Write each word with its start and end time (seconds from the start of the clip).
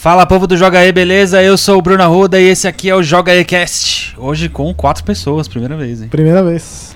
Fala 0.00 0.24
povo 0.24 0.46
do 0.46 0.56
Joga 0.56 0.78
aí, 0.78 0.90
beleza? 0.90 1.42
Eu 1.42 1.58
sou 1.58 1.76
o 1.78 1.82
Bruno 1.82 2.02
Arruda 2.02 2.40
e 2.40 2.44
esse 2.44 2.66
aqui 2.66 2.88
é 2.88 2.94
o 2.96 3.02
Joga 3.02 3.32
aí 3.32 3.44
Cast. 3.44 4.14
Hoje 4.16 4.48
com 4.48 4.72
quatro 4.72 5.04
pessoas, 5.04 5.46
primeira 5.46 5.76
vez, 5.76 6.00
hein? 6.00 6.08
Primeira 6.08 6.42
vez. 6.42 6.94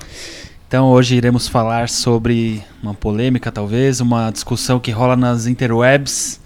Então 0.66 0.86
hoje 0.86 1.14
iremos 1.14 1.46
falar 1.46 1.90
sobre 1.90 2.62
uma 2.82 2.94
polêmica, 2.94 3.52
talvez, 3.52 4.00
uma 4.00 4.30
discussão 4.30 4.80
que 4.80 4.90
rola 4.90 5.16
nas 5.16 5.46
interwebs, 5.46 6.40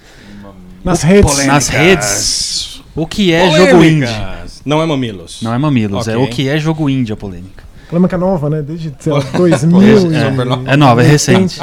Nas 0.84 1.02
redes. 1.02 1.30
polêmica. 1.30 1.52
Nas 1.54 1.68
redes. 1.68 2.82
o 2.96 3.06
que 3.06 3.32
é 3.32 3.48
jogo 3.52 3.84
indie. 3.84 4.06
Polêmicas. 4.06 4.62
Não 4.64 4.82
é 4.82 4.86
mamilos. 4.86 5.38
Não 5.42 5.54
é 5.54 5.58
mamilos, 5.58 6.08
é 6.08 6.16
Ok. 6.16 6.24
o 6.26 6.28
que 6.28 6.48
é 6.48 6.58
jogo 6.58 6.90
indie 6.90 7.12
a 7.12 7.16
polêmica. 7.16 7.62
Polêmica 7.88 8.18
nova, 8.18 8.50
né? 8.50 8.62
Desde, 8.62 8.92
sei 8.98 9.12
lá, 9.12 9.20
2000 9.32 9.80
É, 10.12 10.72
é 10.72 10.76
nova, 10.76 11.04
é 11.04 11.06
recente. 11.06 11.60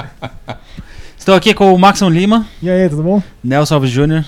Estou 1.19 1.35
aqui 1.35 1.53
com 1.53 1.73
o 1.73 1.77
Maxon 1.77 2.07
Lima, 2.09 2.45
E 2.61 2.69
aí, 2.69 2.87
tudo 2.87 3.03
bom? 3.03 3.21
Nelson 3.43 3.75
Alves 3.75 3.91
Jr. 3.91 4.23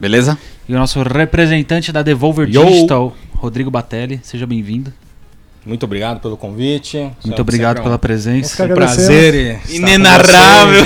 Beleza? 0.00 0.38
e 0.68 0.74
o 0.74 0.78
nosso 0.78 1.02
representante 1.02 1.92
da 1.92 2.00
Devolver 2.02 2.48
Yo. 2.48 2.64
Digital, 2.64 3.14
Rodrigo 3.34 3.70
Batelli. 3.70 4.20
Seja 4.22 4.46
bem-vindo. 4.46 4.92
Muito 5.66 5.84
obrigado 5.84 6.20
pelo 6.20 6.36
convite. 6.38 6.96
Muito 6.98 7.22
Sempre 7.22 7.40
obrigado 7.42 7.76
é 7.78 7.80
um- 7.80 7.84
pela 7.84 7.98
presença. 7.98 8.64
Um 8.64 8.68
prazer. 8.68 9.60
Inenarrável. 9.68 10.82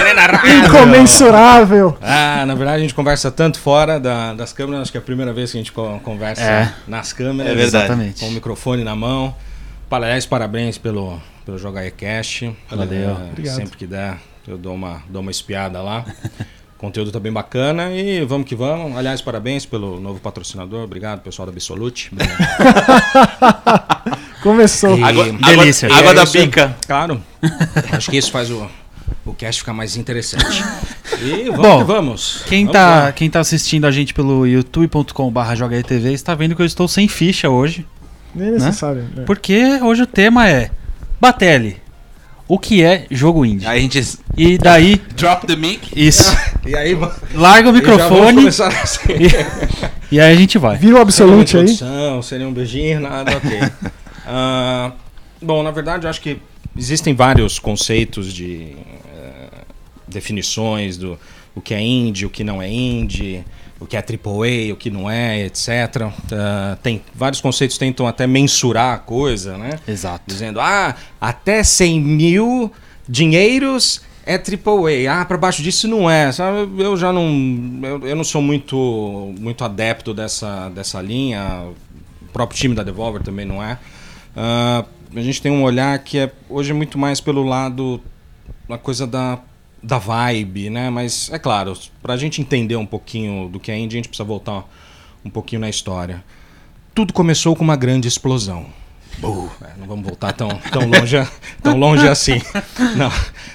Incomensurável. 0.65 1.97
Ah, 2.03 2.45
na 2.47 2.55
verdade 2.57 2.79
a 2.79 2.81
gente 2.81 2.95
conversa 2.95 3.31
tanto 3.31 3.59
fora 3.61 4.01
da- 4.01 4.35
das 4.35 4.53
câmeras, 4.53 4.83
acho 4.83 4.91
que 4.93 4.99
é 4.99 5.01
a 5.01 5.05
primeira 5.05 5.33
vez 5.33 5.53
que 5.53 5.59
a 5.59 5.61
gente 5.61 5.71
co- 5.73 6.01
conversa 6.03 6.43
É. 6.43 6.73
nas 6.89 7.13
câmeras. 7.13 7.53
É 7.53 7.55
verdade. 7.55 7.85
Exatamente. 7.85 8.21
Com 8.21 8.29
o 8.29 8.33
microfone 8.33 8.83
na 8.83 8.97
mão. 8.97 9.35
Aliás, 9.91 10.27
parabéns 10.27 10.77
pelo, 10.77 11.21
pelo 11.47 11.57
Jogar 11.57 11.89
Cash. 11.93 12.43
Valeu. 12.69 13.17
Obrigado. 13.31 13.55
Sempre 13.55 13.77
que 13.79 13.87
der, 13.87 14.17
eu 14.49 14.59
dou 14.59 14.75
uma, 14.75 15.01
dou 15.09 15.23
uma 15.23 15.31
espiada 15.31 15.81
lá. 15.81 16.05
Conteúdo 16.85 17.11
tá 17.11 17.19
bem 17.19 17.33
bacana 17.33 17.91
e 17.93 18.23
vamos 18.27 18.47
que 18.47 18.55
vamos. 18.55 18.95
Aliás, 18.95 19.23
parabéns 19.23 19.65
pelo 19.65 19.99
novo 19.99 20.21
patrocinador. 20.21 20.85
Obrigado, 20.85 21.23
pessoal 21.23 21.47
da 21.47 21.53
Absolute. 21.53 22.11
Começou. 24.43 24.99
E- 24.99 25.33
Delícia. 25.33 25.87
água, 25.89 25.99
água 25.99 26.11
É 26.11 26.15
da 26.15 26.27
pica. 26.27 26.77
Claro. 26.87 27.23
Acho 27.91 28.11
que 28.11 28.19
isso 28.19 28.31
faz 28.31 28.51
o, 28.51 28.69
o 29.25 29.33
cast 29.33 29.63
ficar 29.63 29.73
mais 29.73 29.97
interessante. 29.97 30.63
E 31.23 31.45
vamos 31.45 31.57
Bom, 31.63 31.79
que 31.79 31.85
vamos. 31.85 32.43
Quem 32.47 32.67
Vamos 32.67 32.73
tá, 32.79 33.01
lá. 33.05 33.13
quem 33.13 33.31
tá 33.31 33.41
assistindo 33.41 33.87
a 33.87 33.91
gente 33.91 34.13
pelo 34.13 34.47
youtube.com.br 34.47 35.55
JogaTV 35.57 36.13
está 36.13 36.35
vendo 36.35 36.55
que 36.55 36.61
eu 36.61 36.67
estou 36.67 36.87
sem 36.87 37.09
ficha 37.09 37.49
hoje. 37.49 37.87
Nem 38.35 38.51
necessário. 38.51 39.09
né? 39.15 39.23
Porque 39.25 39.81
hoje 39.83 40.03
o 40.03 40.07
tema 40.07 40.47
é 40.51 40.71
Batelli. 41.19 41.83
O 42.47 42.59
que 42.59 42.83
é 42.83 43.07
jogo 43.11 43.45
indie? 43.45 43.67
Aí 43.67 43.79
a 43.79 43.83
gente 43.83 44.19
E 44.37 44.59
daí, 44.59 44.97
drop 45.17 45.47
the 45.47 45.57
mic. 45.57 45.89
isso. 45.97 46.25
E 46.67 46.75
aí, 46.75 46.97
Larga 47.35 47.71
o 47.71 47.77
e 47.77 47.85
já 47.85 48.09
vamos 48.09 48.35
microfone 48.35 48.49
assim. 48.49 49.09
e 50.11 50.19
aí 50.19 50.33
a 50.33 50.35
gente 50.35 50.57
vai. 50.57 50.79
Vira 50.79 50.97
o 50.97 50.99
Absolute 50.99 51.59
aí. 51.59 51.77
Seria 52.23 52.49
um 52.49 52.53
beijinho, 52.53 53.01
nada, 53.01 53.37
ok. 53.37 53.51
Ah, 54.27 54.93
bom, 55.43 55.63
na 55.63 55.71
verdade, 55.71 56.07
eu 56.07 56.11
acho 56.11 56.19
que 56.23 56.39
existem 56.75 57.15
vários 57.15 57.59
conceitos 57.59 58.33
de 58.33 58.75
eh, 59.15 59.65
definições 60.09 60.97
do 60.97 61.19
o 61.55 61.61
que 61.61 61.75
é 61.75 61.81
indie, 61.83 62.25
o 62.25 62.31
que 62.31 62.43
não 62.43 62.63
é 62.63 62.69
indie, 62.71 63.45
o 63.81 63.87
que 63.87 63.97
é 63.97 64.01
AAA, 64.01 64.73
o 64.73 64.77
que 64.77 64.91
não 64.91 65.11
é, 65.11 65.45
etc. 65.47 65.69
Ah, 66.33 66.79
tem 66.83 67.03
vários 67.15 67.41
conceitos 67.41 67.77
tentam 67.77 68.07
até 68.07 68.27
mensurar 68.27 68.95
a 68.95 68.99
coisa, 68.99 69.59
né? 69.59 69.79
Exato. 69.87 70.25
Dizendo, 70.27 70.61
ah, 70.61 70.95
até 71.21 71.63
100 71.63 72.01
mil 72.01 72.73
dinheiros 73.09 74.01
é 74.25 74.35
AAA. 74.35 75.21
Ah, 75.21 75.25
para 75.25 75.37
baixo 75.37 75.63
disso 75.63 75.89
não 75.89 76.09
é. 76.09 76.33
Sabe? 76.33 76.83
Eu 76.83 76.97
já 76.97 77.13
não. 77.13 77.29
Eu, 77.83 78.07
eu 78.09 78.17
não 78.17 78.25
sou 78.25 78.41
muito, 78.41 79.35
muito 79.39 79.65
adepto 79.65 80.15
dessa, 80.15 80.69
dessa 80.71 81.01
linha. 81.03 81.69
O 82.23 82.33
próprio 82.33 82.59
time 82.59 82.75
da 82.75 82.83
Devolver 82.83 83.23
também 83.23 83.45
não 83.45 83.63
é. 83.63 83.79
Ah, 84.37 84.85
a 85.15 85.21
gente 85.21 85.41
tem 85.43 85.53
um 85.53 85.63
olhar 85.63 85.99
que 86.01 86.19
é 86.19 86.33
hoje 86.49 86.71
é 86.71 86.75
muito 86.75 86.99
mais 86.99 87.21
pelo 87.21 87.45
lado 87.45 88.01
uma 88.69 88.79
coisa 88.79 89.07
da, 89.07 89.39
da 89.85 89.99
vibe, 89.99 90.71
né? 90.71 90.89
Mas 90.91 91.31
é 91.33 91.39
claro, 91.39 91.77
para 92.03 92.15
a 92.15 92.17
gente 92.17 92.41
entender 92.41 92.77
um 92.77 92.87
pouquinho 92.87 93.49
do 93.49 93.61
que 93.61 93.71
é 93.71 93.79
indie, 93.79 93.97
a 93.97 93.99
gente 93.99 94.09
precisa 94.09 94.25
voltar 94.27 94.65
um 95.25 95.31
pouquinho 95.31 95.61
na 95.61 95.69
história. 95.69 96.25
Tudo 96.95 97.13
começou 97.13 97.55
com 97.55 97.63
uma 97.65 97.77
grande 97.77 98.09
explosão. 98.09 98.67
Uh, 99.23 99.49
não 99.79 99.87
vamos 99.87 100.05
voltar 100.05 100.33
tão, 100.33 100.49
tão, 100.73 100.87
longe, 100.89 101.17
tão 101.63 101.79
longe 101.79 102.09
assim. 102.09 102.41
Não. 102.97 103.11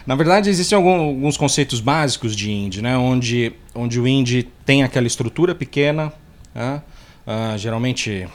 Na 0.08 0.16
verdade, 0.16 0.50
existem 0.50 0.76
algum- 0.76 1.00
alguns 1.10 1.36
conceitos 1.36 1.82
básicos 1.82 2.34
de 2.36 2.50
indie, 2.50 2.82
né? 2.82 2.96
onde, 2.98 3.52
onde 3.76 4.00
o 4.00 4.08
indie 4.08 4.44
tem 4.66 4.84
aquela 4.84 5.06
estrutura 5.06 5.54
pequena, 5.54 6.14
né? 6.56 6.82
Ah, 7.28 7.56
geralmente 7.58 8.26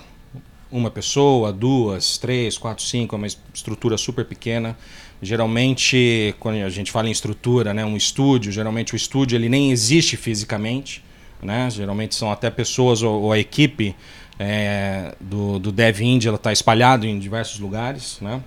uma 0.70 0.90
pessoa, 0.90 1.50
duas, 1.52 2.18
três, 2.18 2.58
quatro, 2.58 2.84
cinco, 2.84 3.14
é 3.14 3.18
uma 3.18 3.26
es- 3.26 3.38
estrutura 3.54 3.96
super 3.96 4.24
pequena. 4.26 4.76
Geralmente, 5.24 6.34
quando 6.38 6.62
a 6.62 6.70
gente 6.70 6.92
fala 6.92 7.08
em 7.08 7.12
estrutura, 7.12 7.72
né, 7.72 7.84
um 7.84 7.96
estúdio, 7.96 8.52
geralmente 8.52 8.94
o 8.94 8.96
estúdio 8.96 9.36
ele 9.36 9.48
nem 9.48 9.72
existe 9.72 10.16
fisicamente, 10.16 11.02
né? 11.42 11.68
Geralmente 11.70 12.14
são 12.14 12.30
até 12.30 12.50
pessoas 12.50 13.02
ou, 13.02 13.22
ou 13.22 13.32
a 13.32 13.38
equipe 13.38 13.94
é, 14.38 15.14
do, 15.20 15.58
do 15.58 15.72
Dev 15.72 16.00
Indie 16.00 16.28
está 16.28 16.52
espalhado 16.52 17.06
em 17.06 17.18
diversos 17.18 17.58
lugares, 17.58 18.18
né? 18.20 18.42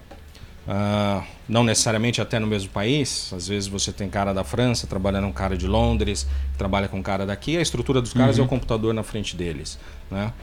Ah, 0.68 1.24
não 1.48 1.64
necessariamente 1.64 2.22
até 2.22 2.40
no 2.40 2.48
mesmo 2.48 2.70
país. 2.70 3.32
Às 3.34 3.48
vezes 3.48 3.68
você 3.68 3.92
tem 3.92 4.10
cara 4.10 4.34
da 4.34 4.44
França 4.44 4.86
trabalhando 4.88 5.26
com 5.26 5.30
um 5.30 5.34
cara 5.34 5.58
de 5.58 5.68
Londres, 5.68 6.28
trabalha 6.58 6.88
com 6.88 6.98
um 6.98 7.04
cara 7.04 7.26
daqui. 7.26 7.58
A 7.58 7.62
estrutura 7.62 8.02
dos 8.02 8.14
caras 8.14 8.38
é 8.38 8.42
o 8.42 8.48
computador 8.48 8.94
na 8.94 9.04
frente 9.04 9.36
deles, 9.36 9.80
né? 10.12 10.34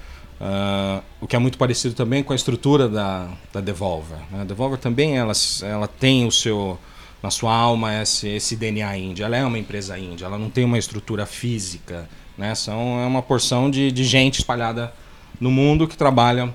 Ah, 0.40 1.00
o 1.20 1.26
que 1.26 1.36
é 1.36 1.38
muito 1.38 1.56
parecido 1.56 1.94
também 1.94 2.22
com 2.22 2.32
a 2.32 2.36
estrutura 2.36 2.88
da, 2.88 3.28
da 3.52 3.60
Devolver. 3.60 4.18
né? 4.30 4.40
A 4.40 4.44
Devolver 4.44 4.78
também 4.78 5.16
ela, 5.16 5.32
ela 5.62 5.86
tem 5.86 6.26
o 6.26 6.32
seu 6.32 6.78
na 7.22 7.30
sua 7.30 7.54
alma 7.54 8.02
esse, 8.02 8.28
esse 8.28 8.54
DNA 8.54 8.98
indie. 8.98 9.22
Ela 9.22 9.36
é 9.36 9.44
uma 9.44 9.58
empresa 9.58 9.98
indie. 9.98 10.24
Ela 10.24 10.36
não 10.36 10.50
tem 10.50 10.64
uma 10.64 10.76
estrutura 10.76 11.24
física, 11.24 12.08
né? 12.36 12.54
São 12.54 13.00
é 13.00 13.06
uma 13.06 13.22
porção 13.22 13.70
de, 13.70 13.90
de 13.90 14.04
gente 14.04 14.40
espalhada 14.40 14.92
no 15.40 15.50
mundo 15.50 15.88
que 15.88 15.96
trabalha 15.96 16.54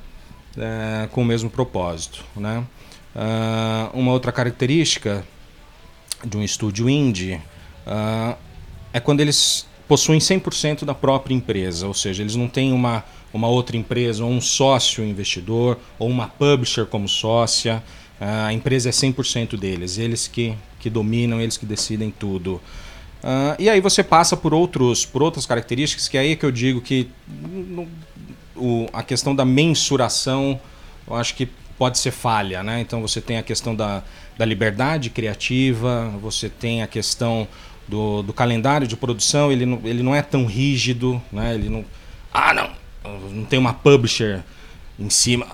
eh, 0.56 1.08
com 1.12 1.24
o 1.24 1.26
mesmo 1.26 1.50
propósito, 1.50 2.24
né? 2.36 2.64
Ah, 3.16 3.90
uma 3.94 4.12
outra 4.12 4.32
característica 4.32 5.26
de 6.26 6.38
um 6.38 6.44
estúdio 6.44 6.90
indie 6.90 7.40
ah, 7.86 8.36
é 8.94 9.00
quando 9.00 9.22
eles 9.22 9.66
possuem 9.88 10.20
100% 10.20 10.86
da 10.86 10.94
própria 10.94 11.34
empresa, 11.34 11.88
ou 11.88 11.94
seja, 11.94 12.22
eles 12.22 12.36
não 12.36 12.48
têm 12.48 12.72
uma, 12.72 13.04
uma 13.34 13.48
outra 13.48 13.76
empresa, 13.76 14.24
ou 14.24 14.30
um 14.30 14.40
sócio 14.42 15.04
investidor, 15.04 15.80
ou 15.98 16.08
uma 16.08 16.28
publisher 16.28 16.86
como 16.86 17.08
sócia. 17.10 17.82
Ah, 18.22 18.48
a 18.48 18.54
empresa 18.54 18.90
é 18.90 18.92
100% 18.92 19.58
deles, 19.58 19.98
eles 19.98 20.28
que, 20.28 20.54
que 20.80 20.90
dominam, 20.90 21.42
eles 21.42 21.58
que 21.58 21.66
decidem 21.66 22.12
tudo. 22.12 22.62
Ah, 23.24 23.56
e 23.58 23.70
aí 23.70 23.82
você 23.82 24.04
passa 24.04 24.38
por, 24.38 24.54
outros, 24.54 25.06
por 25.06 25.24
outras 25.24 25.46
características, 25.46 26.08
que 26.08 26.18
é 26.18 26.22
aí 26.22 26.36
que 26.36 26.46
eu 26.46 26.52
digo 26.52 26.80
que 26.82 27.10
não- 27.28 27.88
o- 28.56 28.88
a 28.94 29.02
questão 29.02 29.34
da 29.36 29.46
mensuração, 29.46 30.60
eu 31.08 31.16
acho 31.16 31.34
que 31.34 31.48
pode 31.80 31.98
ser 31.98 32.12
falha, 32.12 32.62
né? 32.62 32.82
Então 32.82 33.02
você 33.02 33.22
tem 33.22 33.38
a 33.38 33.44
questão 33.44 33.74
da, 33.74 34.04
da 34.38 34.44
liberdade 34.44 35.10
criativa, 35.10 36.12
você 36.22 36.50
tem 36.50 36.84
a 36.84 36.88
questão 36.88 37.48
do, 37.88 38.22
do 38.22 38.34
calendário 38.34 38.86
de 38.86 38.98
produção, 38.98 39.50
ele 39.50 39.66
não, 39.66 39.80
ele 39.86 40.04
não 40.04 40.14
é 40.14 40.22
tão 40.22 40.46
rígido, 40.46 41.22
né? 41.32 41.56
Ele 41.56 41.70
não, 41.70 41.86
ah, 42.34 42.54
não, 42.54 42.70
não 43.32 43.46
tem 43.46 43.58
uma 43.58 43.74
publisher 43.74 44.42
em 45.00 45.10
cima. 45.10 45.48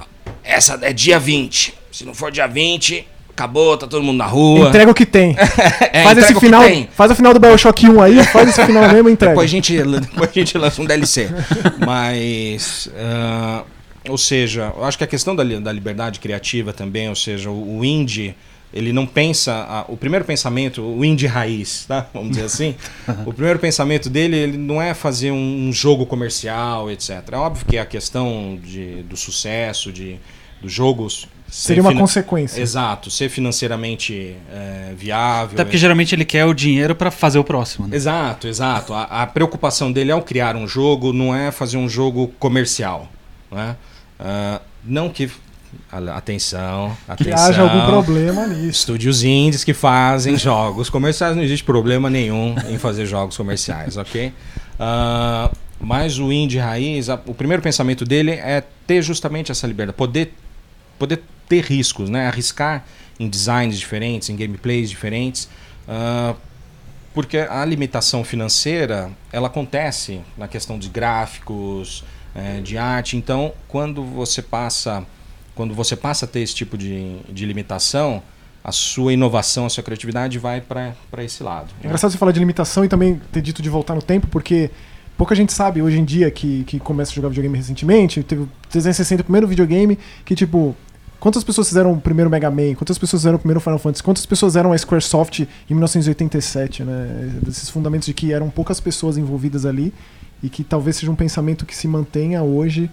Essa 0.43 0.79
é 0.81 0.91
dia 0.91 1.19
20. 1.19 1.75
Se 1.91 2.03
não 2.03 2.15
for 2.15 2.31
dia 2.31 2.47
20, 2.47 3.07
acabou, 3.29 3.77
tá 3.77 3.85
todo 3.85 4.01
mundo 4.01 4.17
na 4.17 4.25
rua. 4.25 4.69
Entrega 4.69 4.89
o 4.89 4.95
que 4.95 5.05
tem. 5.05 5.35
É, 5.93 6.03
faz 6.03 6.17
esse 6.17 6.35
final. 6.39 6.63
Faz 6.91 7.11
o 7.11 7.15
final 7.15 7.33
do 7.33 7.39
Bioshock 7.39 7.87
1 7.87 8.01
aí, 8.01 8.23
faz 8.25 8.49
esse 8.49 8.65
final 8.65 8.91
mesmo 8.91 9.07
e 9.07 9.13
entrega. 9.13 9.31
Depois 9.31 9.49
a 9.49 9.51
gente, 9.51 9.77
depois 9.77 10.29
a 10.29 10.33
gente 10.33 10.57
lança 10.57 10.81
um 10.81 10.85
DLC. 10.85 11.29
Mas. 11.85 12.89
ah, 12.97 13.63
ou 14.09 14.17
seja, 14.17 14.73
eu 14.75 14.83
acho 14.83 14.97
que 14.97 15.03
a 15.03 15.07
questão 15.07 15.35
da, 15.35 15.43
da 15.43 15.71
liberdade 15.71 16.19
criativa 16.19 16.71
também, 16.73 17.09
ou 17.09 17.15
seja, 17.15 17.49
o, 17.49 17.79
o 17.79 17.85
indie, 17.85 18.35
ele 18.73 18.91
não 18.91 19.05
pensa. 19.05 19.53
a- 19.53 19.85
o 19.87 19.95
primeiro 19.97 20.25
pensamento, 20.25 20.81
o 20.81 21.03
indie 21.05 21.27
raiz, 21.27 21.85
tá? 21.87 22.07
Vamos 22.13 22.31
dizer 22.31 22.43
assim. 22.45 22.75
o 23.25 23.33
primeiro 23.33 23.59
pensamento 23.59 24.09
dele, 24.09 24.35
ele 24.35 24.57
não 24.57 24.81
é 24.81 24.93
fazer 24.93 25.31
um, 25.31 25.67
um 25.67 25.71
jogo 25.73 26.05
comercial, 26.05 26.89
etc. 26.91 27.21
É 27.31 27.35
óbvio 27.37 27.65
que 27.65 27.77
a 27.77 27.85
questão 27.85 28.59
de, 28.61 29.03
do 29.03 29.15
sucesso, 29.15 29.91
de, 29.91 30.17
dos 30.61 30.71
jogos. 30.73 31.27
ser 31.47 31.67
Seria 31.67 31.81
uma 31.83 31.95
consequência. 31.95 32.59
Exato, 32.61 33.09
ser 33.09 33.29
financeiramente 33.29 34.35
eh, 34.51 34.93
viável. 34.97 35.53
Até 35.53 35.63
porque 35.63 35.77
geralmente 35.77 36.13
ele 36.13 36.25
quer 36.25 36.43
o 36.45 36.53
dinheiro 36.53 36.95
pra 36.95 37.09
fazer 37.11 37.39
o 37.39 37.43
próximo, 37.43 37.87
né? 37.87 37.95
Exato, 37.95 38.47
exato. 38.47 38.93
A, 38.93 39.03
a 39.03 39.27
preocupação 39.27 39.91
dele 39.91 40.11
ao 40.11 40.21
criar 40.21 40.55
um 40.55 40.67
jogo 40.67 41.13
não 41.13 41.33
é 41.35 41.51
fazer 41.51 41.77
um 41.77 41.87
jogo 41.87 42.27
comercial. 42.39 43.07
Né? 43.51 43.75
Ah, 44.19 44.61
não 44.83 45.09
que. 45.09 45.29
a- 45.91 46.15
Atenção, 46.17 46.95
Que 47.05 47.11
atenção. 47.11 47.45
haja 47.49 47.61
algum 47.63 47.85
problema 47.85 48.47
nisso. 48.47 48.69
Estúdios 48.69 49.23
indies 49.23 49.63
que 49.63 49.73
fazem 49.73 50.37
jogos 50.37 50.89
comerciais, 50.89 51.35
não 51.35 51.43
existe 51.43 51.63
problema 51.65 52.09
nenhum 52.09 52.55
em 52.69 52.77
fazer 52.77 53.05
jogos 53.05 53.35
comerciais, 53.35 53.97
ok? 53.97 54.31
Ah, 54.79 55.51
Mas 55.77 56.17
o 56.17 56.31
indie 56.31 56.57
raiz, 56.57 57.09
a- 57.09 57.19
o 57.25 57.33
primeiro 57.33 57.61
pensamento 57.61 58.05
dele 58.05 58.31
é 58.31 58.63
ter 58.87 59.01
justamente 59.01 59.51
essa 59.51 59.67
liberdade, 59.67 59.97
poder, 59.97 60.33
poder 60.97 61.21
ter 61.49 61.65
riscos, 61.65 62.09
né? 62.09 62.27
arriscar 62.27 62.85
em 63.19 63.27
designs 63.27 63.77
diferentes, 63.77 64.29
em 64.29 64.37
gameplays 64.37 64.89
diferentes, 64.89 65.49
ah, 65.87 66.33
porque 67.13 67.37
a 67.39 67.63
limitação 67.65 68.23
financeira 68.23 69.11
ela 69.33 69.47
acontece 69.47 70.21
na 70.37 70.47
questão 70.47 70.79
de 70.79 70.87
gráficos, 70.87 72.03
eh, 72.35 72.59
de 72.61 72.77
arte. 72.77 73.15
Então, 73.15 73.53
quando 73.67 74.03
você 74.03 74.41
passa, 74.41 75.05
quando 75.55 75.73
você 75.73 75.95
passa 75.95 76.25
a 76.25 76.27
ter 76.27 76.41
esse 76.41 76.53
tipo 76.53 76.77
de, 76.77 77.19
de 77.29 77.45
limitação, 77.45 78.21
a 78.63 78.71
sua 78.71 79.13
inovação, 79.13 79.67
a 79.67 79.69
sua 79.69 79.83
criatividade 79.83 80.37
vai 80.37 80.59
para 80.59 80.95
esse 81.19 81.41
lado. 81.43 81.69
É 81.81 81.85
engraçado 81.85 82.11
você 82.11 82.17
falar 82.17 82.31
de 82.31 82.39
limitação 82.39 82.83
e 82.83 82.89
também 82.89 83.21
ter 83.31 83.41
dito 83.41 83.61
de 83.61 83.69
voltar 83.69 83.95
no 83.95 84.01
tempo, 84.01 84.27
porque 84.27 84.71
pouca 85.15 85.35
gente 85.35 85.53
sabe 85.53 85.81
hoje 85.81 85.99
em 85.99 86.03
dia 86.03 86.29
que, 86.29 86.63
que 86.65 86.79
começa 86.79 87.11
a 87.11 87.15
jogar 87.15 87.29
videogame 87.29 87.57
recentemente. 87.57 88.23
Teve 88.23 88.41
o 88.41 88.49
360, 88.69 89.21
o 89.21 89.23
primeiro 89.23 89.47
videogame, 89.47 89.97
que 90.25 90.35
tipo. 90.35 90.75
Quantas 91.17 91.43
pessoas 91.43 91.69
fizeram 91.69 91.93
o 91.93 91.99
primeiro 91.99 92.29
Mega 92.29 92.51
Man? 92.51 92.75
Quantas 92.75 92.99
pessoas 92.99 93.21
fizeram 93.21 93.37
o 93.37 93.39
primeiro 93.39 93.59
Final 93.59 93.79
Fantasy? 93.79 94.03
Quantas 94.03 94.25
pessoas 94.27 94.55
eram 94.55 94.73
a 94.73 94.77
Squaresoft 94.77 95.39
em 95.39 95.73
1987, 95.73 96.83
né? 96.83 97.31
Esses 97.47 97.69
fundamentos 97.69 98.05
de 98.05 98.13
que 98.13 98.31
eram 98.31 98.49
poucas 98.49 98.79
pessoas 98.79 99.17
envolvidas 99.17 99.65
ali 99.65 99.91
e 100.43 100.49
que 100.49 100.63
talvez 100.63 100.95
seja 100.97 101.11
um 101.11 101.15
pensamento 101.15 101.65
que 101.65 101.75
se 101.75 101.87
mantenha 101.87 102.43
hoje 102.43 102.89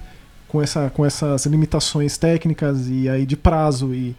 com, 0.48 0.60
essa, 0.62 0.90
com 0.90 1.04
essas 1.04 1.46
limitações 1.46 2.16
técnicas 2.16 2.88
e 2.88 3.08
aí 3.08 3.24
de 3.26 3.36
prazo 3.36 3.94
e 3.94 4.14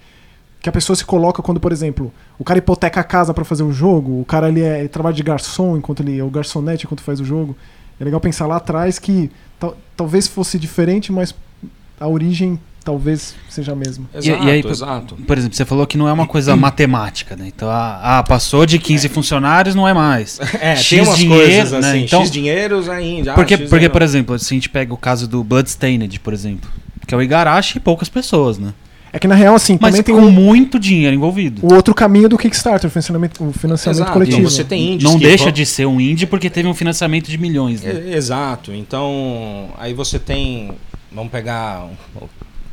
que 0.62 0.70
a 0.70 0.72
pessoa 0.72 0.96
se 0.96 1.04
coloca 1.04 1.42
quando, 1.42 1.60
por 1.60 1.72
exemplo, 1.72 2.12
o 2.40 2.44
cara 2.44 2.58
hipoteca 2.58 3.00
a 3.02 3.04
casa 3.04 3.34
pra 3.34 3.44
fazer 3.44 3.64
o 3.64 3.72
jogo, 3.74 4.22
o 4.22 4.26
cara 4.26 4.48
ele, 4.48 4.62
é, 4.62 4.80
ele 4.80 4.88
trabalha 4.88 5.14
de 5.16 5.22
garçom 5.22 5.76
enquanto 5.78 6.00
ele 6.02 6.18
é 6.18 6.24
o 6.24 6.30
garçonete 6.30 6.86
enquanto 6.86 7.02
faz 7.02 7.20
o 7.20 7.26
jogo. 7.26 7.56
É 8.00 8.04
legal 8.04 8.20
pensar 8.22 8.48
lá 8.48 8.56
atrás 8.58 8.98
que 8.98 9.30
tal- 9.60 9.76
talvez 9.96 10.26
fosse 10.28 10.58
diferente, 10.58 11.12
mas 11.12 11.36
a 12.00 12.08
origem 12.08 12.60
talvez 12.84 13.34
seja 13.50 13.72
a 13.72 13.76
mesma. 13.76 14.06
E- 14.14 14.18
Exato, 14.18 14.44
e 14.44 14.52
aí, 14.52 14.62
por- 14.62 14.72
exato. 14.72 15.16
Por 15.16 15.38
exemplo, 15.38 15.56
você 15.56 15.66
falou 15.66 15.88
que 15.88 15.98
não 15.98 16.08
é 16.08 16.14
uma 16.14 16.28
coisa 16.28 16.56
matemática, 16.56 17.36
né? 17.36 17.46
Então, 17.48 17.70
ah, 17.70 18.20
ah, 18.20 18.24
passou 18.24 18.66
de 18.66 18.78
15 18.80 19.08
funcionários, 19.10 19.74
não 19.76 19.88
é 19.88 19.94
mais. 19.94 20.40
É, 20.60 20.76
X 20.76 20.90
tem 20.90 21.02
umas 21.02 21.18
dinheiro, 21.18 21.44
coisas 21.46 21.72
né? 21.82 21.90
assim, 21.92 22.04
Então- 22.04 22.22
X 22.22 22.32
dinheiros 22.32 22.90
ainda. 22.90 23.32
ah, 23.32 23.36
Porque, 23.36 23.56
X 23.58 23.70
porque 23.70 23.90
por 23.90 24.02
exemplo, 24.02 24.38
se 24.40 24.54
a 24.54 24.56
gente 24.56 24.70
pega 24.70 24.94
o 24.94 24.98
caso 24.98 25.28
do 25.28 25.44
Bloodstained, 25.44 26.20
por 26.20 26.34
exemplo, 26.34 26.70
que 27.08 27.14
é 27.14 27.18
o 27.18 27.22
Igarashi 27.22 27.78
e 27.78 27.80
poucas 27.82 28.10
pessoas, 28.10 28.58
né? 28.58 28.74
É 29.16 29.20
que 29.20 29.28
na 29.28 29.36
real, 29.36 29.54
assim, 29.54 29.78
Mas 29.80 29.92
também 29.92 30.04
tem 30.04 30.16
com 30.16 30.22
um- 30.22 30.32
muito 30.32 30.80
dinheiro 30.80 31.16
envolvido. 31.16 31.62
o 31.64 31.72
outro 31.74 31.94
caminho 31.94 32.28
do 32.28 32.36
Kickstarter, 32.36 32.88
o 32.88 32.92
financiamento, 32.92 33.44
o 33.48 33.54
financiamento 33.54 33.98
Exato, 34.00 34.12
coletivo. 34.12 34.40
então 34.40 34.50
você 34.50 34.64
tem 34.64 34.94
índios 34.94 35.12
Não 35.12 35.20
que 35.20 35.26
deixa 35.26 35.44
vão- 35.44 35.54
de 35.54 35.66
ser 35.68 35.86
um 35.86 36.02
indie 36.02 36.26
porque 36.26 36.50
teve 36.50 36.68
um 36.68 36.74
financiamento 36.74 37.30
de 37.30 37.38
milhões, 37.38 37.84
né? 37.84 38.06
É, 38.08 38.16
Exato. 38.16 38.74
Então, 38.74 39.70
aí 39.78 39.94
você 39.94 40.18
tem. 40.18 40.72
Vamos 41.12 41.32
pegar 41.32 41.86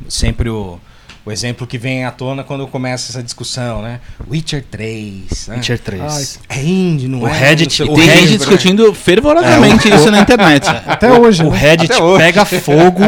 sempre 0.09 0.49
o, 0.49 0.79
o 1.25 1.31
exemplo 1.31 1.67
que 1.67 1.77
vem 1.77 2.03
à 2.05 2.11
tona 2.11 2.43
quando 2.43 2.65
começa 2.67 3.11
essa 3.11 3.21
discussão, 3.21 3.81
né? 3.81 3.99
Witcher 4.29 4.63
3. 4.71 5.47
Né? 5.47 5.55
Witcher 5.57 5.79
3. 5.79 6.39
É 6.49 6.63
indie, 6.63 7.07
não 7.07 7.21
O 7.21 7.27
é? 7.27 7.31
Reddit- 7.37 7.83
o 7.83 7.93
Tem 7.93 8.05
Reddit- 8.07 8.27
gente 8.27 8.37
discutindo 8.39 8.93
fervorosamente 8.93 9.87
isso 9.87 10.09
na 10.09 10.19
internet. 10.21 10.67
Até 10.87 11.11
hoje, 11.11 11.43
O 11.43 11.51
né? 11.51 11.57
Reddit 11.57 11.93
hoje. 12.01 12.23
pega 12.23 12.43
fogo 12.45 13.03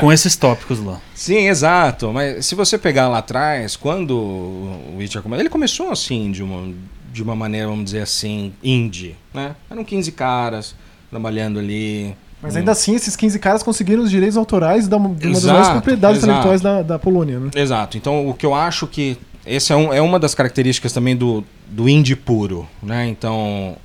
com 0.00 0.12
esses 0.12 0.36
tópicos 0.36 0.78
lá. 0.84 1.00
Sim, 1.14 1.48
exato. 1.48 2.12
Mas 2.12 2.44
se 2.46 2.54
você 2.54 2.76
pegar 2.78 3.08
lá 3.08 3.18
atrás, 3.18 3.76
quando 3.76 4.10
o 4.16 4.96
Witcher 4.98 5.22
começou, 5.22 5.40
ele 5.42 5.48
começou 5.50 5.90
assim, 5.90 6.30
de 6.30 6.42
uma, 6.42 6.72
de 7.12 7.22
uma 7.22 7.34
maneira, 7.34 7.66
vamos 7.66 7.86
dizer 7.86 8.02
assim, 8.02 8.52
indie, 8.62 9.16
né? 9.32 9.56
Eram 9.70 9.82
15 9.84 10.12
caras 10.12 10.74
trabalhando 11.10 11.58
ali. 11.58 12.14
Mas 12.40 12.54
Hum. 12.54 12.58
ainda 12.58 12.72
assim, 12.72 12.94
esses 12.94 13.16
15 13.16 13.38
caras 13.38 13.62
conseguiram 13.62 14.02
os 14.02 14.10
direitos 14.10 14.36
autorais 14.36 14.86
de 14.86 14.94
uma 14.94 15.08
das 15.10 15.44
maiores 15.44 15.68
propriedades 15.68 16.18
exato. 16.18 16.30
intelectuais 16.30 16.60
da, 16.60 16.82
da 16.82 16.98
Polônia, 16.98 17.40
né? 17.40 17.50
Exato. 17.54 17.96
Então, 17.96 18.28
o 18.28 18.34
que 18.34 18.46
eu 18.46 18.54
acho 18.54 18.86
que 18.86 19.18
esse 19.44 19.72
é, 19.72 19.76
um, 19.76 19.92
é 19.92 20.00
uma 20.00 20.18
das 20.18 20.34
características 20.34 20.92
também 20.92 21.16
do, 21.16 21.42
do 21.68 21.88
indie 21.88 22.14
puro, 22.14 22.68
né? 22.82 23.08
Então, 23.08 23.76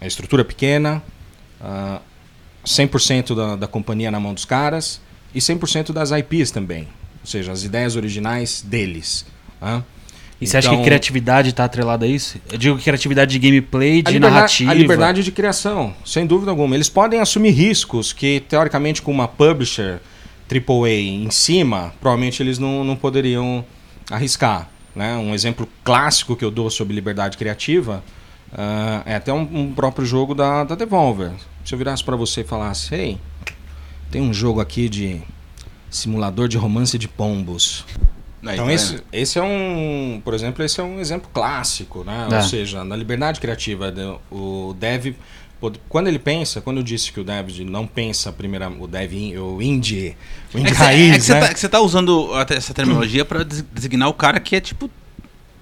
a 0.00 0.06
estrutura 0.06 0.42
é 0.42 0.44
pequena, 0.44 1.02
ah, 1.60 2.00
100% 2.66 3.34
da, 3.34 3.56
da 3.56 3.66
companhia 3.66 4.10
na 4.10 4.18
mão 4.18 4.34
dos 4.34 4.44
caras 4.44 5.00
e 5.34 5.38
100% 5.38 5.92
das 5.92 6.10
IPs 6.10 6.50
também, 6.50 6.88
ou 7.20 7.26
seja, 7.26 7.52
as 7.52 7.62
ideias 7.64 7.96
originais 7.96 8.62
deles. 8.62 9.26
né? 9.60 9.82
E 10.40 10.46
você 10.46 10.58
acha 10.58 10.68
que 10.68 10.74
Então, 10.74 10.84
criatividade 10.84 11.50
está 11.50 11.64
atrelada 11.64 12.04
a 12.04 12.08
isso? 12.08 12.38
Eu 12.50 12.58
digo 12.58 12.78
criatividade 12.78 13.30
de 13.30 13.38
gameplay, 13.38 14.00
a 14.00 14.02
de 14.02 14.12
liberdade, 14.12 14.34
narrativa. 14.34 14.70
a 14.70 14.74
liberdade 14.74 15.22
de 15.22 15.32
criação, 15.32 15.94
sem 16.04 16.26
dúvida 16.26 16.50
alguma. 16.50 16.74
Eles 16.74 16.88
podem 16.88 17.20
assumir 17.20 17.50
riscos 17.50 18.12
que, 18.12 18.40
teoricamente, 18.48 19.00
com 19.00 19.12
uma 19.12 19.28
publisher 19.28 20.00
AAA 20.50 20.90
em 20.90 21.30
cima, 21.30 21.94
provavelmente 22.00 22.42
eles 22.42 22.58
não, 22.58 22.84
não 22.84 22.96
poderiam 22.96 23.64
arriscar. 24.10 24.68
Né? 24.94 25.16
Um 25.16 25.34
exemplo 25.34 25.68
clássico 25.82 26.36
que 26.36 26.44
eu 26.44 26.50
dou 26.50 26.70
sobre 26.70 26.94
liberdade 26.94 27.36
criativa 27.36 28.02
ah, 28.52 29.02
é 29.04 29.16
até 29.16 29.32
um, 29.32 29.48
um 29.52 29.72
próprio 29.72 30.06
jogo 30.06 30.34
da, 30.34 30.64
da 30.64 30.74
Devolver. 30.74 31.32
Se 31.64 31.74
eu 31.74 31.78
virasse 31.78 32.04
para 32.04 32.14
você 32.14 32.42
e 32.42 32.44
falasse, 32.44 32.94
hey, 32.94 33.18
tem 34.10 34.22
um 34.22 34.32
jogo 34.32 34.60
aqui 34.60 34.88
de 34.88 35.20
simulador 35.90 36.46
de 36.46 36.56
romance 36.56 36.96
de 36.96 37.08
pombos. 37.08 37.84
Aí, 38.46 38.54
Então 38.54 38.66
tá 38.66 38.72
esse, 38.72 39.02
esse 39.12 39.38
é 39.38 39.42
um, 39.42 40.20
por 40.24 40.34
exemplo, 40.34 40.64
esse 40.64 40.78
é 40.80 40.82
um 40.84 41.00
exemplo 41.00 41.30
clássico, 41.32 42.04
né? 42.04 42.28
É. 42.30 42.36
Ou 42.36 42.42
seja, 42.42 42.84
na 42.84 42.94
liberdade 42.96 43.40
criativa, 43.40 43.90
do- 43.90 44.20
o 44.30 44.74
dev, 44.78 45.14
quando 45.88 46.08
ele 46.08 46.18
pensa, 46.18 46.60
quando 46.60 46.76
eu 46.78 46.82
disse 46.82 47.10
que 47.10 47.18
o 47.20 47.24
dev 47.24 47.60
não 47.60 47.86
pensa 47.86 48.30
primeiro, 48.32 48.70
o 48.82 48.86
dev, 48.86 49.12
in- 49.14 49.36
o 49.38 49.62
indie, 49.62 50.14
o 50.52 50.58
É 50.58 50.60
indie 50.60 50.74
você, 50.74 50.82
raiz, 50.84 51.12
é 51.14 51.16
que 51.18 51.20
você 51.24 51.34
né? 51.34 51.40
tá, 51.40 51.54
que 51.54 51.60
você 51.60 51.68
tá 51.68 51.80
usando 51.80 52.30
essa 52.50 52.74
terminologia 52.74 53.24
pra 53.24 53.42
des- 53.42 53.64
designar 53.72 54.08
o 54.08 54.14
cara 54.14 54.38
que 54.40 54.56
é 54.56 54.60
tipo. 54.60 54.90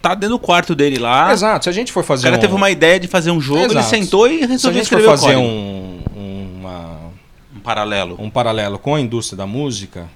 Tá 0.01 0.17
dentro 0.17 0.31
do 0.31 0.39
quarto 0.41 0.75
dele 0.75 0.99
lá. 0.99 1.33
Exato, 1.33 1.63
se 1.63 1.69
a 1.71 1.73
gente 1.73 1.93
for 1.93 2.01
O 2.01 2.03
fazer 2.03 2.25
cara 2.25 2.37
um, 2.37 2.41
teve 2.41 2.53
uma 2.55 2.69
ideia 2.73 2.99
de 2.99 3.07
fazer 3.07 3.31
um 3.31 3.41
jogo, 3.41 3.61
ele 3.61 3.75
Exato. 3.75 3.89
sentou 3.91 4.27
e 4.27 4.39
se 4.39 4.45
a 4.45 4.47
resolveu 4.49 4.81
gente 4.81 4.89
for 4.89 4.99
escrever 4.99 5.07
o 5.07 5.11
fazer 5.17 5.35
código. 5.35 5.41
um, 5.49 6.03
uma, 6.59 6.99
um 7.55 7.61
paralelo. 7.61 8.17
um 8.19 8.29
paralelo 8.29 8.79
com 8.81 8.97
a 8.97 9.01
indústria 9.01 9.37
da 9.37 9.47
música, 9.47 10.09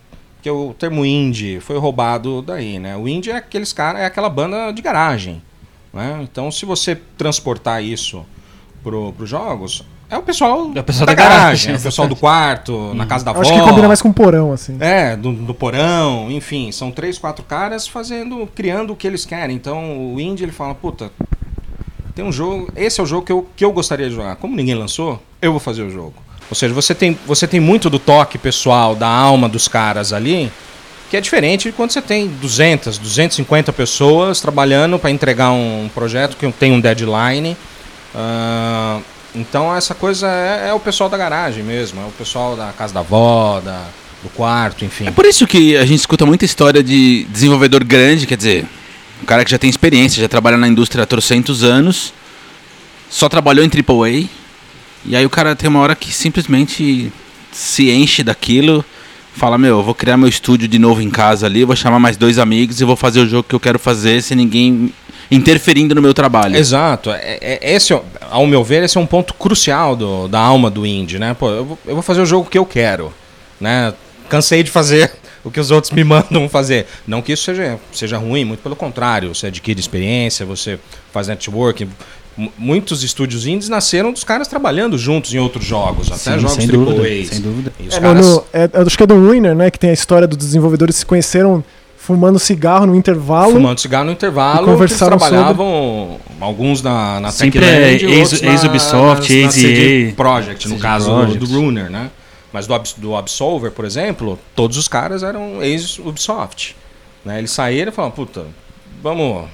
que 0.46 0.50
o 0.50 0.72
termo 0.72 1.04
indie 1.04 1.58
foi 1.58 1.76
roubado 1.76 2.40
daí, 2.40 2.78
né? 2.78 2.96
O 2.96 3.08
indie 3.08 3.32
é 3.32 3.36
aqueles 3.36 3.72
cara, 3.72 3.98
é 3.98 4.06
aquela 4.06 4.30
banda 4.30 4.70
de 4.70 4.80
garagem, 4.80 5.42
né? 5.92 6.20
Então, 6.22 6.52
se 6.52 6.64
você 6.64 6.94
transportar 6.94 7.82
isso 7.82 8.24
pro, 8.80 9.12
pros 9.14 9.28
jogos, 9.28 9.84
é 10.08 10.16
o 10.16 10.22
pessoal, 10.22 10.70
É 10.72 10.78
o 10.78 10.84
pessoal 10.84 11.04
da, 11.04 11.14
da 11.14 11.16
garagem, 11.16 11.40
garagem, 11.40 11.72
é 11.72 11.76
o 11.76 11.82
pessoal 11.82 12.06
do 12.06 12.14
quarto, 12.14 12.94
na 12.94 13.06
casa 13.06 13.24
da 13.24 13.32
avó. 13.32 13.40
acho 13.40 13.52
que 13.52 13.60
combina 13.60 13.88
mais 13.88 14.00
com 14.00 14.12
porão, 14.12 14.52
assim. 14.52 14.76
É, 14.78 15.16
do, 15.16 15.32
do 15.32 15.52
porão, 15.52 16.30
enfim, 16.30 16.70
são 16.70 16.92
três, 16.92 17.18
quatro 17.18 17.44
caras 17.44 17.88
fazendo, 17.88 18.48
criando 18.54 18.92
o 18.92 18.96
que 18.96 19.04
eles 19.04 19.24
querem. 19.24 19.56
Então 19.56 20.14
o 20.14 20.20
indie 20.20 20.44
ele 20.44 20.52
fala, 20.52 20.76
puta, 20.76 21.10
tem 22.14 22.24
um 22.24 22.30
jogo, 22.30 22.70
esse 22.76 23.00
é 23.00 23.02
o 23.02 23.06
jogo 23.06 23.26
que 23.26 23.32
eu, 23.32 23.48
que 23.56 23.64
eu 23.64 23.72
gostaria 23.72 24.08
de 24.08 24.14
jogar. 24.14 24.36
Como 24.36 24.54
ninguém 24.54 24.76
lançou, 24.76 25.20
eu 25.42 25.50
vou 25.50 25.58
fazer 25.58 25.82
o 25.82 25.90
jogo. 25.90 26.14
Ou 26.48 26.54
seja, 26.54 26.72
você 26.72 26.94
tem, 26.94 27.18
você 27.26 27.46
tem 27.46 27.60
muito 27.60 27.90
do 27.90 27.98
toque 27.98 28.38
pessoal, 28.38 28.94
da 28.94 29.08
alma 29.08 29.48
dos 29.48 29.66
caras 29.68 30.12
ali, 30.12 30.50
que 31.10 31.16
é 31.16 31.20
diferente 31.20 31.68
de 31.68 31.72
quando 31.72 31.90
você 31.90 32.02
tem 32.02 32.28
200, 32.28 32.98
250 32.98 33.72
pessoas 33.72 34.40
trabalhando 34.40 34.98
para 34.98 35.10
entregar 35.10 35.50
um 35.50 35.88
projeto 35.94 36.36
que 36.36 36.50
tem 36.52 36.72
um 36.72 36.80
deadline. 36.80 37.56
Ah, 38.14 39.00
então 39.34 39.74
essa 39.74 39.94
coisa 39.94 40.28
é, 40.28 40.68
é 40.70 40.72
o 40.72 40.80
pessoal 40.80 41.10
da 41.10 41.16
garagem 41.16 41.62
mesmo, 41.62 42.00
é 42.00 42.04
o 42.04 42.12
pessoal 42.12 42.56
da 42.56 42.72
casa 42.72 42.94
da 42.94 43.00
avó, 43.00 43.60
da, 43.60 43.84
do 44.22 44.28
quarto, 44.30 44.84
enfim. 44.84 45.06
É 45.06 45.10
por 45.10 45.24
isso 45.24 45.46
que 45.46 45.76
a 45.76 45.84
gente 45.84 46.00
escuta 46.00 46.24
muita 46.24 46.44
história 46.44 46.82
de 46.82 47.24
desenvolvedor 47.30 47.84
grande, 47.84 48.26
quer 48.26 48.36
dizer, 48.36 48.66
um 49.22 49.26
cara 49.26 49.44
que 49.44 49.50
já 49.50 49.58
tem 49.58 49.68
experiência, 49.68 50.20
já 50.20 50.28
trabalha 50.28 50.56
na 50.56 50.66
indústria 50.66 51.04
há 51.04 51.06
trocentos 51.06 51.62
anos, 51.62 52.12
só 53.08 53.28
trabalhou 53.28 53.64
em 53.64 53.68
AAA, 53.68 54.28
e 55.08 55.16
aí 55.16 55.24
o 55.24 55.30
cara 55.30 55.54
tem 55.56 55.68
uma 55.68 55.80
hora 55.80 55.94
que 55.94 56.12
simplesmente 56.12 57.12
se 57.52 57.90
enche 57.90 58.22
daquilo, 58.22 58.84
fala, 59.34 59.56
meu, 59.58 59.78
eu 59.78 59.82
vou 59.82 59.94
criar 59.94 60.16
meu 60.16 60.28
estúdio 60.28 60.66
de 60.68 60.78
novo 60.78 61.00
em 61.02 61.10
casa 61.10 61.46
ali, 61.46 61.64
vou 61.64 61.76
chamar 61.76 61.98
mais 61.98 62.16
dois 62.16 62.38
amigos 62.38 62.80
e 62.80 62.84
vou 62.84 62.96
fazer 62.96 63.20
o 63.20 63.28
jogo 63.28 63.44
que 63.48 63.54
eu 63.54 63.60
quero 63.60 63.78
fazer 63.78 64.22
sem 64.22 64.36
ninguém 64.36 64.92
interferindo 65.30 65.94
no 65.94 66.00
meu 66.02 66.14
trabalho. 66.14 66.56
Exato. 66.56 67.10
É, 67.10 67.38
é- 67.40 67.74
esse, 67.74 67.92
é- 67.92 68.02
ao 68.30 68.46
meu 68.46 68.62
ver, 68.62 68.82
esse 68.84 68.96
é 68.96 69.00
um 69.00 69.06
ponto 69.06 69.34
crucial 69.34 69.96
do- 69.96 70.28
da 70.28 70.38
alma 70.38 70.70
do 70.70 70.86
indie, 70.86 71.18
né? 71.18 71.34
Pô, 71.34 71.50
eu 71.50 71.64
vou, 71.64 71.78
eu 71.86 71.94
vou 71.94 72.02
fazer 72.02 72.20
o 72.20 72.26
jogo 72.26 72.48
que 72.48 72.56
eu 72.58 72.64
quero, 72.64 73.12
né? 73.60 73.92
Cansei 74.28 74.62
de 74.62 74.70
fazer 74.70 75.10
o 75.44 75.50
que 75.50 75.58
os 75.60 75.70
outros 75.70 75.92
me 75.92 76.04
mandam 76.04 76.48
fazer. 76.48 76.86
Não 77.06 77.20
que 77.22 77.32
isso 77.32 77.42
seja, 77.44 77.78
seja 77.92 78.16
ruim, 78.18 78.44
muito 78.44 78.60
pelo 78.62 78.76
contrário. 78.76 79.34
Você 79.34 79.48
adquire 79.48 79.78
experiência, 79.80 80.46
você 80.46 80.78
faz 81.12 81.26
networking. 81.28 81.88
Muitos 82.58 83.02
estúdios 83.02 83.46
indies 83.46 83.68
nasceram 83.70 84.12
dos 84.12 84.22
caras 84.22 84.46
trabalhando 84.46 84.98
juntos 84.98 85.32
em 85.32 85.38
outros 85.38 85.64
jogos, 85.64 86.08
até 86.08 86.34
Sim, 86.34 86.40
jogos 86.40 86.58
AAAs. 86.58 87.28
sem 87.28 87.40
dúvida. 87.40 87.72
É, 87.90 87.98
caras... 87.98 88.26
no- 88.26 88.44
é, 88.52 88.70
acho 88.86 88.96
que 88.96 89.02
é 89.02 89.06
do 89.06 89.14
Ruiner, 89.14 89.54
né? 89.54 89.70
Que 89.70 89.78
tem 89.78 89.88
a 89.88 89.92
história 89.94 90.26
dos 90.28 90.36
desenvolvedores 90.36 90.96
que 90.96 90.98
se 91.00 91.06
conheceram 91.06 91.64
fumando 91.96 92.38
cigarro 92.38 92.84
no 92.86 92.94
intervalo. 92.94 93.52
Fumando 93.52 93.80
cigarro 93.80 94.04
no 94.04 94.12
intervalo, 94.12 94.66
E 94.68 94.70
conversaram 94.70 95.16
trabalhavam 95.18 96.20
alguns 96.38 96.82
na, 96.82 97.18
na 97.20 97.32
Sempre 97.32 97.60
Techland, 97.60 98.04
é 98.04 98.18
ex- 98.18 98.42
na- 98.42 98.50
ex-Ubisoft, 98.52 99.42
na-. 99.42 99.50
CD 99.50 100.12
Projekt, 100.14 100.68
no 100.68 100.78
caso 100.78 101.06
Projekt. 101.10 101.38
do, 101.38 101.46
do 101.46 101.58
Runer, 101.60 101.90
né? 101.90 102.10
Mas 102.52 102.66
do, 102.66 102.78
do 102.98 103.16
Absolver, 103.16 103.70
por 103.70 103.84
exemplo, 103.86 104.38
todos 104.54 104.76
os 104.76 104.86
caras 104.88 105.22
eram 105.22 105.62
ex-Ubisoft. 105.62 106.76
Né? 107.24 107.38
Eles 107.38 107.50
saíram 107.50 107.90
e 107.90 107.94
falaram, 107.94 108.14
puta, 108.14 108.44
vamos... 109.02 109.46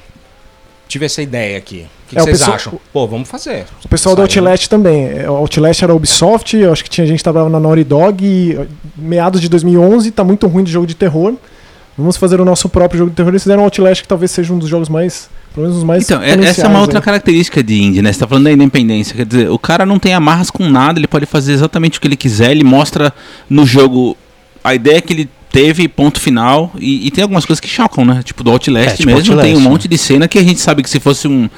Tive 0.92 1.06
essa 1.06 1.22
ideia 1.22 1.56
aqui. 1.56 1.86
O 2.06 2.08
que, 2.10 2.14
que 2.16 2.18
É, 2.18 2.22
o 2.22 2.24
vocês 2.26 2.38
pessoal- 2.40 2.54
acham? 2.56 2.80
Pô, 2.92 3.06
vamos 3.06 3.26
fazer. 3.28 3.64
O 3.82 3.88
pessoal 3.88 4.14
do 4.14 4.20
Saíram. 4.20 4.42
Outlast 4.42 4.68
também. 4.68 5.06
É, 5.08 5.30
O 5.30 5.34
Outlast 5.36 5.82
era 5.82 5.94
Ubisoft, 5.94 6.54
eu 6.56 6.70
acho 6.70 6.84
que 6.84 6.90
tinha 6.90 7.06
gente 7.06 7.16
que 7.18 7.22
trabalhava 7.24 7.48
na 7.50 7.58
Naughty 7.58 7.84
Dog 7.84 8.22
e 8.24 8.58
meados 8.96 9.40
de 9.40 9.48
2011, 9.48 10.10
tá 10.10 10.22
muito 10.22 10.46
ruim 10.46 10.64
de 10.64 10.70
jogo 10.70 10.86
de 10.86 10.94
terror. 10.94 11.34
Vamos 11.96 12.16
fazer 12.18 12.40
o 12.40 12.44
nosso 12.44 12.68
próprio 12.68 12.98
jogo 12.98 13.10
de 13.10 13.16
terror. 13.16 13.30
Eles 13.32 13.42
fizeram 13.42 13.62
o 13.62 13.64
Outlast, 13.64 14.02
que 14.02 14.08
talvez 14.08 14.30
seja 14.30 14.52
um 14.52 14.58
dos 14.58 14.68
jogos 14.68 14.88
mais, 14.90 15.30
pelo 15.54 15.64
menos 15.66 15.78
os 15.78 15.84
mais 15.84 16.04
Então, 16.04 16.22
é- 16.22 16.32
essa 16.44 16.62
é 16.66 16.68
uma 16.68 16.80
outra 16.80 16.98
aí. 16.98 17.02
característica 17.04 17.62
de 17.62 17.82
indie, 17.82 18.02
né? 18.02 18.12
Você 18.12 18.20
tá 18.20 18.26
falando 18.26 18.44
da 18.44 18.52
independência. 18.52 19.14
Quer 19.16 19.24
dizer, 19.26 19.50
o 19.50 19.58
cara 19.58 19.86
não 19.86 19.98
tem 19.98 20.12
amarras 20.12 20.50
com 20.50 20.68
nada, 20.68 20.98
ele 20.98 21.06
pode 21.08 21.24
fazer 21.24 21.52
exatamente 21.54 21.96
o 21.98 22.00
que 22.02 22.06
ele 22.08 22.16
quiser, 22.16 22.50
ele 22.50 22.64
mostra 22.64 23.12
no 23.48 23.64
jogo 23.64 24.14
a 24.62 24.74
ideia 24.74 25.00
que 25.00 25.12
ele 25.12 25.28
teve, 25.52 25.86
ponto 25.86 26.18
final. 26.18 26.72
E, 26.78 27.06
e 27.06 27.10
tem 27.10 27.22
algumas 27.22 27.44
coisas 27.44 27.60
que 27.60 27.68
chocam, 27.68 28.04
né? 28.04 28.22
Tipo 28.24 28.42
do 28.42 28.50
Outlast 28.50 28.88
É, 28.88 28.96
tipo 28.96 29.06
mesmo, 29.06 29.32
Outlast, 29.32 29.42
tem 29.42 29.54
um 29.54 29.60
né? 29.60 29.68
monte 29.68 29.86
de 29.86 29.98
cena 29.98 30.26
que 30.26 30.38
a 30.38 30.42
gente 30.42 30.60
sabe 30.60 30.82
que 30.82 30.88
se 30.88 30.98
fosse 30.98 31.28
um, 31.28 31.48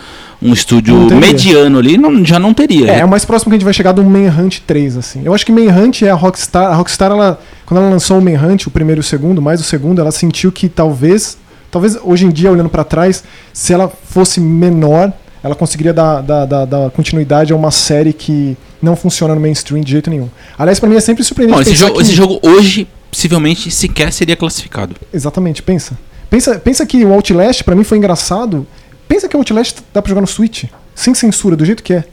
um 0.42 0.52
estúdio 0.52 0.96
mediano 1.14 1.78
ali, 1.78 1.96
não, 1.96 2.24
já 2.24 2.38
não 2.38 2.52
teria. 2.52 2.90
É, 2.90 2.98
é 2.98 3.04
o 3.04 3.08
mais 3.08 3.24
próximo 3.24 3.50
que 3.50 3.54
a 3.54 3.58
gente 3.58 3.64
vai 3.64 3.72
chegar 3.72 3.92
do 3.92 4.02
Manhunt 4.02 4.58
3, 4.66 4.96
assim. 4.96 5.22
Eu 5.24 5.32
acho 5.32 5.46
que 5.46 5.52
Manhunt 5.52 6.02
é 6.02 6.10
a 6.10 6.14
Rockstar. 6.14 6.72
A 6.72 6.74
Rockstar, 6.74 7.12
ela, 7.12 7.40
quando 7.64 7.80
ela 7.80 7.88
lançou 7.88 8.18
o 8.18 8.22
Manhunt, 8.22 8.66
o 8.66 8.70
primeiro 8.70 8.98
e 8.98 9.02
o 9.02 9.04
segundo, 9.04 9.40
mais 9.40 9.60
o 9.60 9.64
segundo, 9.64 10.00
ela 10.00 10.10
sentiu 10.10 10.50
que 10.50 10.68
talvez, 10.68 11.38
talvez 11.70 11.96
hoje 12.02 12.26
em 12.26 12.30
dia, 12.30 12.50
olhando 12.50 12.68
pra 12.68 12.82
trás, 12.82 13.22
se 13.52 13.72
ela 13.72 13.88
fosse 13.88 14.40
menor, 14.40 15.12
ela 15.42 15.54
conseguiria 15.54 15.92
dar, 15.92 16.20
dar, 16.22 16.46
dar, 16.46 16.64
dar 16.64 16.90
continuidade 16.90 17.52
a 17.52 17.56
uma 17.56 17.70
série 17.70 18.12
que 18.12 18.56
não 18.82 18.96
funciona 18.96 19.34
no 19.34 19.40
mainstream 19.40 19.82
de 19.82 19.92
jeito 19.92 20.10
nenhum. 20.10 20.28
Aliás, 20.58 20.80
pra 20.80 20.88
mim 20.88 20.96
é 20.96 21.00
sempre 21.00 21.22
surpreendente 21.22 21.64
Bom, 21.64 21.70
esse, 21.70 21.74
jogo, 21.74 21.94
que... 21.94 22.02
esse 22.02 22.12
jogo 22.12 22.40
hoje, 22.42 22.88
possivelmente, 23.14 23.70
sequer 23.70 24.12
seria 24.12 24.34
classificado. 24.34 24.96
Exatamente, 25.12 25.62
pensa. 25.62 25.96
Pensa, 26.28 26.58
pensa 26.58 26.84
que 26.84 27.04
o 27.04 27.12
Outlast, 27.12 27.62
pra 27.62 27.76
mim, 27.76 27.84
foi 27.84 27.96
engraçado. 27.96 28.66
Pensa 29.06 29.28
que 29.28 29.36
o 29.36 29.38
Outlast 29.38 29.78
dá 29.92 30.02
pra 30.02 30.08
jogar 30.08 30.20
no 30.20 30.26
Switch, 30.26 30.64
sem 30.96 31.14
censura, 31.14 31.54
do 31.54 31.64
jeito 31.64 31.82
que 31.82 31.94
é. 31.94 32.04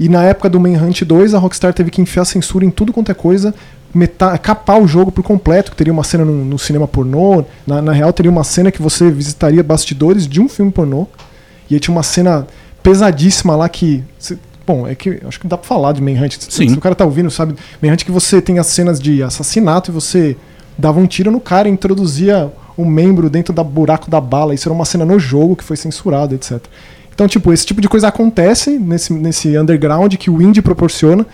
E 0.00 0.08
na 0.08 0.24
época 0.24 0.48
do 0.48 0.58
Manhunt 0.58 1.02
2, 1.02 1.34
a 1.34 1.38
Rockstar 1.38 1.74
teve 1.74 1.90
que 1.90 2.00
enfiar 2.00 2.24
censura 2.24 2.64
em 2.64 2.70
tudo 2.70 2.90
quanto 2.90 3.10
é 3.10 3.14
coisa, 3.14 3.54
capar 4.42 4.80
o 4.80 4.88
jogo 4.88 5.12
por 5.12 5.22
completo, 5.22 5.70
que 5.70 5.76
teria 5.76 5.92
uma 5.92 6.04
cena 6.04 6.24
no, 6.24 6.44
no 6.44 6.58
cinema 6.58 6.88
pornô. 6.88 7.44
Na, 7.66 7.82
na 7.82 7.92
real, 7.92 8.10
teria 8.12 8.30
uma 8.30 8.44
cena 8.44 8.72
que 8.72 8.80
você 8.80 9.10
visitaria 9.10 9.62
bastidores 9.62 10.26
de 10.26 10.40
um 10.40 10.48
filme 10.48 10.72
pornô. 10.72 11.06
E 11.68 11.74
aí 11.74 11.80
tinha 11.80 11.94
uma 11.94 12.02
cena 12.02 12.46
pesadíssima 12.82 13.54
lá 13.54 13.68
que. 13.68 14.02
Bom, 14.66 14.86
é 14.86 14.94
que 14.94 15.20
acho 15.26 15.38
que 15.38 15.46
dá 15.46 15.56
pra 15.56 15.66
falar 15.66 15.92
de 15.92 16.02
Manhunt. 16.02 16.32
Se- 16.40 16.50
Sim. 16.50 16.68
Se 16.68 16.76
o 16.76 16.80
cara 16.80 16.94
tá 16.94 17.04
ouvindo, 17.04 17.30
sabe? 17.30 17.54
Manhunt 17.82 18.04
que 18.04 18.10
você 18.10 18.42
tem 18.42 18.58
as 18.58 18.66
cenas 18.66 18.98
de 18.98 19.22
assassinato 19.22 19.90
e 19.90 19.94
você 19.94 20.36
dava 20.76 20.98
um 20.98 21.06
tiro 21.06 21.30
no 21.30 21.40
cara 21.40 21.68
e 21.68 21.72
introduzia 21.72 22.50
um 22.76 22.84
membro 22.84 23.30
dentro 23.30 23.54
da 23.54 23.62
buraco 23.64 24.10
da 24.10 24.20
bala. 24.20 24.54
Isso 24.54 24.68
era 24.68 24.74
uma 24.74 24.84
cena 24.84 25.04
no 25.04 25.18
jogo 25.18 25.54
que 25.56 25.64
foi 25.64 25.76
censurado, 25.76 26.34
etc. 26.34 26.60
Então, 27.14 27.26
tipo, 27.28 27.50
esse 27.52 27.64
tipo 27.64 27.80
de 27.80 27.88
coisa 27.88 28.08
acontece 28.08 28.78
nesse, 28.78 29.12
nesse 29.12 29.56
underground 29.56 30.12
que 30.16 30.28
o 30.28 30.42
indie 30.42 30.60
proporciona. 30.60 31.24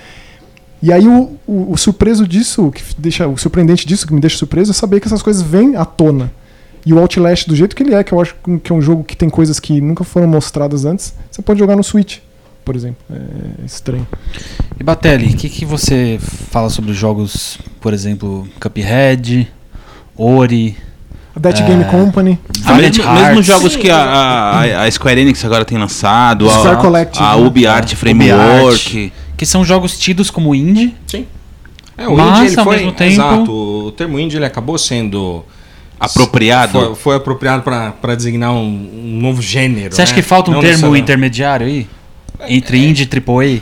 E 0.81 0.93
aí 0.93 1.07
o, 1.09 1.37
o, 1.47 1.73
o 1.73 1.77
surpreso 1.77 2.27
disso, 2.27 2.67
o 2.67 2.73
que 2.73 2.83
deixa 2.99 3.27
o 3.27 3.37
surpreendente 3.39 3.87
disso, 3.87 4.07
que 4.07 4.13
me 4.13 4.21
deixa 4.21 4.37
surpreso, 4.37 4.71
é 4.73 4.75
saber 4.75 5.01
que 5.01 5.07
essas 5.09 5.23
coisas 5.23 5.43
vêm 5.43 5.75
à 5.77 5.85
tona. 5.85 6.31
E 6.85 6.93
o 6.93 6.99
Outlast, 6.99 7.47
do 7.49 7.55
jeito 7.55 7.75
que 7.77 7.83
ele 7.85 7.95
é, 7.95 8.03
que 8.03 8.13
eu 8.13 8.21
acho 8.21 8.35
que 8.63 8.73
é 8.73 8.75
um 8.75 8.83
jogo 8.83 9.05
que 9.05 9.17
tem 9.17 9.31
coisas 9.31 9.59
que 9.61 9.81
nunca 9.81 10.03
foram 10.03 10.27
mostradas 10.27 10.85
antes, 10.85 11.15
você 11.31 11.41
pode 11.41 11.59
jogar 11.61 11.77
no 11.77 11.85
Switch, 11.85 12.19
por 12.65 12.75
exemplo. 12.77 12.99
É 13.11 13.65
estranho. 13.65 14.07
E 14.79 14.83
Batelli, 14.85 15.33
o 15.35 15.37
que, 15.37 15.49
que 15.49 15.65
você 15.65 16.19
fala 16.51 16.69
sobre 16.71 16.93
jogos, 16.93 17.59
por 17.81 17.93
exemplo, 17.93 18.49
Cuphead, 18.61 19.49
Ori, 20.17 20.77
A 21.35 21.39
Dead 21.41 21.59
É. 21.61 21.63
Game 21.63 21.85
Company. 21.85 22.39
Ah, 22.65 22.75
mesmo, 22.75 23.13
mesmo 23.13 23.43
jogos 23.43 23.77
que 23.77 23.91
a, 23.91 23.97
a, 23.99 24.83
a 24.85 24.91
Square 24.91 25.21
Enix 25.21 25.45
agora 25.45 25.65
tem 25.65 25.79
lançado, 25.79 26.49
Square 26.49 26.77
a, 26.77 26.77
Collective, 26.77 27.25
a 27.25 27.37
né? 27.37 27.43
Ubi 27.45 27.67
Art 27.67 27.93
É, 27.93 27.97
Framework. 27.97 29.13
que 29.37 29.47
são 29.47 29.65
jogos 29.65 29.99
tidos 29.99 30.31
como 30.31 30.55
indie, 30.55 30.95
Sim. 31.07 31.27
É, 31.97 32.09
o 32.09 32.17
Mas, 32.17 32.39
indie, 32.41 32.51
ele 32.53 32.59
ao 32.59 32.65
foi, 32.65 32.77
mesmo 32.77 32.93
tempo- 32.93 33.13
Exato. 33.13 33.53
O 33.53 33.93
termo 33.93 34.19
indie, 34.19 34.37
ele 34.37 34.47
acabou 34.47 34.79
sendo... 34.79 35.45
Apropriado. 36.01 36.73
Foi, 36.73 36.95
foi 36.97 37.17
apropriado 37.17 37.63
para 37.63 38.15
designar 38.17 38.51
um, 38.53 38.59
um 38.59 39.21
novo 39.21 39.41
gênero. 39.41 39.95
Você 39.95 40.03
acha 40.03 40.11
né? 40.13 40.17
que 40.21 40.23
falta 40.27 40.51
um 40.51 40.55
Não 40.55 40.61
termo 40.61 40.97
intermediário 40.97 41.65
aí? 41.67 41.87
Entre 42.49 42.79
indie 42.79 43.09
e 43.11 43.31
AAA? 43.31 43.61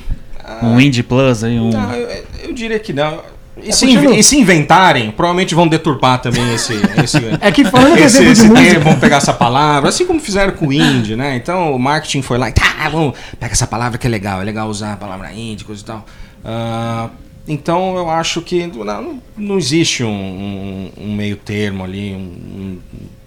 Um 0.62 0.80
indie 0.80 1.02
plus 1.02 1.42
aí, 1.44 1.58
um... 1.58 1.70
Não, 1.70 1.92
eu, 1.94 2.24
eu 2.44 2.52
diria 2.52 2.78
que 2.78 2.92
não. 2.92 3.20
E, 3.62 3.72
se, 3.72 3.84
continua. 3.86 4.04
inv- 4.12 4.18
e 4.18 4.22
se 4.22 4.38
inventarem, 4.38 5.10
provavelmente 5.10 5.54
vão 5.54 5.68
deturpar 5.68 6.20
também 6.20 6.54
esse. 6.54 6.72
esse 7.02 7.18
É 7.40 7.52
que 7.52 7.64
falando 7.64 7.94
de 7.96 8.02
esse, 8.02 8.16
exemplo 8.22 8.26
de 8.26 8.32
esse 8.32 8.48
música. 8.48 8.68
termo, 8.70 8.84
vão 8.90 8.98
pegar 8.98 9.16
essa 9.18 9.32
palavra, 9.34 9.88
assim 9.90 10.06
como 10.06 10.18
fizeram 10.20 10.52
com 10.54 10.68
o 10.68 10.72
indie, 10.72 11.14
né? 11.14 11.36
Então 11.36 11.74
o 11.74 11.78
marketing 11.78 12.22
foi 12.22 12.38
lá 12.38 12.48
e 12.48 12.52
tá, 12.52 12.88
vamos, 12.90 13.14
pega 13.38 13.52
essa 13.52 13.66
palavra 13.66 13.98
que 13.98 14.06
é 14.06 14.10
legal, 14.10 14.40
é 14.40 14.44
legal 14.44 14.68
usar 14.68 14.94
a 14.94 14.96
palavra 14.96 15.30
indie, 15.32 15.64
coisa 15.64 15.82
e 15.82 15.84
tal. 15.84 16.06
Ah, 16.44 17.10
então 17.46 17.96
eu 17.96 18.08
acho 18.10 18.40
que 18.40 18.66
não, 18.66 19.18
não 19.36 19.58
existe 19.58 20.02
um, 20.04 20.08
um- 20.08 20.90
um 21.04 21.14
meio 21.14 21.36
termo 21.36 21.84
ali, 21.84 22.12
um, 22.14 22.78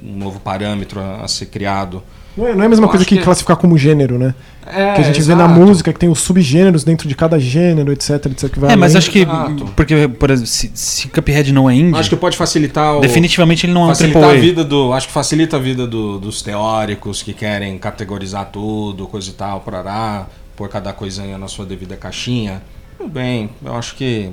um 0.04 0.18
novo 0.18 0.40
parâmetro 0.40 1.00
a, 1.00 1.24
a 1.24 1.28
ser 1.28 1.46
criado. 1.48 2.02
Não 2.36 2.48
é, 2.48 2.56
não 2.56 2.64
é 2.64 2.66
a 2.66 2.70
mesma 2.70 2.86
Eu 2.86 2.90
coisa 2.90 3.06
que, 3.06 3.18
que- 3.18 3.24
classificar 3.24 3.56
como 3.58 3.78
gênero, 3.78 4.18
né? 4.18 4.34
É, 4.66 4.94
que 4.94 5.02
a 5.02 5.04
gente 5.04 5.22
vê 5.22 5.36
na 5.36 5.44
exato. 5.46 5.60
música, 5.60 5.94
que 5.94 6.00
tem 6.00 6.10
os 6.10 6.20
subgêneros 6.20 6.84
dentro 6.86 7.08
de 7.08 7.14
cada 7.16 7.38
gênero, 7.38 7.92
etc, 7.92 8.26
etc. 8.28 8.50
Que 8.50 8.60
vai 8.60 8.72
É, 8.72 8.76
mas 8.78 8.92
além. 8.94 8.98
acho 8.98 9.12
que, 9.12 9.20
Exato. 9.20 9.66
porque, 9.76 10.08
por 10.08 10.32
exemplo, 10.32 10.48
se, 10.48 10.72
se 10.74 11.08
Cuphead 11.10 11.52
não 11.52 11.70
é 11.70 11.76
indie, 11.76 12.00
Acho 12.00 12.10
que 12.10 12.16
pode 12.16 12.36
facilitar 12.38 12.96
o. 12.98 13.02
definitivamente 13.02 13.66
ele 13.66 13.74
não 13.74 13.82
é 13.82 13.86
um 13.86 13.88
facilitar 13.90 14.24
a 14.24 14.34
vida 14.34 14.64
do 14.64 14.94
acho 14.94 15.08
que 15.08 15.14
facilita 15.14 15.58
a 15.58 15.60
vida 15.60 15.86
do- 15.86 16.18
dos 16.18 16.42
teóricos 16.42 17.22
que 17.22 17.34
querem 17.34 17.78
categorizar 17.78 18.46
tudo 18.52 19.06
coisa 19.06 19.30
e 19.30 19.34
tal 19.34 19.60
parará 19.60 20.28
pôr 20.56 20.70
cada 20.70 20.94
coisinha 20.94 21.38
na 21.38 21.48
sua 21.50 21.66
devida 21.66 21.98
caixinha 21.98 22.62
tudo 22.98 23.10
bem 23.10 23.50
eu 23.66 23.76
acho 23.76 23.96
que 23.96 24.30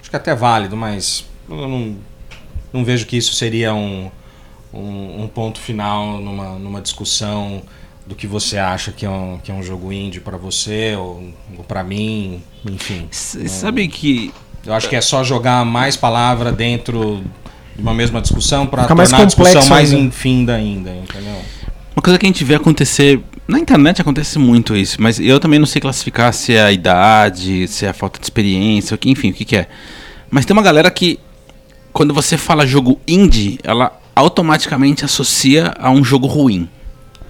acho 0.00 0.10
que 0.10 0.16
até 0.16 0.32
é 0.32 0.34
válido 0.34 0.76
mas 0.76 1.24
eu 1.48 1.56
não, 1.56 1.96
não 2.72 2.84
vejo 2.84 3.06
que 3.06 3.16
isso 3.16 3.32
seria 3.34 3.72
um, 3.74 4.10
um, 4.72 5.22
um 5.24 5.28
ponto 5.28 5.58
final 5.60 6.18
numa, 6.20 6.58
numa 6.58 6.80
discussão 6.80 7.62
do 8.06 8.14
que 8.14 8.26
você 8.26 8.58
acha 8.58 8.90
que 8.92 9.04
é 9.06 9.10
um, 9.10 9.38
que 9.42 9.50
é 9.50 9.54
um 9.54 9.62
jogo 9.62 9.92
indie 9.92 10.20
para 10.20 10.36
você 10.36 10.94
ou, 10.96 11.32
ou 11.56 11.64
para 11.64 11.84
mim 11.84 12.42
enfim 12.64 13.06
S- 13.10 13.48
Sabe 13.48 13.86
que 13.88 14.32
eu 14.66 14.72
acho 14.74 14.88
que 14.88 14.96
é 14.96 15.00
só 15.00 15.22
jogar 15.24 15.64
mais 15.64 15.96
palavra 15.96 16.50
dentro 16.52 17.22
de 17.74 17.82
uma 17.82 17.94
mesma 17.94 18.20
discussão 18.20 18.66
para 18.66 18.84
tornar 18.84 18.96
mais 18.96 19.12
a 19.12 19.24
discussão 19.24 19.66
mais 19.66 19.92
ainda. 19.92 20.06
infinda 20.06 20.54
ainda, 20.54 20.90
entendeu? 20.90 21.40
Uma 21.96 22.02
coisa 22.02 22.18
que 22.18 22.26
a 22.26 22.28
gente 22.28 22.44
vê 22.44 22.54
acontecer. 22.54 23.20
Na 23.48 23.58
internet 23.58 24.00
acontece 24.00 24.38
muito 24.38 24.76
isso, 24.76 25.00
mas 25.00 25.18
eu 25.18 25.40
também 25.40 25.58
não 25.58 25.66
sei 25.66 25.80
classificar 25.80 26.32
se 26.32 26.54
é 26.54 26.62
a 26.62 26.72
idade, 26.72 27.66
se 27.68 27.84
é 27.84 27.88
a 27.88 27.92
falta 27.92 28.18
de 28.18 28.24
experiência, 28.26 28.98
enfim, 29.06 29.30
o 29.30 29.34
que, 29.34 29.44
que 29.44 29.56
é. 29.56 29.68
Mas 30.30 30.44
tem 30.44 30.52
uma 30.54 30.62
galera 30.62 30.90
que, 30.90 31.18
quando 31.92 32.14
você 32.14 32.36
fala 32.38 32.66
jogo 32.66 33.00
indie, 33.08 33.58
ela 33.64 33.99
automaticamente 34.20 35.04
associa 35.04 35.74
a 35.78 35.90
um 35.90 36.04
jogo 36.04 36.26
ruim. 36.26 36.68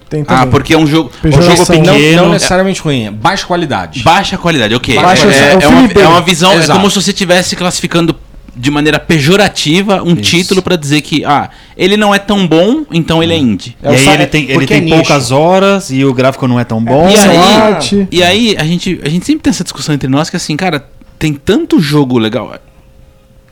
Tem 0.08 0.24
Ah, 0.26 0.44
porque 0.44 0.74
é 0.74 0.78
um 0.78 0.86
jogo, 0.86 1.10
um 1.24 1.30
jogo 1.30 1.56
Não, 1.56 1.66
pequeno. 1.94 2.22
não 2.24 2.30
necessariamente 2.32 2.80
ruim, 2.80 3.06
é 3.06 3.10
baixa 3.12 3.46
qualidade. 3.46 4.02
Baixa 4.02 4.36
qualidade, 4.36 4.74
ok. 4.74 4.96
Baixa- 4.96 5.28
é, 5.28 5.52
é 5.54 5.64
é 5.64 5.68
uma, 5.68 5.86
é 5.92 6.08
uma 6.08 6.20
visão, 6.20 6.52
é 6.52 6.56
Exato. 6.56 6.78
como 6.78 6.90
se 6.90 7.00
você 7.00 7.10
estivesse 7.12 7.54
classificando 7.54 8.16
de 8.56 8.70
maneira 8.72 8.98
pejorativa 8.98 10.02
um 10.02 10.14
Isso. 10.14 10.22
título 10.22 10.60
pra 10.62 10.74
dizer 10.74 11.00
que, 11.02 11.24
ah, 11.24 11.48
ele 11.76 11.96
não 11.96 12.12
é 12.12 12.18
tão 12.18 12.44
bom, 12.44 12.84
então 12.90 13.22
ele 13.22 13.32
é 13.32 13.36
indie. 13.36 13.76
É 13.80 13.92
e 13.92 13.96
aí 13.96 14.08
ele 14.14 14.26
tem, 14.26 14.50
ele 14.50 14.66
tem 14.66 14.78
é 14.78 14.80
nicho. 14.80 14.96
poucas 14.96 15.30
horas 15.30 15.90
e 15.90 16.04
o 16.04 16.12
gráfico 16.12 16.48
não 16.48 16.58
é 16.58 16.64
tão 16.64 16.82
bom. 16.82 17.08
E 17.08 17.12
Pixel 17.12 17.30
aí-. 17.30 18.08
E 18.10 18.22
aí, 18.24 18.56
a 18.58 18.64
gente, 18.64 19.00
a 19.04 19.08
gente 19.08 19.24
sempre 19.24 19.42
tem 19.44 19.50
essa 19.52 19.62
discussão 19.62 19.94
entre 19.94 20.08
nós 20.08 20.28
que 20.28 20.36
assim, 20.36 20.56
cara, 20.56 20.84
tem 21.20 21.34
tanto 21.34 21.78
jogo 21.78 22.18
legal, 22.18 22.52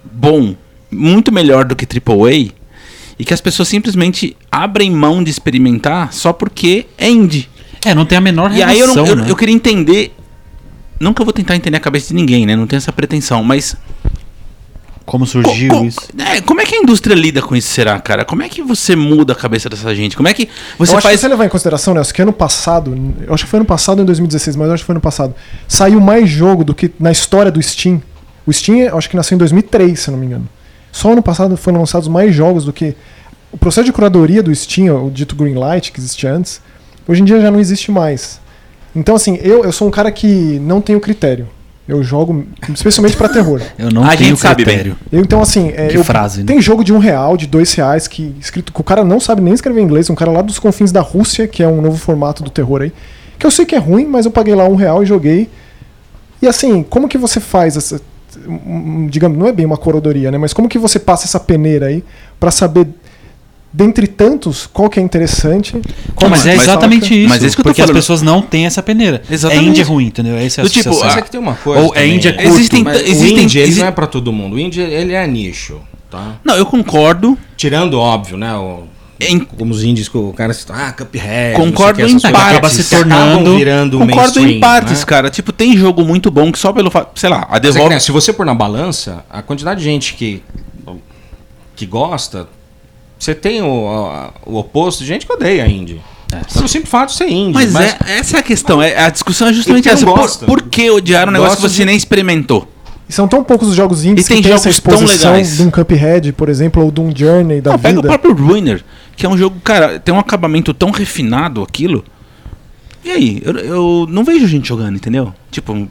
bom, 0.04 0.56
muito 0.90 1.30
melhor 1.30 1.64
do 1.64 1.76
que 1.76 1.86
AAA, 1.86 2.50
e 3.18 3.24
que 3.24 3.34
as 3.34 3.40
pessoas 3.40 3.68
simplesmente 3.68 4.36
abrem 4.50 4.90
mão 4.90 5.22
de 5.24 5.30
experimentar 5.30 6.12
só 6.12 6.32
porque 6.32 6.86
é 6.96 7.08
indie. 7.10 7.48
É, 7.84 7.94
não 7.94 8.04
tem 8.06 8.18
a 8.18 8.20
menor 8.20 8.50
E 8.52 8.56
relação, 8.56 8.70
aí 8.72 8.78
eu, 8.80 8.86
não, 8.88 9.06
eu, 9.06 9.16
né? 9.16 9.24
eu 9.30 9.36
queria 9.36 9.54
entender. 9.54 10.14
Nunca 11.00 11.22
vou 11.24 11.32
tentar 11.32 11.54
entender 11.56 11.76
a 11.76 11.80
cabeça 11.80 12.08
de 12.08 12.14
ninguém, 12.14 12.44
né? 12.44 12.56
Não 12.56 12.66
tenho 12.66 12.78
essa 12.78 12.92
pretensão, 12.92 13.42
mas. 13.44 13.76
Como 15.06 15.26
surgiu 15.26 15.70
co- 15.70 15.78
co- 15.78 15.84
isso. 15.86 16.00
é, 16.18 16.40
como 16.42 16.60
é 16.60 16.66
que 16.66 16.74
a 16.74 16.78
indústria 16.78 17.14
lida 17.14 17.40
com 17.40 17.56
isso, 17.56 17.68
será, 17.68 17.98
cara? 17.98 18.26
Como 18.26 18.42
é 18.42 18.48
que 18.48 18.62
você 18.62 18.94
muda 18.94 19.32
a 19.32 19.36
cabeça 19.36 19.66
dessa 19.68 19.94
gente? 19.94 20.14
Como 20.14 20.28
é 20.28 20.34
que 20.34 20.48
você 20.78 20.92
eu 20.92 20.98
acho 20.98 21.02
faz. 21.02 21.16
que 21.16 21.20
você 21.22 21.28
levar 21.28 21.46
em 21.46 21.48
consideração, 21.48 21.94
Nelson, 21.94 22.12
que 22.12 22.20
ano 22.20 22.32
passado, 22.32 23.14
eu 23.26 23.32
acho 23.32 23.44
que 23.44 23.50
foi 23.50 23.58
ano 23.58 23.64
passado 23.66 24.02
em 24.02 24.04
2016, 24.04 24.54
mas 24.56 24.68
eu 24.68 24.74
acho 24.74 24.82
que 24.82 24.86
foi 24.86 24.92
ano 24.92 25.00
passado, 25.00 25.34
saiu 25.66 25.98
mais 25.98 26.28
jogo 26.28 26.62
do 26.62 26.74
que 26.74 26.90
na 27.00 27.10
história 27.10 27.50
do 27.50 27.62
Steam. 27.62 28.02
O 28.44 28.52
Steam, 28.52 28.80
eu 28.80 28.98
acho 28.98 29.08
que 29.08 29.16
nasceu 29.16 29.34
em 29.36 29.38
2003, 29.38 29.98
se 29.98 30.10
eu 30.10 30.12
não 30.12 30.18
me 30.18 30.26
engano. 30.26 30.46
Só 30.98 31.12
ano 31.12 31.22
passado 31.22 31.56
foram 31.56 31.78
lançados 31.78 32.08
mais 32.08 32.34
jogos 32.34 32.64
do 32.64 32.72
que 32.72 32.96
o 33.52 33.56
processo 33.56 33.84
de 33.86 33.92
curadoria 33.92 34.42
do 34.42 34.52
Steam, 34.52 35.06
o 35.06 35.08
dito 35.10 35.36
Greenlight, 35.36 35.92
que 35.92 36.00
existia 36.00 36.32
antes, 36.32 36.60
hoje 37.06 37.22
em 37.22 37.24
dia 37.24 37.40
já 37.40 37.52
não 37.52 37.60
existe 37.60 37.92
mais. 37.92 38.40
Então, 38.96 39.14
assim, 39.14 39.38
eu, 39.40 39.64
eu 39.64 39.70
sou 39.70 39.86
um 39.86 39.92
cara 39.92 40.10
que 40.10 40.26
não 40.58 40.80
tenho 40.80 40.98
critério. 41.00 41.46
Eu 41.86 42.02
jogo 42.02 42.44
especialmente 42.74 43.16
pra 43.16 43.28
terror. 43.28 43.62
Eu 43.78 43.90
não 43.90 44.02
A 44.02 44.08
tenho 44.16 44.30
gente 44.30 44.40
sabe 44.40 44.64
critério. 44.64 44.96
Eu, 45.12 45.20
então, 45.22 45.40
assim, 45.40 45.68
é, 45.74 45.86
Que 45.86 45.96
eu- 45.96 46.02
frase, 46.04 46.40
né? 46.40 46.46
tem 46.46 46.60
jogo 46.60 46.82
de 46.82 46.92
um 46.92 46.98
real, 46.98 47.36
de 47.36 47.46
dois 47.46 47.72
reais, 47.74 48.08
que 48.08 48.34
escrito 48.40 48.72
que 48.72 48.80
o 48.80 48.84
cara 48.84 49.04
não 49.04 49.20
sabe 49.20 49.40
nem 49.40 49.54
escrever 49.54 49.80
inglês, 49.80 50.10
um 50.10 50.16
cara 50.16 50.32
lá 50.32 50.42
dos 50.42 50.58
confins 50.58 50.90
da 50.90 51.00
Rússia, 51.00 51.46
que 51.46 51.62
é 51.62 51.68
um 51.68 51.80
novo 51.80 51.96
formato 51.96 52.42
do 52.42 52.50
terror 52.50 52.82
aí. 52.82 52.92
Que 53.38 53.46
eu 53.46 53.50
sei 53.52 53.64
que 53.64 53.74
é 53.74 53.78
ruim, 53.78 54.04
mas 54.04 54.26
eu 54.26 54.32
paguei 54.32 54.54
lá 54.54 54.64
um 54.68 54.74
real 54.74 55.00
e 55.02 55.06
joguei. 55.06 55.48
E 56.42 56.48
assim, 56.48 56.82
como 56.82 57.08
que 57.08 57.16
você 57.16 57.38
faz 57.40 57.76
essa. 57.76 58.00
Digamos, 59.08 59.38
não 59.38 59.46
é 59.46 59.52
bem 59.52 59.66
uma 59.66 59.76
corodoria, 59.76 60.30
né? 60.30 60.38
Mas 60.38 60.52
como 60.52 60.68
que 60.68 60.78
você 60.78 60.98
passa 60.98 61.24
essa 61.26 61.40
peneira 61.40 61.86
aí 61.86 62.02
pra 62.38 62.50
saber, 62.50 62.86
dentre 63.72 64.06
tantos, 64.06 64.66
qual 64.66 64.88
que 64.88 64.98
é 64.98 65.02
interessante? 65.02 65.72
Qual 66.14 66.30
mas 66.30 66.46
é 66.46 66.50
destaca? 66.50 66.70
exatamente 66.70 67.14
isso. 67.20 67.28
Mas 67.28 67.42
é 67.42 67.46
isso 67.46 67.56
que 67.56 67.60
eu 67.60 67.64
tô 67.64 67.68
porque 67.70 67.82
as 67.82 67.86
falando. 67.86 67.96
pessoas 68.00 68.22
não 68.22 68.40
têm 68.40 68.66
essa 68.66 68.82
peneira. 68.82 69.22
Exatamente. 69.30 69.66
É 69.66 69.68
indie 69.70 69.82
ruim, 69.82 70.06
entendeu? 70.06 70.38
Esse 70.38 70.60
é 70.60 70.62
a 70.62 70.64
Do 70.66 70.70
tipo, 70.70 70.88
associação. 70.88 71.08
Mas 71.08 71.18
é 71.18 71.22
que 71.22 71.30
tem 71.30 71.40
uma 71.40 71.54
coisa. 71.54 71.82
Ou 71.82 71.90
é 71.92 71.94
também, 72.00 72.14
Índia 72.16 72.32
né? 72.32 72.42
curto. 72.42 72.54
Existem- 72.56 72.82
Mas 72.84 73.02
existem- 73.02 73.36
o 73.36 73.40
indie 73.40 73.58
ele 73.58 73.68
exi- 73.68 73.80
não 73.80 73.86
é 73.88 73.90
pra 73.90 74.06
todo 74.06 74.32
mundo. 74.32 74.54
O 74.56 74.58
indie 74.58 74.80
ele 74.80 75.12
é 75.12 75.26
nicho, 75.26 75.80
tá? 76.10 76.36
Não, 76.44 76.54
eu 76.56 76.64
concordo. 76.66 77.36
Tirando, 77.56 77.98
óbvio, 77.98 78.36
né? 78.36 78.54
O, 78.54 78.84
Em- 79.20 79.40
como 79.40 79.72
os 79.72 79.82
indies 79.82 80.08
que 80.08 80.16
o 80.16 80.32
cara 80.32 80.52
cita, 80.54 80.72
ah, 80.74 80.92
Cuphead. 80.92 81.56
Concordo 81.56 82.00
em 82.02 82.06
que, 82.06 82.10
essas 82.16 82.22
parte. 82.30 82.34
coisas 82.36 82.52
Acaba 82.58 82.68
se 82.70 82.84
tornando- 82.88 83.56
virando 83.56 83.98
Concordo 83.98 84.38
em 84.38 84.42
mainstream, 84.42 84.60
partes, 84.60 85.00
né? 85.00 85.04
cara. 85.06 85.28
Tipo, 85.30 85.52
tem 85.52 85.76
jogo 85.76 86.04
muito 86.04 86.30
bom 86.30 86.52
que 86.52 86.58
só 86.58 86.72
pelo 86.72 86.90
fato. 86.90 87.18
Sei 87.18 87.28
lá, 87.28 87.42
a 87.42 87.46
Mas 87.50 87.56
é 87.58 87.60
Devolver. 87.60 87.90
né, 87.90 87.98
se 87.98 88.12
você 88.12 88.32
pôr 88.32 88.46
na 88.46 88.54
balança, 88.54 89.24
a 89.28 89.42
quantidade 89.42 89.80
de 89.80 89.84
gente 89.86 90.14
que, 90.14 90.42
que 91.74 91.86
gosta, 91.86 92.48
você 93.18 93.34
tem 93.34 93.62
o, 93.62 93.88
a- 93.88 94.32
o 94.46 94.56
oposto 94.56 95.00
de 95.00 95.06
gente 95.06 95.26
que 95.26 95.32
odeia 95.32 95.66
indie. 95.66 96.00
É. 96.30 96.40
Pelo 96.52 96.68
simples 96.68 96.90
fato 96.90 97.08
de 97.10 97.16
ser 97.16 97.28
indie. 97.28 97.54
Mas, 97.54 97.74
é, 97.74 98.18
essa 98.18 98.36
é 98.36 98.40
a 98.40 98.42
questão. 98.42 98.82
É, 98.82 98.96
a 99.04 99.08
discussão 99.10 99.48
é 99.48 99.52
justamente 99.52 99.88
essa. 99.88 100.04
Por, 100.04 100.28
por 100.46 100.62
que 100.62 100.90
odiar 100.90 101.26
um 101.28 101.32
negócio 101.32 101.56
que 101.56 101.62
você 101.62 101.76
de- 101.78 101.84
nem 101.86 101.96
experimentou? 101.96 102.68
E 103.08 103.12
são 103.12 103.26
tão 103.26 103.42
poucos 103.42 103.68
os 103.68 103.74
jogos 103.74 104.04
indies 104.04 104.26
E 104.26 104.28
tem 104.28 104.36
que 104.36 104.42
tem 104.42 104.52
essa 104.52 104.64
jogos 104.70 104.80
tão 104.80 104.92
exposição 104.94 105.30
legais. 105.32 105.56
de 105.56 105.62
um 105.62 105.70
Cuphead, 105.70 106.32
por 106.34 106.50
exemplo, 106.50 106.84
ou 106.84 106.90
de 106.90 107.00
um 107.00 107.10
Journey 107.16 107.62
da 107.62 107.70
Não, 107.72 107.78
pega 107.78 107.98
o 107.98 108.02
vida. 108.02 108.08
próprio 108.18 108.34
Ruiner, 108.34 108.84
que 109.18 109.26
é 109.26 109.28
um 109.28 109.36
jogo, 109.36 109.56
cara, 109.62 109.98
tem 109.98 110.14
um 110.14 110.18
acabamento 110.18 110.72
tão 110.72 110.90
refinado 110.90 111.62
aquilo. 111.62 112.04
E 113.04 113.10
aí? 113.10 113.42
Eu, 113.44 113.56
eu 113.58 114.06
não 114.08 114.24
vejo 114.24 114.46
gente 114.46 114.68
jogando, 114.68 114.96
entendeu? 114.96 115.34
Tipo, 115.50 115.74
Não, 115.74 115.88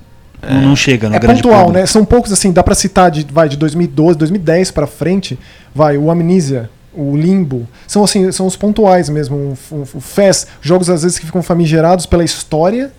não 0.61 0.75
chega 0.75 1.09
no 1.09 1.15
É 1.15 1.19
grande 1.19 1.41
pontual, 1.41 1.65
público. 1.65 1.79
né? 1.79 1.85
São 1.85 2.05
poucos, 2.05 2.31
assim, 2.31 2.51
dá 2.51 2.63
pra 2.63 2.73
citar 2.75 3.11
de, 3.11 3.25
vai, 3.31 3.49
de 3.49 3.57
2012, 3.57 4.17
2010 4.17 4.71
pra 4.71 4.87
frente, 4.87 5.37
vai, 5.75 5.97
o 5.97 6.09
Amnesia, 6.09 6.69
o 6.93 7.15
Limbo, 7.17 7.67
são 7.85 8.03
assim, 8.03 8.31
são 8.31 8.45
os 8.47 8.55
pontuais 8.55 9.09
mesmo, 9.09 9.35
o, 9.71 9.75
o, 9.75 9.87
o 9.95 9.99
Fest, 10.01 10.47
jogos 10.61 10.89
às 10.89 11.03
vezes 11.03 11.19
que 11.19 11.25
ficam 11.25 11.41
famigerados 11.43 12.05
pela 12.05 12.23
história, 12.23 12.91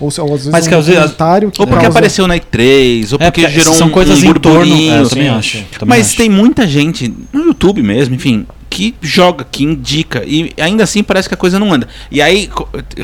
ou, 0.00 0.10
se- 0.10 0.20
ou 0.20 0.26
às 0.28 0.32
vezes 0.40 0.52
Mas 0.52 0.66
um 0.66 0.68
que 0.68 0.74
às 0.74 0.86
vezes- 0.86 1.02
comentário 1.02 1.50
que 1.50 1.60
ou 1.60 1.66
porque 1.66 1.82
causa- 1.84 1.98
apareceu 1.98 2.26
na 2.26 2.36
E3, 2.36 3.12
ou 3.12 3.18
É, 3.20 3.30
porque 3.30 3.42
porque 3.42 3.48
gerou 3.48 3.74
são 3.74 3.86
um, 3.88 3.90
coisas 3.90 4.22
um 4.22 4.26
em 4.30 4.34
torno. 4.34 4.74
É, 4.74 5.00
eu 5.00 5.08
também 5.08 5.28
acho. 5.28 5.58
também 5.78 5.98
Mas 5.98 6.06
acho. 6.08 6.16
tem 6.16 6.28
muita 6.28 6.66
gente 6.66 7.12
no 7.32 7.44
YouTube 7.44 7.82
mesmo, 7.82 8.14
enfim, 8.14 8.46
que 8.74 8.92
joga, 9.00 9.44
que 9.44 9.62
indica, 9.62 10.24
e 10.26 10.52
ainda 10.58 10.82
assim 10.82 11.04
parece 11.04 11.28
que 11.28 11.34
a 11.34 11.36
coisa 11.36 11.60
não 11.60 11.72
anda. 11.72 11.86
E 12.10 12.20
aí 12.20 12.50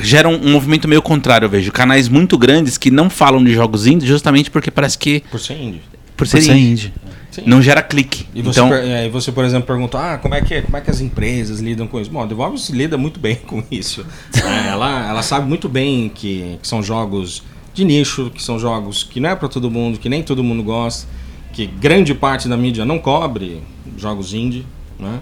gera 0.03 0.29
um, 0.29 0.35
um 0.49 0.50
movimento 0.53 0.89
meio 0.89 1.00
contrário, 1.00 1.47
eu 1.47 1.49
vejo. 1.49 1.71
Canais 1.71 2.09
muito 2.09 2.37
grandes 2.37 2.77
que 2.77 2.91
não 2.91 3.09
falam 3.09 3.43
de 3.45 3.53
jogos 3.53 3.87
indie 3.87 4.05
justamente 4.05 4.50
porque 4.50 4.69
parece 4.69 4.99
que, 4.99 5.21
Por 5.31 5.39
ser 5.39 5.55
indie. 5.55 5.81
por 6.17 6.27
ser 6.27 6.39
Por 6.39 6.43
ser 6.45 6.53
indie, 6.57 6.71
indie. 6.73 6.93
Sim. 7.31 7.43
não 7.47 7.62
gera 7.62 7.81
clique. 7.83 8.27
E 8.35 8.43
você, 8.43 8.59
então, 8.59 8.69
per- 8.69 8.85
e 8.85 8.93
aí 8.93 9.09
você, 9.09 9.31
por 9.31 9.45
exemplo, 9.45 9.65
pergunta, 9.69 9.97
ah, 9.97 10.19
como 10.19 10.35
é, 10.35 10.41
que, 10.43 10.61
como 10.62 10.77
é 10.77 10.81
que 10.81 10.91
as 10.91 11.00
empresas 11.00 11.61
lidam 11.61 11.87
com 11.87 12.00
isso? 12.00 12.11
Bom, 12.11 12.21
a 12.23 12.27
Devolver 12.27 12.59
se 12.59 12.73
lida 12.73 12.99
muito 12.99 13.21
bem 13.21 13.37
com 13.47 13.62
isso. 13.71 14.05
É, 14.35 14.71
ela, 14.71 15.09
ela 15.09 15.23
sabe 15.23 15.47
muito 15.49 15.69
bem 15.69 16.11
que, 16.12 16.59
que 16.61 16.67
são 16.67 16.83
jogos 16.83 17.45
de 17.73 17.85
nicho, 17.85 18.33
que 18.35 18.43
são 18.43 18.59
jogos 18.59 19.05
que 19.05 19.21
não 19.21 19.31
é 19.31 19.37
para 19.37 19.49
todo 19.49 19.71
mundo, 19.71 20.00
que 20.00 20.09
nem 20.09 20.25
todo 20.25 20.43
mundo 20.43 20.65
gosta, 20.65 21.07
que 21.53 21.67
grande 21.69 22.12
parte 22.12 22.49
da 22.49 22.57
mídia 22.57 22.85
não 22.85 22.99
cobre 22.99 23.62
jogos 23.97 24.35
indie, 24.35 24.67
né? 24.99 25.21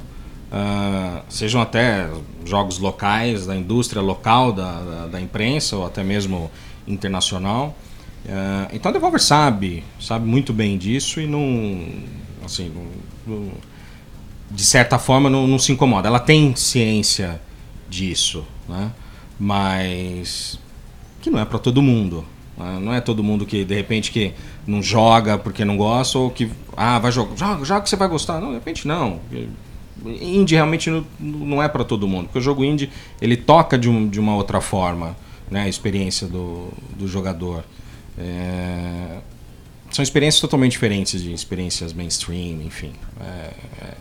Ah, 0.51 1.23
sejam 1.29 1.61
até 1.61 2.09
jogos 2.45 2.79
locais, 2.79 3.47
da 3.47 3.55
indústria 3.57 4.01
local, 4.01 4.53
da, 4.53 4.81
da, 4.81 5.07
da 5.09 5.21
imprensa, 5.21 5.77
ou 5.77 5.85
até 5.87 6.03
mesmo 6.03 6.51
internacional. 6.87 7.77
Ah, 8.29 8.69
então 8.73 8.91
a 8.91 8.93
Devolver 8.93 9.21
sabe, 9.23 9.85
sabe 10.01 10.27
muito 10.27 10.53
bem 10.53 10.79
disso 10.79 11.21
e 11.21 11.27
não, 11.27 11.87
assim, 12.45 12.71
não- 13.27 13.35
não- 13.37 13.51
de 14.51 14.65
certa 14.65 14.99
forma 14.99 15.29
não, 15.29 15.47
não 15.47 15.59
se 15.59 15.71
incomoda. 15.73 16.09
Ela 16.09 16.19
tem 16.21 16.57
ciência 16.57 17.41
disso, 17.89 18.45
né? 18.69 18.91
Mas 19.39 20.59
que 21.21 21.31
não 21.31 21.39
é 21.39 21.45
para 21.45 21.59
todo 21.59 21.83
mundo. 21.83 22.25
né? 22.57 22.79
Não 22.81 22.93
é 22.95 23.01
todo 23.01 23.23
mundo 23.23 23.45
que 23.47 23.65
de 23.65 23.75
repente 23.75 24.11
que 24.11 24.33
não 24.67 24.83
joga 24.83 25.37
porque 25.39 25.65
não 25.65 25.77
gosta 25.77 26.19
ou 26.19 26.31
que 26.31 26.51
ah 26.77 26.99
vai 26.99 27.13
jogar, 27.13 27.37
joga, 27.37 27.65
joga 27.65 27.81
que 27.83 27.91
você 27.91 27.97
vai 27.97 28.09
gostar. 28.09 28.41
Não, 28.41 28.49
de 28.49 28.55
repente 28.55 28.87
não. 28.89 29.21
Indie 30.07 30.55
realmente 30.55 30.91
não, 30.91 31.05
não 31.21 31.63
é 31.63 31.69
para 31.69 31.85
todo 31.85 32.07
mundo, 32.07 32.25
porque 32.25 32.39
o 32.39 32.43
jogo 32.43 32.65
indie 32.65 32.91
ele 33.21 33.37
toca 33.37 33.77
de, 33.79 33.89
um, 33.89 34.09
de 34.09 34.21
uma 34.21 34.35
outra 34.37 34.61
forma, 34.61 35.17
né? 35.51 35.63
A 35.63 35.69
experiência 35.69 36.27
do, 36.27 36.69
do 36.97 37.09
jogador. 37.09 37.65
É, 38.17 39.19
são 39.91 40.03
experiências 40.03 40.41
totalmente 40.41 40.73
diferentes 40.73 41.23
de 41.23 41.33
experiências 41.33 41.93
mainstream, 41.95 42.61
enfim. 42.63 42.93
É, 43.21 43.51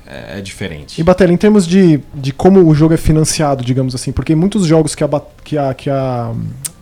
é- 0.05 0.37
é 0.39 0.41
diferente. 0.41 0.99
E 0.99 1.03
Batelli, 1.03 1.33
em 1.33 1.37
termos 1.37 1.65
de, 1.65 1.99
de 2.13 2.31
como 2.33 2.67
o 2.67 2.75
jogo 2.75 2.93
é 2.93 2.97
financiado, 2.97 3.63
digamos 3.63 3.95
assim, 3.95 4.11
porque 4.11 4.35
muitos 4.35 4.65
jogos 4.65 4.93
que 4.95 5.03
a, 5.03 5.07
que 5.43 5.57
a, 5.57 5.73
que 5.73 5.89
a, 5.89 6.33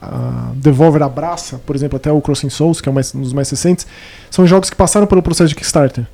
a 0.01 0.51
Devolver 0.55 1.03
abraça, 1.03 1.59
por 1.65 1.75
exemplo, 1.75 1.97
até 1.97 2.11
o 2.11 2.19
Crossing 2.19 2.49
Souls, 2.49 2.81
que 2.81 2.89
é 2.89 2.91
um 2.91 2.95
dos 3.21 3.31
mais 3.33 3.49
recentes, 3.49 3.85
são 4.31 4.45
jogos 4.47 4.69
que 4.69 4.75
passaram 4.75 5.05
pelo 5.07 5.21
processo 5.21 5.49
de 5.49 5.55
Kickstarter. 5.55 6.05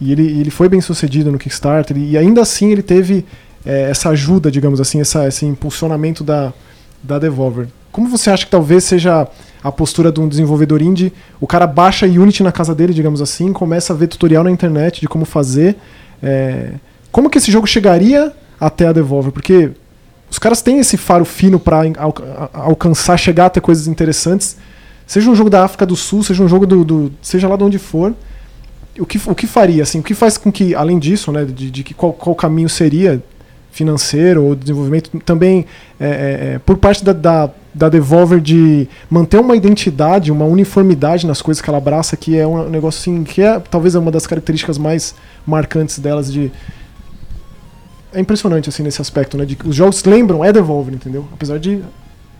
E 0.00 0.12
ele, 0.12 0.22
ele 0.40 0.50
foi 0.50 0.68
bem 0.68 0.80
sucedido 0.80 1.30
no 1.30 1.38
Kickstarter, 1.38 1.96
e 1.96 2.16
ainda 2.16 2.40
assim 2.40 2.70
ele 2.72 2.82
teve 2.82 3.24
é, 3.66 3.90
essa 3.90 4.08
ajuda, 4.10 4.50
digamos 4.50 4.80
assim, 4.80 5.00
essa, 5.00 5.28
esse 5.28 5.44
impulsionamento 5.44 6.24
da, 6.24 6.52
da 7.02 7.18
Devolver. 7.18 7.68
Como 7.92 8.08
você 8.08 8.30
acha 8.30 8.44
que 8.44 8.50
talvez 8.50 8.84
seja 8.84 9.28
a 9.62 9.70
postura 9.72 10.10
de 10.10 10.20
um 10.20 10.28
desenvolvedor 10.28 10.80
indie? 10.80 11.12
O 11.40 11.46
cara 11.46 11.66
baixa 11.66 12.06
Unity 12.06 12.42
na 12.42 12.52
casa 12.52 12.74
dele, 12.74 12.94
digamos 12.94 13.20
assim, 13.20 13.52
começa 13.52 13.92
a 13.92 13.96
ver 13.96 14.06
tutorial 14.06 14.44
na 14.44 14.50
internet 14.50 15.00
de 15.00 15.08
como 15.08 15.24
fazer. 15.24 15.76
é, 16.22 16.72
como 17.12 17.28
que 17.28 17.38
esse 17.38 17.50
jogo 17.50 17.66
chegaria 17.66 18.32
até 18.58 18.86
a 18.86 18.92
Devolver? 18.92 19.32
Porque 19.32 19.72
os 20.30 20.38
caras 20.38 20.62
têm 20.62 20.78
esse 20.78 20.96
faro 20.96 21.24
fino 21.24 21.58
para 21.58 21.82
alcançar, 22.54 23.18
chegar 23.18 23.46
até 23.46 23.60
coisas 23.60 23.88
interessantes. 23.88 24.56
Seja 25.06 25.28
um 25.28 25.34
jogo 25.34 25.50
da 25.50 25.64
África 25.64 25.84
do 25.84 25.96
Sul, 25.96 26.22
seja 26.22 26.42
um 26.42 26.48
jogo 26.48 26.64
do, 26.66 26.84
do- 26.84 27.12
seja 27.20 27.48
lá 27.48 27.56
de 27.56 27.64
onde 27.64 27.78
for. 27.78 28.14
O 29.00 29.06
que, 29.06 29.20
o 29.26 29.34
que 29.34 29.46
faria, 29.46 29.82
assim, 29.82 29.98
o 30.00 30.02
que 30.02 30.14
faz 30.14 30.36
com 30.36 30.52
que, 30.52 30.74
além 30.74 30.98
disso, 30.98 31.32
né, 31.32 31.44
de, 31.44 31.70
de 31.70 31.82
que 31.82 31.94
qual, 31.94 32.12
qual 32.12 32.36
caminho 32.36 32.68
seria 32.68 33.22
financeiro 33.72 34.44
ou 34.44 34.54
desenvolvimento, 34.54 35.10
também 35.24 35.64
é, 35.98 36.06
é, 36.06 36.54
é, 36.54 36.58
por 36.58 36.76
parte 36.76 37.04
da, 37.04 37.12
da, 37.12 37.50
da 37.72 37.88
Devolver 37.88 38.40
de 38.40 38.88
manter 39.08 39.38
uma 39.38 39.56
identidade, 39.56 40.30
uma 40.30 40.44
uniformidade 40.44 41.26
nas 41.26 41.40
coisas 41.40 41.62
que 41.62 41.70
ela 41.70 41.78
abraça, 41.78 42.16
que 42.16 42.36
é 42.36 42.46
um 42.46 42.68
negócio 42.68 43.00
assim, 43.00 43.24
que 43.24 43.40
é 43.40 43.58
talvez 43.58 43.94
é 43.94 43.98
uma 43.98 44.10
das 44.10 44.26
características 44.26 44.76
mais 44.76 45.14
marcantes 45.46 45.98
delas 45.98 46.32
de 46.32 46.50
é 48.12 48.20
impressionante 48.20 48.68
assim 48.68 48.82
nesse 48.82 49.00
aspecto, 49.00 49.36
né, 49.36 49.44
de 49.44 49.54
que 49.54 49.68
os 49.68 49.76
jogos 49.76 50.02
lembram 50.04 50.44
é 50.44 50.52
Devolver, 50.52 50.92
entendeu? 50.94 51.26
Apesar 51.32 51.58
de 51.58 51.80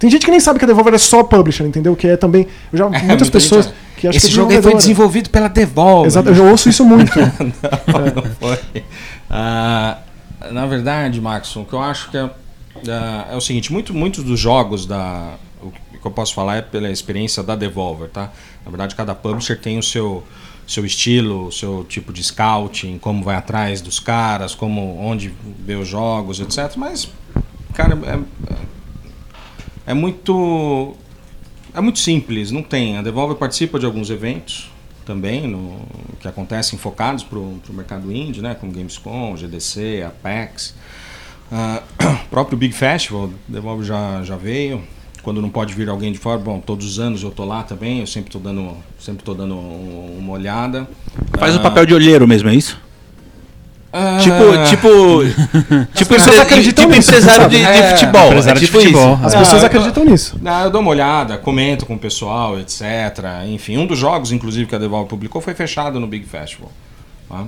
tem 0.00 0.10
gente 0.10 0.24
que 0.24 0.30
nem 0.30 0.40
sabe 0.40 0.58
que 0.58 0.64
a 0.64 0.68
Devolver 0.68 0.94
é 0.94 0.98
só 0.98 1.22
publisher, 1.22 1.64
entendeu? 1.64 1.94
Que 1.94 2.08
é 2.08 2.16
também 2.16 2.46
já 2.72 2.88
muitas 2.90 3.06
muita 3.06 3.30
pessoas 3.30 3.66
gente- 3.66 3.74
que 4.00 4.08
acham 4.08 4.16
Esse 4.16 4.26
que 4.28 4.32
é 4.32 4.36
jogo 4.36 4.52
aí 4.52 4.62
foi 4.62 4.74
desenvolvido 4.74 5.28
pela 5.30 5.48
Devolver. 5.48 6.06
Exato, 6.06 6.28
eu 6.30 6.34
já 6.34 6.42
ouço 6.44 6.68
isso 6.68 6.84
muito. 6.84 7.12
não, 7.20 8.22
não 8.22 8.34
foi. 8.40 8.84
Ah, 9.28 9.98
na 10.50 10.66
verdade, 10.66 11.20
Max, 11.20 11.54
o 11.56 11.64
que 11.64 11.74
eu 11.74 11.82
acho 11.82 12.10
que 12.10 12.16
é, 12.16 12.30
ah, 12.88 13.28
é 13.30 13.36
o 13.36 13.40
seguinte: 13.40 13.72
muito, 13.72 13.92
muitos 13.92 14.24
dos 14.24 14.40
jogos 14.40 14.86
da. 14.86 15.34
O 15.62 15.70
que 16.00 16.06
eu 16.06 16.10
posso 16.10 16.32
falar 16.32 16.56
é 16.56 16.62
pela 16.62 16.90
experiência 16.90 17.42
da 17.42 17.54
Devolver, 17.54 18.08
tá? 18.08 18.32
Na 18.64 18.70
verdade, 18.70 18.94
cada 18.94 19.14
publisher 19.14 19.60
tem 19.60 19.78
o 19.78 19.82
seu, 19.82 20.24
seu 20.66 20.86
estilo, 20.86 21.48
o 21.48 21.52
seu 21.52 21.84
tipo 21.86 22.10
de 22.10 22.24
scouting, 22.24 22.98
como 22.98 23.22
vai 23.22 23.36
atrás 23.36 23.82
dos 23.82 24.00
caras, 24.00 24.54
como 24.54 24.98
onde 24.98 25.30
vê 25.58 25.74
os 25.74 25.86
jogos, 25.86 26.40
etc. 26.40 26.74
Mas, 26.76 27.06
cara, 27.74 27.98
é, 28.06 29.90
é 29.90 29.94
muito. 29.94 30.96
É 31.74 31.80
muito 31.80 31.98
simples, 31.98 32.50
não 32.50 32.62
tem. 32.62 32.96
A 32.98 33.02
Devolver 33.02 33.36
participa 33.36 33.78
de 33.78 33.86
alguns 33.86 34.10
eventos 34.10 34.70
também, 35.06 35.46
no, 35.46 35.80
que 36.20 36.28
acontecem 36.28 36.78
focados 36.78 37.22
para 37.24 37.38
o 37.38 37.60
mercado 37.70 38.12
indie, 38.12 38.40
né, 38.40 38.54
como 38.54 38.70
Gamescom, 38.72 39.36
GDC, 39.36 40.04
Apex. 40.06 40.74
O 42.24 42.28
próprio 42.30 42.56
Big 42.56 42.72
Festival, 42.72 43.24
a 43.48 43.52
Devolver 43.52 43.84
já, 43.84 44.22
já 44.22 44.36
veio. 44.36 44.82
Quando 45.22 45.42
não 45.42 45.50
pode 45.50 45.74
vir 45.74 45.88
alguém 45.88 46.12
de 46.12 46.18
fora, 46.18 46.38
bom, 46.38 46.60
todos 46.60 46.86
os 46.86 46.98
anos 47.00 47.22
eu 47.24 47.30
tô 47.30 47.44
lá 47.44 47.62
também, 47.64 47.98
eu 48.00 48.06
sempre 48.06 48.30
tô 48.30 48.38
dando, 48.38 48.74
sempre 48.98 49.22
tô 49.24 49.34
dando 49.34 49.54
um- 49.56 50.16
uma 50.18 50.32
olhada. 50.32 50.88
faz 51.38 51.54
o 51.56 51.58
Ah, 51.58 51.62
papel 51.62 51.84
de 51.86 51.92
olheiro 51.94 52.26
mesmo, 52.26 52.48
é 52.48 52.54
isso? 52.54 52.80
Ah, 53.92 54.18
Tipo, 54.22 54.66
tipo, 54.68 55.86
tipo, 55.94 56.14
pessoas 56.14 56.36
empre- 56.36 56.40
acreditam 56.40 56.84
tipo 56.84 56.96
nisso, 56.96 57.10
empresário 57.10 57.48
de, 57.48 57.56
de 57.58 57.64
É, 57.64 57.90
futebol. 57.96 58.26
empresário 58.28 58.58
é 58.58 58.60
de 58.60 58.66
tipo 58.66 58.78
futebol. 58.78 59.14
isso. 59.16 59.24
As 59.26 59.34
Ah, 59.34 59.38
pessoas 59.40 59.62
eu- 59.62 59.66
acreditam 59.66 60.04
nisso. 60.04 60.40
Ah, 60.44 60.62
eu 60.64 60.70
dou 60.70 60.80
uma 60.80 60.90
olhada, 60.90 61.38
comento 61.38 61.84
com 61.86 61.94
o 61.94 61.98
pessoal, 61.98 62.58
etc. 62.60 62.82
Enfim, 63.48 63.78
um 63.78 63.86
dos 63.86 63.98
jogos, 63.98 64.30
inclusive, 64.30 64.66
que 64.68 64.74
a 64.74 64.78
Devolve 64.78 65.08
publicou 65.08 65.40
foi 65.42 65.54
fechado 65.54 65.98
no 65.98 66.06
Big 66.06 66.24
Festival. 66.26 66.70
tá? 67.28 67.46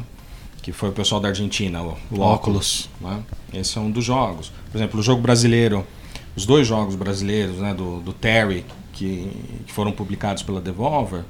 Que 0.62 0.72
foi 0.72 0.88
o 0.88 0.92
pessoal 0.92 1.20
da 1.20 1.28
Argentina, 1.28 1.80
o, 1.82 1.96
o 2.10 2.20
Oculus. 2.20 2.88
né? 3.00 3.18
Esse 3.54 3.78
é 3.78 3.80
um 3.80 3.90
dos 3.90 4.04
jogos. 4.04 4.52
Por 4.70 4.78
exemplo, 4.78 4.98
o 5.00 5.02
jogo 5.02 5.20
brasileiro, 5.22 5.84
os 6.36 6.44
dois 6.46 6.66
jogos 6.66 6.94
brasileiros 6.94 7.58
né, 7.58 7.72
do, 7.74 8.00
do 8.00 8.12
Terry, 8.12 8.64
que, 8.92 9.28
que 9.66 9.72
foram 9.72 9.90
publicados 9.92 10.42
pela 10.42 10.60
Devolver, 10.60 11.22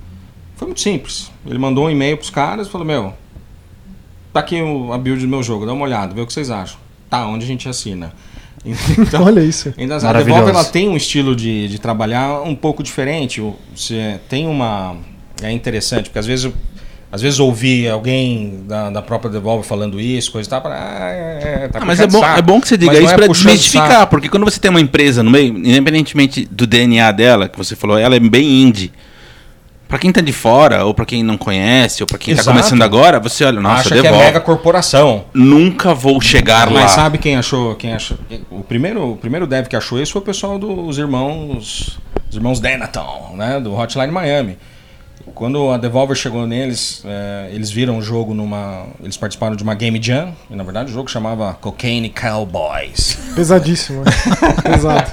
foi 0.57 0.67
muito 0.69 0.81
simples. 0.81 1.31
Ele 1.47 1.59
mandou 1.59 1.87
um 1.87 1.91
e-mail 1.91 2.17
pros 2.17 2.29
caras 2.31 2.67
e 2.67 2.71
falou: 2.71 2.87
Meu, 2.87 3.15
tá 4.33 4.41
aqui 4.41 4.61
o- 4.61 4.93
a 4.93 4.99
build 4.99 5.23
do 5.23 5.29
meu 5.29 5.43
jogo, 5.43 5.67
dá 5.67 5.73
uma 5.73 5.85
olhada, 5.85 6.15
vê 6.15 6.21
o 6.21 6.27
que 6.27 6.33
vocês 6.33 6.51
acham. 6.51 6.79
Tá, 7.11 7.27
onde 7.27 7.45
a 7.45 7.49
gente 7.49 7.69
assina. 7.69 8.13
Então, 8.97 9.25
Olha 9.25 9.41
isso. 9.41 9.75
Ainda 9.77 9.97
a 9.97 10.01
Maravilhoso. 10.01 10.41
Devolver 10.41 10.55
ela 10.55 10.65
tem 10.73 10.89
um 10.89 10.97
estilo 10.97 11.35
de, 11.35 11.67
de 11.69 11.79
trabalhar 11.81 12.43
um 12.43 12.55
pouco 12.55 12.81
diferente. 12.83 13.43
Você 13.75 14.21
tem 14.29 14.47
uma. 14.47 14.97
É 15.43 15.51
interessante, 15.51 16.05
porque 16.05 16.21
às 16.21 16.27
vezes, 16.27 16.53
às 17.11 17.21
vezes 17.21 17.41
eu 17.41 17.47
ouvi 17.47 17.89
alguém 17.89 18.61
da, 18.69 18.89
da 18.89 19.03
própria 19.03 19.29
Devolver 19.33 19.67
falando 19.67 20.01
isso, 20.01 20.31
coisa 20.31 20.49
e 20.49 20.51
tal. 20.51 20.61
para- 20.63 20.77
Ah, 20.77 21.11
é, 21.11 21.65
é, 21.65 21.69
tá 21.69 21.81
Ah, 21.83 21.85
mas 21.85 21.99
é 21.99 22.07
bom, 22.07 22.25
é 22.25 22.41
bom 22.43 22.61
que 22.61 22.69
você 22.69 22.77
diga 22.79 22.93
isso 23.01 23.13
é 23.13 23.17
pra 23.17 23.27
puxando 23.27 23.47
desmistificar, 23.51 24.07
porque 24.07 24.29
quando 24.29 24.45
você 24.45 24.61
tem 24.61 24.71
uma 24.71 24.81
empresa 24.81 25.25
no 25.25 25.31
meio, 25.33 25.59
independentemente 25.59 26.47
do 26.49 26.65
DNA 26.65 27.11
dela, 27.11 27.49
que 27.49 27.59
você 27.59 27.75
falou, 27.75 27.99
ela 27.99 28.15
é 28.15 28.21
bem 28.21 28.63
indie. 28.63 28.93
Pra 29.93 29.99
quem 29.99 30.11
tá 30.11 30.23
de 30.23 30.33
fora, 30.33 30.87
ou 30.87 30.95
pra 30.95 31.05
quem 31.05 31.23
não 31.23 31.37
conhece, 31.37 32.03
ou 32.03 32.07
pra 32.07 32.17
quem 32.17 32.35
tá 32.35 32.41
Exato. 32.41 32.57
começando 32.57 32.81
agora, 32.81 33.21
você 33.21 33.45
olha, 33.45 33.61
nossa, 33.61 33.81
Acha 33.81 33.89
que 33.91 33.99
é 33.99 34.03
devolve. 34.05 34.25
mega 34.25 34.41
corporação. 34.41 35.27
Nunca 35.35 35.93
vou 35.93 36.19
chegar 36.19 36.73
lá. 36.73 36.81
Mas 36.81 36.93
sabe 36.93 37.19
quem 37.19 37.37
achou? 37.37 37.75
Quem 37.75 37.93
achou? 37.93 38.17
O 38.51 38.63
primeiro, 38.63 39.13
o 39.13 39.17
primeiro 39.19 39.47
dev 39.47 39.67
que 39.67 39.77
achou 39.77 40.01
isso 40.01 40.13
foi 40.13 40.23
o 40.23 40.25
pessoal 40.25 40.59
dos 40.59 40.97
irmãos. 40.97 41.99
Os 42.31 42.35
irmãos 42.35 42.59
Denaton, 42.59 43.35
né? 43.37 43.61
Do 43.61 43.75
Hotline 43.79 44.11
Miami. 44.11 44.57
Quando 45.35 45.71
a 45.71 45.79
Devolver 45.79 46.17
chegou 46.17 46.47
neles, 46.47 47.03
eh, 47.05 47.51
eles 47.53 47.71
viram 47.71 47.99
o 47.99 48.03
jogo 48.03 48.35
numa. 48.35 48.87
Eles 49.01 49.17
participaram 49.17 49.55
de 49.57 49.63
uma 49.63 49.75
Game 49.75 50.03
Jam, 50.03 50.35
e 50.51 50.57
na 50.57 50.65
verdade 50.65 50.91
o 50.91 50.95
jogo 50.95 51.11
chamava 51.11 51.55
Cocaine 51.55 52.11
Cowboys. 52.11 53.19
Pesadíssimo. 53.35 54.03
né? 54.05 54.11
Pesado. 54.63 55.11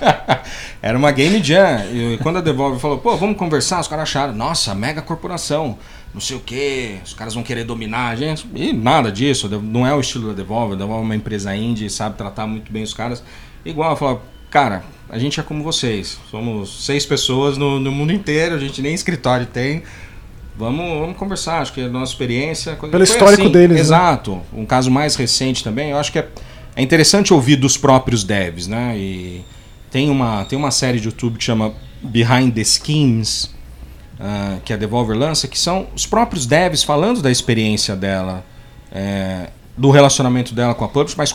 Era 0.82 0.98
uma 0.98 1.12
Game 1.12 1.42
Jam. 1.44 1.86
E 1.92 2.18
quando 2.22 2.38
a 2.38 2.42
Devolver 2.42 2.80
falou, 2.80 2.98
pô, 2.98 3.16
vamos 3.18 3.38
conversar, 3.38 3.80
os 3.80 3.88
caras 3.88 4.04
acharam, 4.04 4.34
nossa, 4.34 4.74
mega 4.74 5.02
corporação, 5.02 5.78
não 6.14 6.22
sei 6.22 6.38
o 6.38 6.40
quê, 6.40 6.98
os 7.04 7.14
caras 7.14 7.34
vão 7.34 7.44
querer 7.44 7.64
dominar 7.64 8.10
a 8.10 8.16
gente. 8.16 8.48
E 8.56 8.74
nada 8.74 9.12
disso, 9.12 9.48
não 9.62 9.86
é 9.86 9.94
o 9.94 10.00
estilo 10.00 10.30
da 10.30 10.34
Devolver. 10.34 10.76
A 10.76 10.80
Devolver 10.80 11.02
é 11.02 11.06
uma 11.06 11.16
empresa 11.16 11.56
indie, 11.56 11.90
sabe 11.90 12.18
tratar 12.18 12.48
muito 12.48 12.72
bem 12.72 12.84
os 12.84 12.94
caras. 12.94 13.24
Igual, 13.64 13.96
falou, 13.96 14.22
cara, 14.50 14.84
a 15.10 15.18
gente 15.18 15.40
é 15.40 15.44
como 15.44 15.64
vocês. 15.64 16.20
Somos 16.30 16.86
seis 16.86 17.06
pessoas 17.06 17.58
no, 17.58 17.80
no 17.80 17.92
mundo 17.92 18.14
inteiro, 18.14 18.56
a 18.56 18.60
gente 18.60 18.82
nem 18.82 18.94
escritório 18.94 19.46
tem. 19.46 19.84
Vamos, 20.56 21.00
vamos 21.00 21.18
conversar, 21.18 21.62
acho 21.62 21.74
que 21.74 21.82
a 21.82 21.88
nossa 21.88 22.12
experiência. 22.12 22.76
Pelo 22.76 23.04
histórico 23.04 23.50
deles, 23.50 23.76
né? 23.76 23.80
Exato. 23.80 24.42
Um 24.54 24.66
caso 24.66 24.92
mais 24.92 25.16
recente 25.16 25.64
também, 25.64 25.92
eu 25.92 25.98
acho 25.98 26.12
que 26.12 26.20
é, 26.20 26.28
é 26.76 26.82
interessante 26.82 27.34
ouvir 27.34 27.56
dos 27.56 27.78
próprios 27.78 28.24
devs, 28.24 28.68
né? 28.68 28.98
E 28.98 29.44
tem 29.90 30.10
uma, 30.10 30.46
tem 30.46 30.60
uma 30.60 30.70
série 30.70 31.00
de 31.00 31.06
YouTube 31.06 31.38
que 31.38 31.44
chama 31.44 31.74
Behind 32.02 32.54
the 32.54 32.64
Schemes, 32.64 33.54
ah, 34.20 34.58
que 34.64 34.74
a 34.74 34.78
Devolver 34.78 35.18
lança, 35.18 35.48
que 35.48 35.58
são 35.58 35.88
os 35.96 36.06
próprios 36.06 36.46
devs 36.46 36.84
falando 36.84 37.22
da 37.22 37.32
experiência 37.32 37.96
dela, 37.96 38.44
é, 38.92 39.50
do 39.78 39.90
relacionamento 39.90 40.54
dela 40.54 40.76
com 40.76 40.84
a 40.84 40.90
Publish, 40.90 41.18
mas 41.18 41.34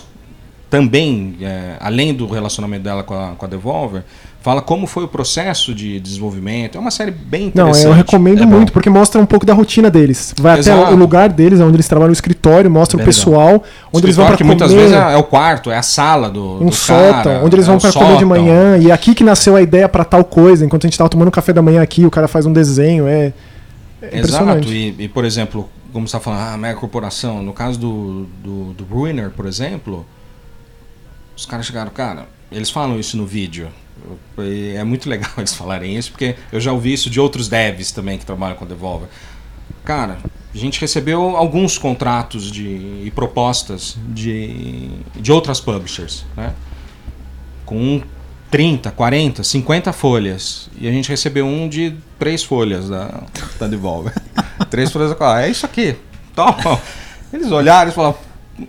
também, 0.75 1.37
é, 1.41 1.77
além 1.79 2.13
do 2.13 2.27
relacionamento 2.27 2.83
dela 2.83 3.03
com 3.05 3.15
a, 3.15 3.29
com 3.37 3.45
a 3.45 3.49
Devolver, 3.49 4.03
fala 4.41 4.61
como 4.61 4.87
foi 4.87 5.05
o 5.05 5.09
processo 5.09 5.73
de 5.73 6.01
desenvolvimento. 6.01 6.77
É 6.77 6.81
uma 6.81 6.91
série 6.91 7.13
bem 7.13 7.53
Não, 7.55 7.69
interessante. 7.69 7.87
eu 7.87 7.93
recomendo 7.93 8.43
É 8.43 8.45
bom. 8.45 8.57
muito, 8.57 8.73
porque 8.73 8.91
mostra 8.91 9.21
um 9.21 9.25
pouco 9.25 9.47
da 9.47 9.55
rotina 9.55 9.89
deles. 9.89 10.35
Vai 10.39 10.59
Exato. 10.59 10.83
até 10.83 10.93
o 10.93 10.97
lugar 10.97 11.29
deles, 11.29 11.61
onde 11.61 11.77
eles 11.77 11.87
trabalham 11.87 12.09
no 12.09 12.13
escritório, 12.13 12.71
mostra 12.71 13.01
o 13.01 13.05
pessoal, 13.05 13.63
onde 13.93 14.07
eles 14.07 14.17
vão 14.17 14.27
Escritório 14.27 14.37
que 14.37 14.45
muitas 14.45 14.71
comer, 14.71 14.83
vezes 14.83 14.97
é, 14.97 15.15
é 15.15 15.17
o 15.17 15.23
quarto, 15.23 15.71
é 15.71 15.79
a 15.79 15.83
sala 15.83 16.29
do, 16.29 16.63
um 16.63 16.73
sótão, 16.73 17.45
onde 17.45 17.55
eles 17.55 17.67
é 17.67 17.69
vão 17.69 17.77
o 17.77 17.81
pra 17.81 17.93
comer 17.93 18.19
de 18.19 18.25
manhã, 18.25 18.77
e 18.79 18.91
aqui 18.91 19.15
que 19.15 19.23
nasceu 19.23 19.55
a 19.57 19.63
ideia 19.63 19.89
pra 19.89 20.05
tal 20.05 20.25
coisa, 20.25 20.65
enquanto 20.67 20.85
a 20.85 20.89
gente 20.89 20.99
tava 20.99 21.09
tomando 21.09 21.31
café 21.31 21.53
da 21.53 21.63
manhã 21.63 21.81
aqui, 21.81 22.05
o 22.05 22.11
cara 22.11 22.27
faz 22.27 22.45
um 22.45 22.53
desenho, 22.53 23.07
é, 23.07 23.33
é 24.03 24.19
Exato, 24.19 24.69
e, 24.69 24.95
e, 24.99 25.09
por 25.09 25.25
exemplo, 25.25 25.69
como 25.93 26.09
você 26.09 26.17
está 26.17 26.21
falando, 26.21 26.53
ah, 26.53 26.57
mega 26.59 26.79
corporação, 26.79 27.43
no 27.43 27.53
caso 27.53 27.79
do, 27.79 28.27
do, 28.43 28.73
do 28.75 28.85
Ruiner, 28.85 29.31
por 29.31 29.47
exemplo, 29.47 30.05
os 31.37 31.47
caras 31.47 31.67
chegaram, 31.67 31.91
cara, 31.91 32.27
eles 32.51 32.71
falam 32.71 32.99
isso 32.99 33.17
no 33.17 33.27
vídeo. 33.27 33.69
É 34.75 34.83
muito 34.85 35.09
legal 35.09 35.31
eles 35.39 35.55
falarem 35.55 35.97
isso, 35.97 36.11
porque 36.11 36.37
eu 36.53 36.61
já 36.61 36.73
ouvi 36.73 36.93
isso 36.93 37.11
de 37.11 37.21
outros 37.21 37.49
devs 37.49 37.93
também 37.93 38.19
que 38.19 38.27
trabalham 38.27 38.57
com 38.57 38.67
Devolver. 38.67 39.09
Cara, 39.85 40.19
a 40.55 40.59
gente 40.59 40.81
recebeu 40.81 41.37
alguns 41.37 41.77
contratos 41.77 42.51
de, 42.51 42.65
e 43.05 43.13
propostas 43.15 43.97
de, 44.09 44.89
de 45.15 45.33
outras 45.33 45.61
publishers, 45.61 46.25
né? 46.37 46.55
Com 47.67 48.03
30, 48.51 48.91
40, 48.93 49.43
50 49.43 49.93
folhas. 49.93 50.71
E 50.79 50.87
a 50.87 50.93
gente 50.93 51.09
recebeu 51.09 51.45
um 51.45 51.69
de 51.69 51.97
três 52.19 52.45
folhas 52.45 52.89
da, 52.89 53.25
da 53.59 53.67
Devolver. 53.67 54.15
três 54.71 54.93
folhas. 54.93 55.17
Ah, 55.21 55.43
é 55.43 55.51
isso 55.51 55.67
aqui. 55.67 55.97
Toma. 56.35 56.81
Eles 57.33 57.51
olharam 57.51 57.91
e 57.91 57.95
falaram: 57.95 58.17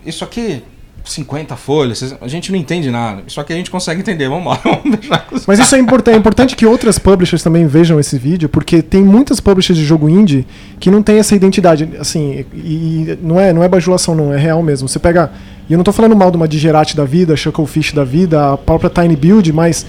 Isso 0.04 0.24
aqui, 0.24 0.62
50 1.06 1.56
folhas, 1.56 2.14
a 2.20 2.28
gente 2.28 2.50
não 2.50 2.58
entende 2.58 2.90
nada. 2.90 3.22
Isso 3.26 3.40
aqui 3.40 3.52
a 3.52 3.56
gente 3.56 3.70
consegue 3.70 4.00
entender. 4.00 4.28
Vamos 4.28 4.46
lá, 4.46 4.60
vamos 4.62 4.98
deixar 4.98 5.26
Mas 5.46 5.58
isso 5.58 5.74
é 5.74 5.78
importante, 5.78 6.14
é 6.14 6.18
importante 6.18 6.56
que 6.56 6.66
outras 6.66 6.98
publishers 6.98 7.42
também 7.42 7.66
vejam 7.66 7.98
esse 8.00 8.18
vídeo, 8.18 8.48
porque 8.48 8.82
tem 8.82 9.02
muitas 9.02 9.40
publishers 9.40 9.78
de 9.78 9.84
jogo 9.84 10.08
indie 10.08 10.46
que 10.80 10.90
não 10.90 11.02
tem 11.02 11.18
essa 11.18 11.34
identidade, 11.34 11.88
assim, 11.98 12.44
e, 12.54 13.18
não 13.22 13.40
é, 13.40 13.52
não 13.52 13.62
é 13.62 13.68
bajulação 13.68 14.14
não, 14.14 14.32
é 14.32 14.36
real 14.36 14.62
mesmo. 14.62 14.88
Você 14.88 14.98
pega, 14.98 15.30
e 15.68 15.72
eu 15.72 15.76
não 15.76 15.84
tô 15.84 15.92
falando 15.92 16.16
mal 16.16 16.30
de 16.30 16.36
uma 16.36 16.48
Digerati 16.48 16.96
da 16.96 17.04
vida, 17.04 17.36
Shucklefish 17.36 17.92
da 17.92 18.04
vida, 18.04 18.52
a 18.52 18.56
própria 18.56 18.90
Tiny 18.90 19.16
Build, 19.16 19.52
mas 19.52 19.86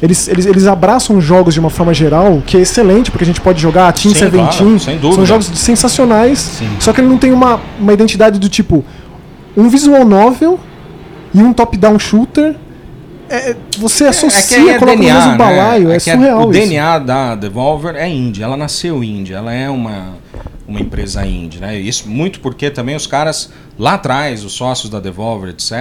eles, 0.00 0.28
eles, 0.28 0.46
eles 0.46 0.66
abraçam 0.66 1.20
jogos 1.20 1.54
de 1.54 1.60
uma 1.60 1.70
forma 1.70 1.92
geral, 1.92 2.42
que 2.46 2.56
é 2.56 2.60
excelente, 2.60 3.10
porque 3.10 3.24
a 3.24 3.26
gente 3.26 3.40
pode 3.40 3.60
jogar 3.60 3.88
a 3.88 3.92
Team 3.92 4.12
Sim, 4.12 4.20
Seventeen, 4.20 4.48
claro, 4.50 4.80
sem 4.80 4.98
dúvida. 4.98 5.14
são 5.14 5.26
jogos 5.26 5.46
sensacionais, 5.46 6.62
só 6.78 6.92
que 6.92 7.00
ele 7.00 7.08
não 7.08 7.18
tem 7.18 7.32
uma, 7.32 7.60
uma 7.80 7.92
identidade 7.92 8.38
do 8.38 8.48
tipo 8.48 8.84
um 9.58 9.68
visual 9.68 10.04
novel 10.04 10.58
e 11.34 11.42
um 11.42 11.52
top-down 11.52 11.98
shooter. 11.98 12.54
É, 13.28 13.54
você 13.76 14.04
associa, 14.04 14.78
coloca 14.78 14.96
no 14.96 15.02
mesmo 15.02 15.36
balaio, 15.36 15.90
é, 15.90 15.96
É 15.96 15.98
surreal 15.98 16.46
O 16.46 16.50
isso. 16.50 16.60
DNA 16.60 16.98
da 17.00 17.34
Devolver 17.34 17.94
é 17.94 18.08
indie, 18.08 18.42
ela 18.42 18.56
nasceu 18.56 19.04
indie, 19.04 19.34
ela 19.34 19.52
é 19.52 19.68
uma, 19.68 20.14
uma 20.66 20.80
empresa 20.80 21.26
indie, 21.26 21.58
né? 21.58 21.78
Isso 21.78 22.08
muito 22.08 22.40
porque 22.40 22.70
também 22.70 22.96
os 22.96 23.06
caras 23.06 23.50
lá 23.78 23.94
atrás, 23.94 24.44
os 24.44 24.52
sócios 24.52 24.88
da 24.88 24.98
Devolver, 24.98 25.50
etc., 25.50 25.72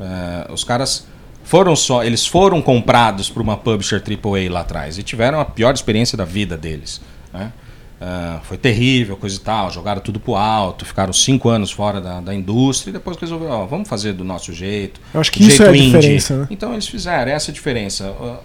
é, 0.00 0.50
os 0.50 0.64
caras 0.64 1.06
foram 1.44 1.76
só, 1.76 2.02
eles 2.02 2.26
foram 2.26 2.62
comprados 2.62 3.28
por 3.28 3.42
uma 3.42 3.58
publisher 3.58 4.02
AAA 4.02 4.50
lá 4.50 4.60
atrás 4.60 4.96
e 4.96 5.02
tiveram 5.02 5.38
a 5.38 5.44
pior 5.44 5.74
experiência 5.74 6.16
da 6.16 6.24
vida 6.24 6.56
deles, 6.56 7.00
né? 7.32 7.52
É, 8.00 8.40
foi 8.44 8.58
terrível, 8.58 9.16
coisa 9.16 9.36
e 9.36 9.40
tal, 9.40 9.70
jogaram 9.70 10.02
tudo 10.02 10.20
pro 10.20 10.34
alto, 10.34 10.84
ficaram 10.84 11.12
cinco 11.12 11.48
anos 11.48 11.70
fora 11.70 12.00
da, 12.00 12.20
da 12.20 12.34
indústria 12.34 12.90
e 12.90 12.92
depois 12.92 13.16
resolveram, 13.16 13.52
ó, 13.54 13.66
vamos 13.66 13.88
fazer 13.88 14.12
do 14.12 14.22
nosso 14.22 14.52
jeito. 14.52 15.00
Eu 15.14 15.20
acho 15.20 15.32
que 15.32 15.42
isso 15.42 15.62
é 15.62 15.68
a 15.68 15.72
jeito 15.72 15.84
indie. 15.84 15.96
diferença, 15.98 16.36
né? 16.36 16.46
Então 16.50 16.72
eles 16.72 16.86
fizeram, 16.86 17.32
essa 17.32 17.50
é 17.50 17.52
a 17.52 17.54
diferença. 17.54 18.04
Eu 18.04 18.38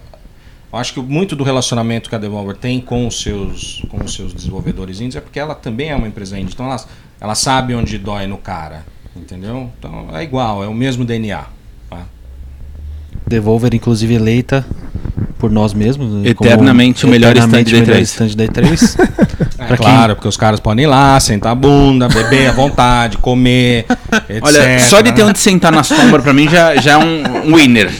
eu 0.72 0.78
acho 0.78 0.94
que 0.94 1.00
muito 1.00 1.36
do 1.36 1.44
relacionamento 1.44 2.08
que 2.08 2.14
a 2.14 2.18
Devolver 2.18 2.56
tem 2.56 2.80
com 2.80 3.06
os 3.06 3.20
seus, 3.20 3.84
com 3.90 4.02
os 4.02 4.14
seus 4.14 4.32
desenvolvedores 4.32 5.00
indies 5.02 5.16
é 5.16 5.20
porque 5.20 5.38
ela 5.38 5.54
também 5.54 5.90
é 5.90 5.94
uma 5.94 6.08
empresa 6.08 6.38
indie. 6.38 6.54
Então 6.54 6.64
ela, 6.64 6.82
ela 7.20 7.34
sabe 7.34 7.74
onde 7.74 7.98
dói 7.98 8.26
no 8.26 8.38
cara. 8.38 8.86
Entendeu? 9.14 9.70
Então 9.78 10.08
é 10.16 10.22
igual, 10.22 10.64
é 10.64 10.66
o 10.66 10.72
mesmo 10.72 11.04
DNA. 11.04 11.44
Devolver, 13.26 13.74
inclusive, 13.74 14.14
eleita 14.14 14.64
por 15.38 15.50
nós 15.50 15.72
mesmos. 15.74 16.12
né, 16.12 16.30
Eternamente 16.30 17.00
como 17.02 17.12
o 17.12 17.14
melhor 17.14 17.30
eternamente 17.32 17.74
stand 17.74 17.80
da 17.80 17.84
o 17.84 17.86
melhor 17.86 18.02
E3. 18.02 18.04
stand 18.04 18.28
da 18.36 18.44
E3. 18.44 19.12
É 19.72 19.76
claro, 19.76 20.16
porque 20.16 20.26
os 20.28 20.36
caras 20.36 20.58
podem 20.58 20.84
ir 20.84 20.88
lá, 20.88 21.18
sentar 21.20 21.52
a 21.52 21.54
bunda, 21.54 22.08
beber 22.08 22.48
à 22.48 22.52
vontade, 22.52 23.16
comer, 23.16 23.86
etc. 24.28 24.42
Olha, 24.42 24.78
só 24.80 25.00
de 25.00 25.12
ter 25.12 25.22
né? 25.22 25.28
onde 25.30 25.38
sentar 25.38 25.70
na 25.70 25.84
sombra 25.84 26.20
pra 26.20 26.32
mim 26.32 26.48
já, 26.48 26.74
já 26.76 26.92
é 26.92 26.96
um, 26.98 27.48
um 27.48 27.54
winner. 27.54 27.90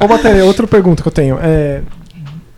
Ô, 0.00 0.08
Bateria, 0.08 0.44
outra 0.44 0.66
pergunta 0.66 1.02
que 1.02 1.08
eu 1.08 1.12
tenho. 1.12 1.38
É, 1.40 1.80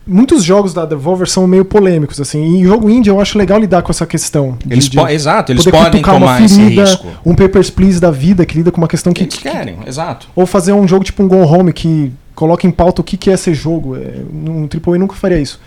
muitos 0.09 0.42
jogos 0.42 0.73
da 0.73 0.85
Devolver 0.87 1.29
são 1.29 1.47
meio 1.47 1.64
polêmicos, 1.64 2.21
assim. 2.21 2.57
E 2.61 2.64
jogo 2.64 2.88
indie 2.88 3.11
eu 3.11 3.21
acho 3.21 3.37
legal 3.38 3.59
lidar 3.61 3.83
com 3.83 3.90
essa 3.92 4.07
questão. 4.07 4.57
de- 4.64 4.73
Eles 4.75 4.88
de 4.88 4.99
exato, 4.99 5.53
eles 5.53 5.64
podem 5.64 6.03
tomar 6.03 6.42
esse 6.42 6.57
ferida, 6.57 6.83
risco. 6.85 7.07
Um 7.25 7.35
Papers, 7.35 7.71
Please 7.71 8.01
da 8.01 8.11
vida 8.11 8.44
que 8.47 8.57
lida 8.57 8.71
com 8.73 8.79
uma 8.79 8.88
questão 8.88 9.12
que... 9.12 9.23
Eles 9.25 9.37
querem, 9.37 9.77
exato. 9.87 10.27
Ou 10.35 10.47
fazer 10.47 10.73
um 10.73 10.88
jogo 10.88 11.05
tipo 11.05 11.23
um 11.23 11.29
Go 11.29 11.37
Home 11.44 11.73
que 11.73 12.11
coloca 12.35 12.66
em 12.66 12.71
pauta 12.71 13.01
o 13.01 13.05
que, 13.05 13.16
que 13.16 13.31
é 13.31 13.37
ser 13.37 13.53
jogo. 13.55 13.97
É, 13.97 14.14
um 14.33 14.66
AAA 14.66 14.99
nunca 14.99 15.14
faria 15.14 15.38
isso. 15.38 15.61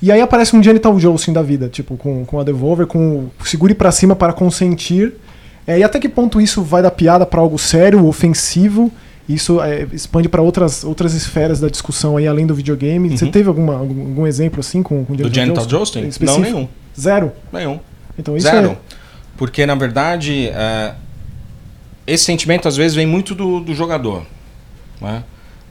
E 0.00 0.10
aí 0.10 0.20
aparece 0.20 0.56
um 0.56 0.62
Genital 0.62 0.98
Joe, 0.98 1.14
assim, 1.14 1.32
da 1.32 1.42
vida, 1.42 1.68
tipo, 1.68 1.96
com, 1.96 2.24
com 2.24 2.40
a 2.40 2.42
Devolver, 2.42 2.86
com 2.86 3.28
o 3.40 3.44
segure 3.44 3.74
pra 3.74 3.92
cima 3.92 4.16
para 4.16 4.32
consentir. 4.32 5.12
É, 5.64 5.78
e 5.78 5.84
até 5.84 6.00
que 6.00 6.08
ponto 6.08 6.40
isso 6.40 6.60
vai 6.62 6.82
dar 6.82 6.90
piada 6.90 7.24
pra 7.24 7.40
algo 7.40 7.56
sério, 7.58 8.04
ofensivo? 8.06 8.90
Isso 9.28 9.60
é, 9.62 9.86
expande 9.92 10.28
pra 10.28 10.42
outras, 10.42 10.82
outras 10.84 11.14
esferas 11.14 11.60
da 11.60 11.68
discussão 11.68 12.16
aí, 12.16 12.26
além 12.26 12.46
do 12.46 12.54
videogame. 12.54 13.16
Você 13.16 13.24
Uhum. 13.24 13.30
teve 13.30 13.48
alguma, 13.48 13.74
algum, 13.76 14.00
algum 14.00 14.26
exemplo 14.26 14.60
assim 14.60 14.82
com, 14.82 15.04
com 15.04 15.14
Do 15.14 15.32
Genital 15.32 15.68
Jousting? 15.68 16.10
Não, 16.20 16.38
nenhum. 16.40 16.68
Zero? 16.98 17.32
Nenhum. 17.52 17.78
Então 18.18 18.36
isso 18.36 18.46
Zero. 18.48 18.70
é... 18.70 18.76
Porque, 19.36 19.64
na 19.64 19.74
verdade, 19.74 20.48
é, 20.48 20.94
esse 22.06 22.24
sentimento 22.24 22.68
às 22.68 22.76
vezes 22.76 22.94
vem 22.94 23.06
muito 23.06 23.34
do, 23.34 23.60
do 23.60 23.74
jogador. 23.74 24.24
Né? 25.00 25.22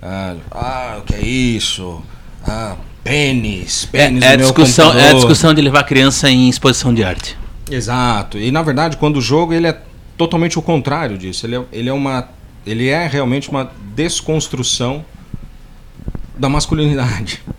Ah, 0.02 0.36
ah, 0.52 0.98
o 1.00 1.02
que 1.04 1.14
é 1.14 1.22
isso? 1.22 2.02
Ah, 2.48 2.76
pênis, 3.04 3.86
pênis 3.86 4.24
É, 4.24 4.34
é, 4.34 4.38
discussão, 4.38 4.98
é 4.98 5.10
a 5.10 5.14
discussão 5.14 5.54
de 5.54 5.62
levar 5.62 5.82
a 5.82 5.84
criança 5.84 6.30
em 6.30 6.50
exposição 6.50 6.94
de 6.94 7.04
arte. 7.04 7.38
Exato. 7.70 8.38
E 8.38 8.50
na 8.52 8.62
verdade, 8.64 8.98
quando 8.98 9.18
o 9.18 9.22
jogo 9.22 9.54
ele 9.54 9.68
é 9.68 9.78
totalmente 10.18 10.58
o 10.60 10.62
contrário 10.62 11.18
disso. 11.18 11.46
Ele 11.46 11.56
é, 11.56 11.64
ele 11.72 11.90
é 11.90 11.94
uma 11.94 12.30
ele 12.66 12.88
é 12.88 13.08
realmente 13.08 13.50
uma 13.50 13.72
desconstrução 13.96 15.06
da 16.38 16.50
masculinidade. 16.50 17.42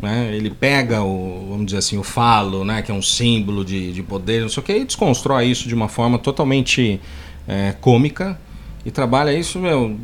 Né? 0.00 0.32
Ele 0.32 0.48
pega 0.48 1.02
o, 1.02 1.48
vamos 1.50 1.66
dizer 1.66 1.78
assim, 1.78 1.98
o 1.98 2.04
falo, 2.04 2.64
né? 2.64 2.82
que 2.82 2.92
é 2.92 2.94
um 2.94 3.02
símbolo 3.02 3.64
de, 3.64 3.92
de 3.92 4.00
poder, 4.00 4.42
não 4.42 4.48
sei 4.48 4.62
o 4.62 4.64
que, 4.64 4.72
e 4.72 4.84
desconstrói 4.84 5.46
isso 5.46 5.66
de 5.66 5.74
uma 5.74 5.88
forma 5.88 6.20
totalmente 6.20 7.00
é, 7.48 7.74
cômica 7.80 8.38
e 8.84 8.92
trabalha 8.92 9.36
isso 9.36 9.58
meu, 9.58 9.98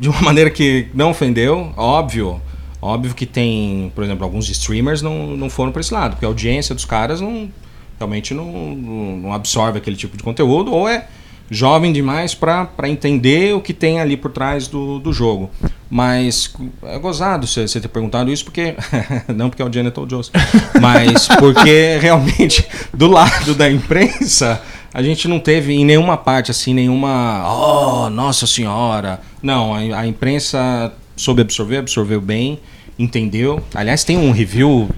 de 0.00 0.08
uma 0.08 0.22
maneira 0.24 0.48
que 0.48 0.88
não 0.94 1.10
ofendeu, 1.10 1.74
óbvio. 1.76 2.40
Óbvio 2.80 3.14
que 3.14 3.26
tem, 3.26 3.92
por 3.94 4.02
exemplo, 4.02 4.24
alguns 4.24 4.48
streamers 4.48 5.02
não, 5.02 5.36
não 5.36 5.50
foram 5.50 5.72
para 5.72 5.80
esse 5.80 5.92
lado, 5.92 6.12
porque 6.12 6.24
a 6.24 6.28
audiência 6.28 6.74
dos 6.74 6.86
caras 6.86 7.20
não 7.20 7.50
realmente 7.98 8.32
não, 8.32 8.46
não 8.74 9.32
absorve 9.34 9.76
aquele 9.76 9.96
tipo 9.96 10.16
de 10.16 10.22
conteúdo 10.22 10.72
ou 10.72 10.88
é 10.88 11.06
jovem 11.50 11.92
demais 11.92 12.34
para 12.34 12.88
entender 12.88 13.54
o 13.54 13.60
que 13.60 13.72
tem 13.72 14.00
ali 14.00 14.16
por 14.16 14.30
trás 14.30 14.68
do, 14.68 14.98
do 14.98 15.12
jogo. 15.12 15.50
Mas 15.90 16.52
é 16.82 16.98
gozado 16.98 17.46
você 17.46 17.80
ter 17.80 17.88
perguntado 17.88 18.30
isso, 18.30 18.44
porque. 18.44 18.74
não 19.34 19.48
porque 19.48 19.62
é 19.62 19.64
o 19.64 19.72
Genital 19.72 20.06
Jones, 20.06 20.30
mas 20.80 21.26
porque 21.28 21.98
realmente, 22.00 22.66
do 22.92 23.06
lado 23.06 23.54
da 23.54 23.70
imprensa, 23.70 24.60
a 24.92 25.02
gente 25.02 25.26
não 25.26 25.40
teve 25.40 25.72
em 25.72 25.84
nenhuma 25.84 26.16
parte 26.16 26.50
assim, 26.50 26.74
nenhuma. 26.74 27.42
Oh, 27.50 28.10
nossa 28.10 28.46
senhora! 28.46 29.20
Não, 29.42 29.74
a, 29.74 29.78
a 30.00 30.06
imprensa 30.06 30.92
soube 31.16 31.40
absorver, 31.40 31.78
absorveu 31.78 32.20
bem, 32.20 32.60
entendeu. 32.98 33.62
Aliás, 33.74 34.04
tem 34.04 34.18
um 34.18 34.30
review 34.30 34.90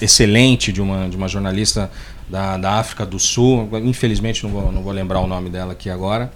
excelente 0.00 0.72
de 0.72 0.80
uma, 0.80 1.08
de 1.08 1.16
uma 1.16 1.28
jornalista 1.28 1.90
da, 2.30 2.56
da 2.56 2.72
África 2.74 3.04
do 3.04 3.18
Sul. 3.18 3.68
Infelizmente 3.84 4.42
não 4.44 4.50
vou, 4.50 4.72
não 4.72 4.82
vou 4.82 4.92
lembrar 4.92 5.20
o 5.20 5.26
nome 5.26 5.50
dela 5.50 5.72
aqui 5.72 5.90
agora. 5.90 6.30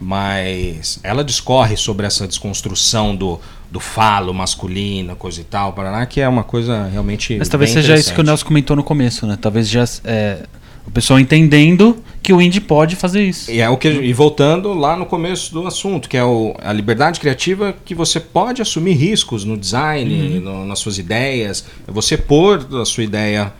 Mas 0.00 1.00
ela 1.02 1.24
discorre 1.24 1.76
sobre 1.76 2.06
essa 2.06 2.26
desconstrução 2.26 3.14
do, 3.16 3.40
do 3.70 3.80
falo 3.80 4.32
masculino, 4.32 5.14
coisa 5.16 5.40
e 5.40 5.44
tal, 5.44 5.72
Paraná, 5.72 6.06
que 6.06 6.20
é 6.20 6.28
uma 6.28 6.44
coisa 6.44 6.88
realmente. 6.90 7.36
Mas 7.36 7.48
talvez 7.48 7.70
seja 7.70 7.94
isso 7.96 8.14
que 8.14 8.20
o. 8.20 8.24
Nelson 8.24 8.46
comentou 8.46 8.74
no 8.76 8.82
começo, 8.84 9.26
né? 9.26 9.36
Talvez 9.40 9.68
já 9.68 9.84
é, 10.04 10.44
o 10.86 10.90
pessoal 10.90 11.18
entendendo 11.18 11.98
que 12.22 12.32
o 12.32 12.40
indie 12.40 12.60
pode 12.60 12.94
fazer 12.96 13.24
isso. 13.24 13.50
E, 13.50 13.60
é 13.60 13.68
o 13.68 13.76
que, 13.76 13.88
e 13.88 14.12
voltando 14.12 14.72
lá 14.72 14.96
no 14.96 15.04
começo 15.04 15.52
do 15.52 15.66
assunto, 15.66 16.08
que 16.08 16.16
é 16.16 16.24
o, 16.24 16.54
a 16.62 16.72
liberdade 16.72 17.18
criativa 17.20 17.74
que 17.84 17.94
você 17.94 18.20
pode 18.20 18.62
assumir 18.62 18.92
riscos 18.94 19.44
no 19.44 19.56
design, 19.56 20.40
no- 20.40 20.64
nas 20.64 20.78
suas 20.78 20.96
ideias, 20.96 21.64
é 21.86 21.90
você 21.92 22.16
pôr 22.16 22.66
a 22.80 22.84
sua 22.84 23.02
ideia 23.04 23.52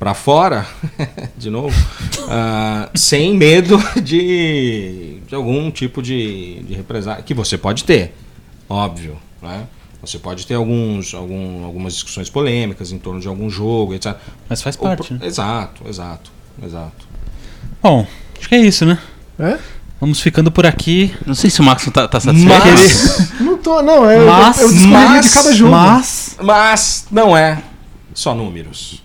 para 0.00 0.14
fora, 0.14 0.66
de 1.36 1.50
novo, 1.50 1.76
ah, 2.28 2.88
sem 2.94 3.36
medo 3.36 3.76
de, 4.02 5.18
de 5.28 5.34
algum 5.34 5.70
tipo 5.70 6.02
de, 6.02 6.60
de 6.64 6.72
represália, 6.74 7.22
que 7.22 7.34
você 7.34 7.58
pode 7.58 7.84
ter, 7.84 8.14
óbvio, 8.68 9.16
né? 9.42 9.66
Você 10.00 10.18
pode 10.18 10.46
ter 10.46 10.54
alguns, 10.54 11.12
algum, 11.12 11.62
algumas 11.62 11.92
discussões 11.92 12.30
polêmicas 12.30 12.90
em 12.90 12.98
torno 12.98 13.20
de 13.20 13.28
algum 13.28 13.50
jogo, 13.50 13.92
etc. 13.92 14.16
Mas 14.48 14.62
faz 14.62 14.74
parte, 14.74 15.12
né? 15.12 15.20
Exato, 15.26 15.82
exato, 15.86 16.32
exato. 16.64 17.06
Bom, 17.82 18.06
acho 18.38 18.48
que 18.48 18.54
é 18.54 18.60
isso, 18.62 18.86
né? 18.86 18.98
É? 19.38 19.58
Vamos 20.00 20.18
ficando 20.20 20.50
por 20.50 20.64
aqui. 20.64 21.14
Não 21.26 21.34
sei 21.34 21.50
se 21.50 21.60
o 21.60 21.64
Max 21.64 21.84
tá, 21.92 22.08
tá 22.08 22.18
satisfeito. 22.18 22.64
Mas, 22.64 23.30
Não 23.40 23.58
tô, 23.58 23.82
não, 23.82 24.08
é, 24.10 24.18
Mas- 24.24 24.58
eu 24.62 24.68
descobri 24.72 24.90
mas- 24.94 25.26
de 25.26 25.32
cada 25.34 25.52
jogo. 25.52 25.70
Mas 25.72 26.36
mas 26.42 27.06
não 27.10 27.36
é 27.36 27.62
só 28.14 28.34
números. 28.34 29.02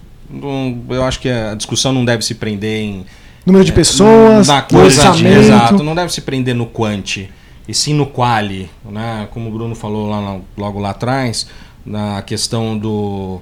Eu 0.89 1.03
acho 1.03 1.19
que 1.19 1.29
a 1.29 1.55
discussão 1.55 1.93
não 1.93 2.03
deve 2.03 2.23
se 2.23 2.35
prender 2.35 2.81
em 2.81 3.05
Número 3.45 3.63
de 3.63 3.71
pessoas, 3.71 4.47
na 4.47 4.63
coisa, 4.63 5.09
orçamento. 5.09 5.37
exato, 5.37 5.83
não 5.83 5.93
deve 5.93 6.11
se 6.11 6.21
prender 6.21 6.55
no 6.55 6.65
quanti 6.65 7.29
e 7.67 7.73
sim 7.73 7.93
no 7.93 8.07
quali, 8.07 8.69
né? 8.83 9.27
Como 9.31 9.49
o 9.49 9.51
Bruno 9.51 9.75
falou 9.75 10.09
lá, 10.09 10.39
logo 10.57 10.79
lá 10.79 10.89
atrás, 10.89 11.47
na 11.85 12.23
questão 12.23 12.75
do, 12.75 13.39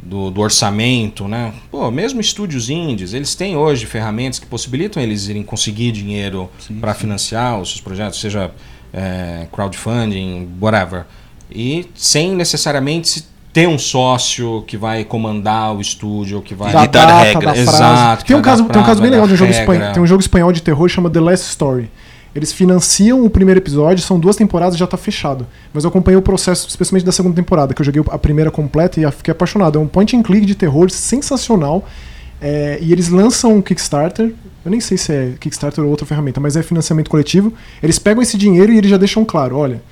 do, 0.00 0.30
do 0.30 0.40
orçamento, 0.40 1.26
né? 1.26 1.52
Pô, 1.72 1.90
mesmo 1.90 2.20
estúdios 2.20 2.70
indies, 2.70 3.14
eles 3.14 3.34
têm 3.34 3.56
hoje 3.56 3.84
ferramentas 3.84 4.38
que 4.38 4.46
possibilitam 4.46 5.02
eles 5.02 5.26
irem 5.28 5.42
conseguir 5.42 5.90
dinheiro 5.90 6.48
para 6.80 6.94
financiar 6.94 7.60
os 7.60 7.70
seus 7.70 7.80
projetos, 7.80 8.20
seja 8.20 8.52
é, 8.92 9.48
crowdfunding, 9.52 10.48
whatever, 10.60 11.04
e 11.50 11.86
sem 11.96 12.32
necessariamente 12.34 13.08
se 13.08 13.31
ter 13.52 13.68
um 13.68 13.78
sócio 13.78 14.64
que 14.66 14.76
vai 14.76 15.04
comandar 15.04 15.76
o 15.76 15.80
estúdio, 15.80 16.40
que 16.40 16.54
vai 16.54 16.72
da 16.72 16.86
Ditar 16.86 17.06
data, 17.06 17.40
frase. 17.40 17.60
Exato, 17.60 18.24
Tem 18.24 18.36
um 18.36 18.42
caso, 18.42 18.62
dar 18.62 18.72
tem 18.72 18.82
um 18.82 18.84
caso 18.84 19.02
bem 19.02 19.10
legal 19.10 19.26
de 19.26 19.32
um 19.32 19.36
dar 19.36 19.38
jogo 19.38 19.52
regra. 19.52 19.74
espanhol. 19.74 19.92
Tem 19.92 20.02
um 20.02 20.06
jogo 20.06 20.20
espanhol 20.20 20.52
de 20.52 20.62
terror 20.62 20.88
chama 20.88 21.10
The 21.10 21.20
Last 21.20 21.50
Story. 21.50 21.90
Eles 22.34 22.50
financiam 22.50 23.22
o 23.24 23.28
primeiro 23.28 23.60
episódio, 23.60 24.02
são 24.02 24.18
duas 24.18 24.36
temporadas 24.36 24.74
e 24.74 24.78
já 24.78 24.86
tá 24.86 24.96
fechado. 24.96 25.46
Mas 25.72 25.84
eu 25.84 25.90
acompanhei 25.90 26.16
o 26.16 26.22
processo, 26.22 26.66
especialmente 26.66 27.04
da 27.04 27.12
segunda 27.12 27.36
temporada, 27.36 27.74
que 27.74 27.82
eu 27.82 27.84
joguei 27.84 28.02
a 28.10 28.16
primeira 28.16 28.50
completa 28.50 28.98
e 28.98 29.10
fiquei 29.10 29.32
apaixonado. 29.32 29.78
É 29.78 29.82
um 29.82 29.86
point 29.86 30.16
and 30.16 30.22
click 30.22 30.46
de 30.46 30.54
terror 30.54 30.90
sensacional. 30.90 31.86
É, 32.40 32.78
e 32.80 32.90
eles 32.90 33.08
lançam 33.08 33.56
um 33.56 33.60
Kickstarter. 33.62 34.32
Eu 34.64 34.70
nem 34.70 34.80
sei 34.80 34.96
se 34.96 35.12
é 35.12 35.32
Kickstarter 35.38 35.84
ou 35.84 35.90
outra 35.90 36.06
ferramenta, 36.06 36.40
mas 36.40 36.56
é 36.56 36.62
financiamento 36.62 37.10
coletivo. 37.10 37.52
Eles 37.82 37.98
pegam 37.98 38.22
esse 38.22 38.38
dinheiro 38.38 38.72
e 38.72 38.78
eles 38.78 38.90
já 38.90 38.96
deixam 38.96 39.26
claro: 39.26 39.58
olha, 39.58 39.82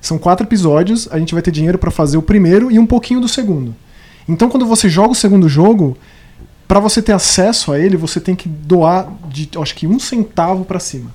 são 0.00 0.18
quatro 0.18 0.46
episódios, 0.46 1.08
a 1.10 1.18
gente 1.18 1.34
vai 1.34 1.42
ter 1.42 1.50
dinheiro 1.50 1.78
pra 1.78 1.90
fazer 1.90 2.16
o 2.16 2.22
primeiro 2.22 2.70
e 2.70 2.78
um 2.78 2.86
pouquinho 2.86 3.20
do 3.20 3.28
segundo. 3.28 3.74
Então, 4.28 4.48
quando 4.48 4.66
você 4.66 4.88
joga 4.88 5.12
o 5.12 5.14
segundo 5.14 5.48
jogo, 5.48 5.96
Pra 6.70 6.78
você 6.78 7.02
ter 7.02 7.10
acesso 7.10 7.72
a 7.72 7.80
ele, 7.80 7.96
você 7.96 8.20
tem 8.20 8.36
que 8.36 8.48
doar 8.48 9.12
de, 9.28 9.50
acho 9.60 9.74
que 9.74 9.88
um 9.88 9.98
centavo 9.98 10.64
pra 10.64 10.78
cima. 10.78 11.12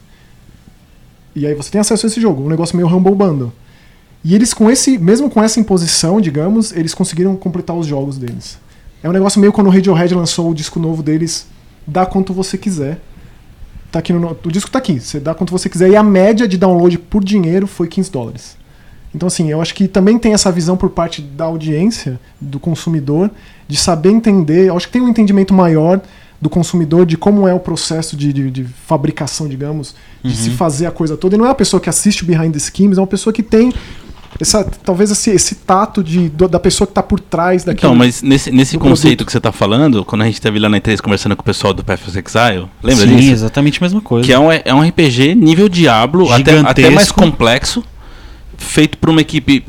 E 1.33 1.47
aí 1.47 1.55
você 1.55 1.71
tem 1.71 1.79
acesso 1.79 2.05
a 2.05 2.09
esse 2.09 2.19
jogo, 2.19 2.43
um 2.43 2.49
negócio 2.49 2.75
meio 2.75 2.93
Humble 2.93 3.15
Bundle. 3.15 3.53
E 4.21 4.35
eles 4.35 4.53
com 4.53 4.69
esse, 4.69 4.97
mesmo 4.97 5.29
com 5.29 5.41
essa 5.41 5.57
imposição, 5.57 6.19
digamos, 6.19 6.73
eles 6.73 6.93
conseguiram 6.93 7.37
completar 7.37 7.73
os 7.73 7.87
jogos 7.87 8.17
deles. 8.17 8.59
É 9.01 9.07
um 9.07 9.13
negócio 9.13 9.39
meio 9.39 9.53
quando 9.53 9.67
o 9.67 9.69
Radiohead 9.69 10.13
lançou 10.13 10.51
o 10.51 10.53
disco 10.53 10.77
novo 10.77 11.01
deles, 11.01 11.47
dá 11.87 12.05
quanto 12.05 12.33
você 12.33 12.57
quiser. 12.57 12.99
Tá 13.93 13.99
aqui 13.99 14.11
no, 14.11 14.37
o 14.43 14.51
disco 14.51 14.69
tá 14.69 14.79
aqui, 14.79 14.99
você 14.99 15.21
dá 15.21 15.33
quanto 15.33 15.51
você 15.51 15.69
quiser 15.69 15.89
e 15.89 15.95
a 15.95 16.03
média 16.03 16.49
de 16.49 16.57
download 16.57 16.97
por 16.97 17.23
dinheiro 17.23 17.65
foi 17.65 17.87
15 17.87 18.11
dólares. 18.11 18.57
Então, 19.15 19.27
assim, 19.27 19.49
eu 19.49 19.61
acho 19.61 19.73
que 19.73 19.87
também 19.87 20.19
tem 20.19 20.33
essa 20.33 20.51
visão 20.51 20.75
por 20.75 20.89
parte 20.89 21.21
da 21.21 21.45
audiência, 21.45 22.19
do 22.39 22.59
consumidor, 22.59 23.31
de 23.67 23.77
saber 23.77 24.09
entender. 24.09 24.67
Eu 24.67 24.75
acho 24.75 24.87
que 24.87 24.93
tem 24.93 25.01
um 25.01 25.07
entendimento 25.09 25.53
maior 25.53 26.01
do 26.41 26.49
consumidor 26.49 27.05
de 27.05 27.15
como 27.15 27.47
é 27.47 27.53
o 27.53 27.59
processo 27.59 28.17
de, 28.17 28.33
de, 28.33 28.51
de 28.51 28.63
fabricação, 28.85 29.47
digamos, 29.47 29.95
de 30.21 30.35
se 30.35 30.49
fazer 30.51 30.85
a 30.85 30.91
coisa 30.91 31.15
toda. 31.15 31.35
E 31.35 31.37
não 31.37 31.45
é 31.45 31.49
uma 31.49 31.55
pessoa 31.55 31.79
que 31.79 31.89
assiste 31.89 32.23
o 32.23 32.25
behind 32.25 32.51
the 32.51 32.59
schemes, 32.59 32.97
é 32.97 33.01
uma 33.01 33.07
pessoa 33.07 33.31
que 33.31 33.41
tem 33.41 33.71
essa, 34.39 34.65
talvez 34.83 35.09
esse, 35.11 35.29
esse 35.31 35.55
tato 35.55 36.03
de, 36.03 36.27
do- 36.27 36.49
da 36.49 36.59
pessoa 36.59 36.85
que 36.85 36.91
está 36.91 37.01
por 37.01 37.21
trás 37.21 37.63
daquilo. 37.63 37.93
Então, 37.93 37.95
mas 37.95 38.21
nesse, 38.21 38.51
nesse 38.51 38.77
conceito 38.77 39.19
produto. 39.19 39.25
que 39.27 39.31
você 39.31 39.39
tá 39.39 39.51
falando, 39.53 40.03
quando 40.03 40.23
a 40.23 40.25
gente 40.25 40.41
teve 40.41 40.59
lá 40.59 40.67
na 40.67 40.77
E3 40.81 40.99
conversando 40.99 41.37
com 41.37 41.41
o 41.41 41.45
pessoal 41.45 41.73
do 41.73 41.85
Path 41.85 42.01
of 42.05 42.09
Exile, 42.19 42.67
lembra 42.83 43.07
Sim, 43.07 43.15
disso? 43.15 43.31
exatamente 43.31 43.79
a 43.79 43.83
mesma 43.85 44.01
coisa. 44.01 44.25
Que 44.25 44.33
é 44.33 44.37
um, 44.37 44.51
é 44.51 44.73
um 44.73 44.81
RPG 44.81 45.35
nível 45.35 45.69
Diablo, 45.69 46.29
até, 46.33 46.59
até 46.59 46.89
mais 46.89 47.11
complexo, 47.13 47.81
feito 48.57 48.97
por 48.97 49.09
uma 49.09 49.21
equipe 49.21 49.65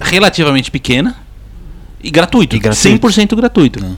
relativamente 0.00 0.70
pequena 0.70 1.16
e 2.02 2.10
gratuito. 2.10 2.56
E 2.56 2.58
gratuito. 2.58 3.06
100% 3.06 3.36
gratuito. 3.36 3.84
É. 3.84 3.88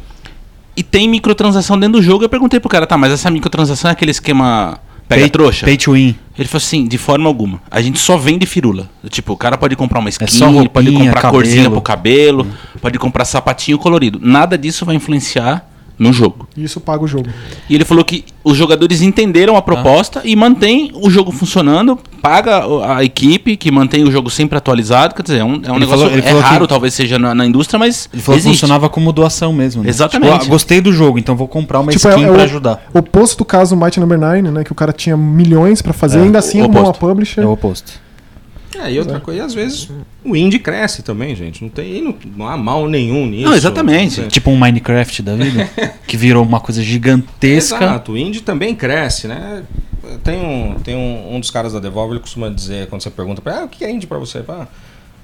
E 0.77 0.83
tem 0.83 1.09
microtransação 1.09 1.79
dentro 1.79 2.01
do 2.01 2.03
jogo. 2.03 2.25
Eu 2.25 2.29
perguntei 2.29 2.59
pro 2.59 2.69
cara, 2.69 2.87
tá, 2.87 2.97
mas 2.97 3.13
essa 3.13 3.31
microtransação 3.31 3.91
é 3.91 3.93
aquele 3.93 4.11
esquema 4.11 4.79
pega 5.07 5.23
Pay- 5.23 5.31
trouxa? 5.31 5.67
Pay 5.67 5.77
to 5.77 5.93
win. 5.93 6.17
Ele 6.39 6.49
falou 6.49 6.63
assim, 6.65 6.87
de 6.89 6.97
forma 6.97 7.29
alguma. 7.29 7.61
A 7.71 7.81
gente 7.83 7.99
só 7.99 8.17
vende 8.17 8.47
firula. 8.47 8.89
Tipo, 9.11 9.35
o 9.35 9.37
cara 9.37 9.59
pode 9.59 9.77
comprar 9.77 9.99
uma 10.01 10.09
skin, 10.09 10.25
É 10.25 10.29
só 10.29 10.49
ele 10.49 10.69
pode 10.71 10.87
roupinha, 10.89 11.11
comprar 11.11 11.21
cabelo. 11.23 11.43
corzinha 11.45 11.71
pro 11.71 11.81
cabelo, 11.83 12.47
pode 12.81 12.99
comprar 12.99 13.25
sapatinho 13.27 13.79
colorido. 13.79 14.19
Nada 14.23 14.57
disso 14.57 14.87
vai 14.87 14.97
influenciar 14.97 15.69
no 15.99 16.11
jogo. 16.11 16.49
Isso 16.57 16.81
paga 16.81 17.05
o 17.05 17.07
jogo. 17.07 17.29
E 17.69 17.75
ele 17.75 17.85
falou 17.85 18.03
que 18.03 18.25
os 18.43 18.57
jogadores 18.57 19.03
entenderam 19.03 19.57
a 19.57 19.63
proposta 19.63 20.23
e 20.25 20.35
mantém 20.35 20.91
o 20.95 21.11
jogo 21.11 21.31
funcionando 21.31 21.99
paga 22.23 22.67
o- 22.67 22.83
a 22.83 23.03
equipe, 23.05 23.57
que 23.57 23.71
mantém 23.71 24.05
o 24.05 24.11
jogo 24.13 24.31
sempre 24.31 24.57
atualizado. 24.57 25.15
Quer 25.15 25.23
dizer, 25.23 25.39
é 25.41 25.45
um, 25.45 25.49
é 25.65 25.71
um 25.73 25.77
Ele 25.77 25.81
negócio. 25.81 25.89
falou- 25.89 26.07
ele 26.11 26.21
é 26.21 26.23
falou 26.23 26.43
que- 26.43 26.49
raro, 26.49 26.67
talvez 26.69 26.95
seja 26.95 27.19
na, 27.19 27.35
na 27.35 27.45
indústria, 27.45 27.79
mas. 27.79 28.09
Ele 28.13 28.23
falou 28.23 28.37
que 28.41 28.47
existe. 28.47 28.61
funcionava 28.61 28.89
como 28.89 29.13
doação 29.13 29.53
mesmo. 29.53 29.83
Né? 29.83 29.89
Exatamente. 29.91 30.33
Tipo, 30.33 30.45
ah, 30.45 30.49
gostei 30.49 30.81
do 30.81 30.93
jogo, 30.93 31.19
então 31.19 31.35
vou 31.37 31.49
comprar 31.49 31.81
uma 31.81 31.91
Tipo, 31.93 32.07
é- 32.09 32.11
skin 32.13 32.25
é 32.25 32.31
o- 32.31 32.35
pra 32.35 32.45
ajudar. 32.45 32.83
Oposto 32.95 33.39
do 33.39 33.45
caso 33.45 33.77
Might 33.77 33.99
Number 33.99 34.19
9, 34.19 34.43
né? 34.43 34.63
Que 34.65 34.73
o 34.73 34.75
cara 34.75 34.93
tinha 34.93 35.17
milhões 35.17 35.83
pra 35.83 35.93
fazer, 35.93 36.21
É, 36.21 36.23
ainda 36.23 36.39
assim 36.39 36.61
o 36.61 36.65
arrumou 36.65 36.85
uma 36.85 36.93
publisher. 36.95 37.41
É 37.43 37.47
o 37.47 37.51
oposto. 37.53 37.93
É, 38.83 38.91
e 38.91 38.99
outra 38.99 39.21
coisa, 39.21 39.41
e 39.41 39.45
às 39.45 39.53
vezes 39.53 39.89
o 40.25 40.35
indie 40.35 40.59
cresce 40.59 41.03
também, 41.03 41.37
gente. 41.37 41.63
Não 41.63 41.69
tem 41.69 42.03
não, 42.03 42.15
não 42.37 42.49
há 42.49 42.57
mal 42.57 42.89
nenhum 42.89 43.27
nisso. 43.27 43.45
Não, 43.45 43.55
exatamente. 43.55 44.17
Não 44.17 44.23
tem- 44.25 44.29
Tipo 44.29 44.51
um 44.51 44.57
Minecraft 44.57 45.23
da 45.23 45.35
vida, 45.37 45.69
que 46.07 46.17
virou 46.17 46.43
uma 46.43 46.59
coisa 46.59 46.83
gigantesca. 46.83 47.77
Exato, 47.85 48.13
o 48.13 48.19
indie 48.19 48.41
também 48.41 48.75
cresce, 48.75 49.29
né? 49.29 49.63
Tem 50.25 50.45
um, 50.45 50.75
tem 50.81 50.97
um, 50.97 51.37
um 51.37 51.41
dos 51.41 51.51
caras 51.51 51.73
da 51.73 51.79
Devolver, 51.81 52.15
ele 52.15 52.21
costuma 52.21 52.49
dizer, 52.49 52.89
quando 52.89 53.03
você 53.03 53.11
pergunta 53.11 53.43
ele, 53.45 53.57
ah, 53.57 53.65
o 53.65 53.69
que 53.69 53.85
é 53.85 53.91
indie 53.91 54.07
pra 54.07 54.19
você? 54.19 54.43
Fala, 54.43 54.69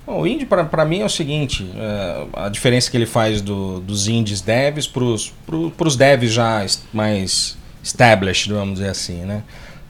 Bom, 0.07 0.23
o 0.23 0.27
indie 0.27 0.47
pra 0.47 0.85
mim 0.87 1.01
é 1.01 1.05
o 1.05 1.09
seguinte, 1.09 1.71
é, 1.77 2.27
a 2.33 2.49
diferença 2.49 2.91
que 2.91 2.97
ele 2.97 3.05
faz 3.05 3.43
do- 3.43 3.81
dos 3.81 4.09
indies 4.09 4.41
devs 4.41 4.87
pros, 4.87 5.35
pro, 5.45 5.71
devs 5.97 6.33
já 6.33 6.64
mais 6.95 7.59
established, 7.83 8.51
vamos 8.53 8.79
dizer 8.79 8.88
assim, 8.88 9.19
né? 9.25 9.43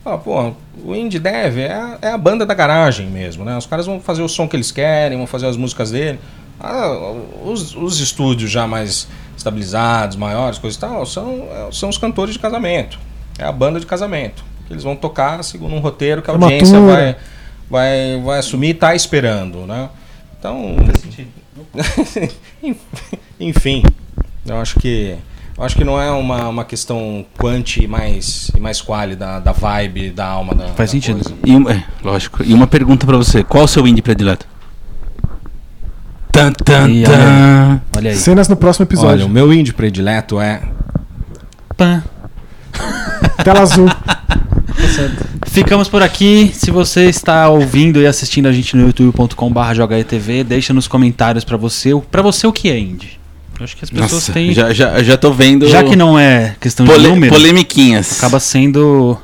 Fala, 0.03 0.17
pô, 0.17 0.53
o 0.83 0.95
indie 0.95 1.19
dev 1.19 1.57
é 1.59 1.71
a, 1.73 1.97
é 2.01 2.07
a 2.09 2.17
banda 2.17 2.45
da 2.45 2.53
garagem 2.53 3.07
mesmo, 3.07 3.45
né? 3.45 3.57
Os 3.57 3.65
caras 3.65 3.85
vão 3.85 3.99
fazer 4.01 4.21
o 4.21 4.27
som 4.27 4.47
que 4.47 4.55
eles 4.55 4.71
querem, 4.71 5.17
vão 5.17 5.27
fazer 5.27 5.45
as 5.45 5.55
músicas 5.55 5.91
dele. 5.91 6.19
Ah, 6.59 7.13
os, 7.45 7.73
os 7.75 7.99
estúdios 8.01 8.51
já 8.51 8.67
mais 8.67 9.07
estabilizados, 9.37 10.17
maiores, 10.17 10.57
coisas 10.59 10.77
e 10.77 10.81
tal, 10.81 11.05
são, 11.05 11.47
são 11.71 11.87
os 11.89 11.97
cantores 11.97 12.33
de 12.33 12.39
casamento. 12.39 12.99
É 13.37 13.45
a 13.45 13.51
banda 13.53 13.79
de 13.79 13.85
casamento. 13.85 14.43
Eles 14.69 14.83
vão 14.83 14.95
tocar 14.95 15.43
segundo 15.43 15.73
um 15.75 15.79
roteiro 15.79 16.21
que 16.21 16.29
a 16.29 16.33
Formatura. 16.33 16.55
audiência 16.59 16.79
vai, 16.79 17.15
vai, 17.69 18.21
vai 18.23 18.39
assumir 18.39 18.69
e 18.69 18.73
tá 18.73 18.93
esperando, 18.95 19.65
né? 19.65 19.89
Então, 20.39 20.75
enfim, 23.39 23.83
eu 24.45 24.57
acho 24.59 24.79
que 24.79 25.15
eu 25.57 25.63
acho 25.63 25.75
que 25.75 25.83
não 25.83 25.99
é 26.01 26.09
uma, 26.11 26.47
uma 26.47 26.63
questão 26.65 27.25
quanti 27.37 27.83
e 27.83 27.87
mais 27.87 28.49
e 28.55 28.59
mais 28.59 28.81
quali 28.81 29.15
da, 29.15 29.39
da 29.39 29.51
vibe, 29.51 30.11
da 30.11 30.25
alma 30.25 30.55
da 30.55 30.67
Faz 30.69 30.89
da 30.89 30.93
sentido. 30.93 31.15
coisa. 31.23 31.35
E, 31.45 31.51
um- 31.55 31.69
é, 31.69 31.83
lógico. 32.03 32.43
E 32.43 32.53
uma 32.53 32.67
pergunta 32.67 33.05
pra 33.05 33.17
você: 33.17 33.43
qual 33.43 33.65
o 33.65 33.67
seu 33.67 33.85
indie 33.85 34.01
predileto? 34.01 34.45
Tan, 36.31 36.53
tan, 36.53 36.87
tan. 37.03 37.81
Olha 37.97 38.11
aí. 38.11 38.15
Cenas 38.15 38.47
no 38.47 38.55
próximo 38.55 38.83
Olha, 38.85 38.89
episódio. 38.89 39.25
o 39.25 39.29
meu 39.29 39.51
indie 39.51 39.73
predileto 39.73 40.39
é 40.39 40.61
Pã. 41.75 42.03
Tela 43.43 43.61
azul. 43.61 43.87
Ficamos 45.47 45.87
por 45.87 46.01
aqui. 46.01 46.51
Se 46.53 46.71
você 46.71 47.05
está 47.05 47.49
ouvindo 47.49 48.01
e 48.01 48.07
assistindo 48.07 48.47
a 48.47 48.51
gente 48.51 48.75
no 48.75 48.87
youtube.com.br 48.87 49.73
jogaetv, 49.73 50.43
deixa 50.43 50.73
nos 50.73 50.87
comentários 50.87 51.43
pra 51.43 51.57
você, 51.57 51.93
o- 51.93 52.01
pra 52.01 52.21
você 52.21 52.45
o 52.47 52.51
que 52.53 52.69
é 52.69 52.77
indie. 52.77 53.19
Eu 53.59 53.65
acho 53.65 53.75
que 53.75 53.83
as 53.83 53.89
pessoas 53.89 54.11
Nossa, 54.13 54.31
têm. 54.33 54.53
já, 54.53 54.73
já, 54.73 55.03
já 55.03 55.17
tô 55.17 55.33
vendo. 55.33 55.67
Já 55.67 55.83
que 55.83 55.95
não 55.95 56.17
é 56.17 56.55
questão 56.61 56.85
de 56.85 56.91
pole- 56.91 57.07
número, 57.09 57.33
polemiquinhas. 57.33 58.17
acaba 58.17 58.39
sendo. 58.39 59.17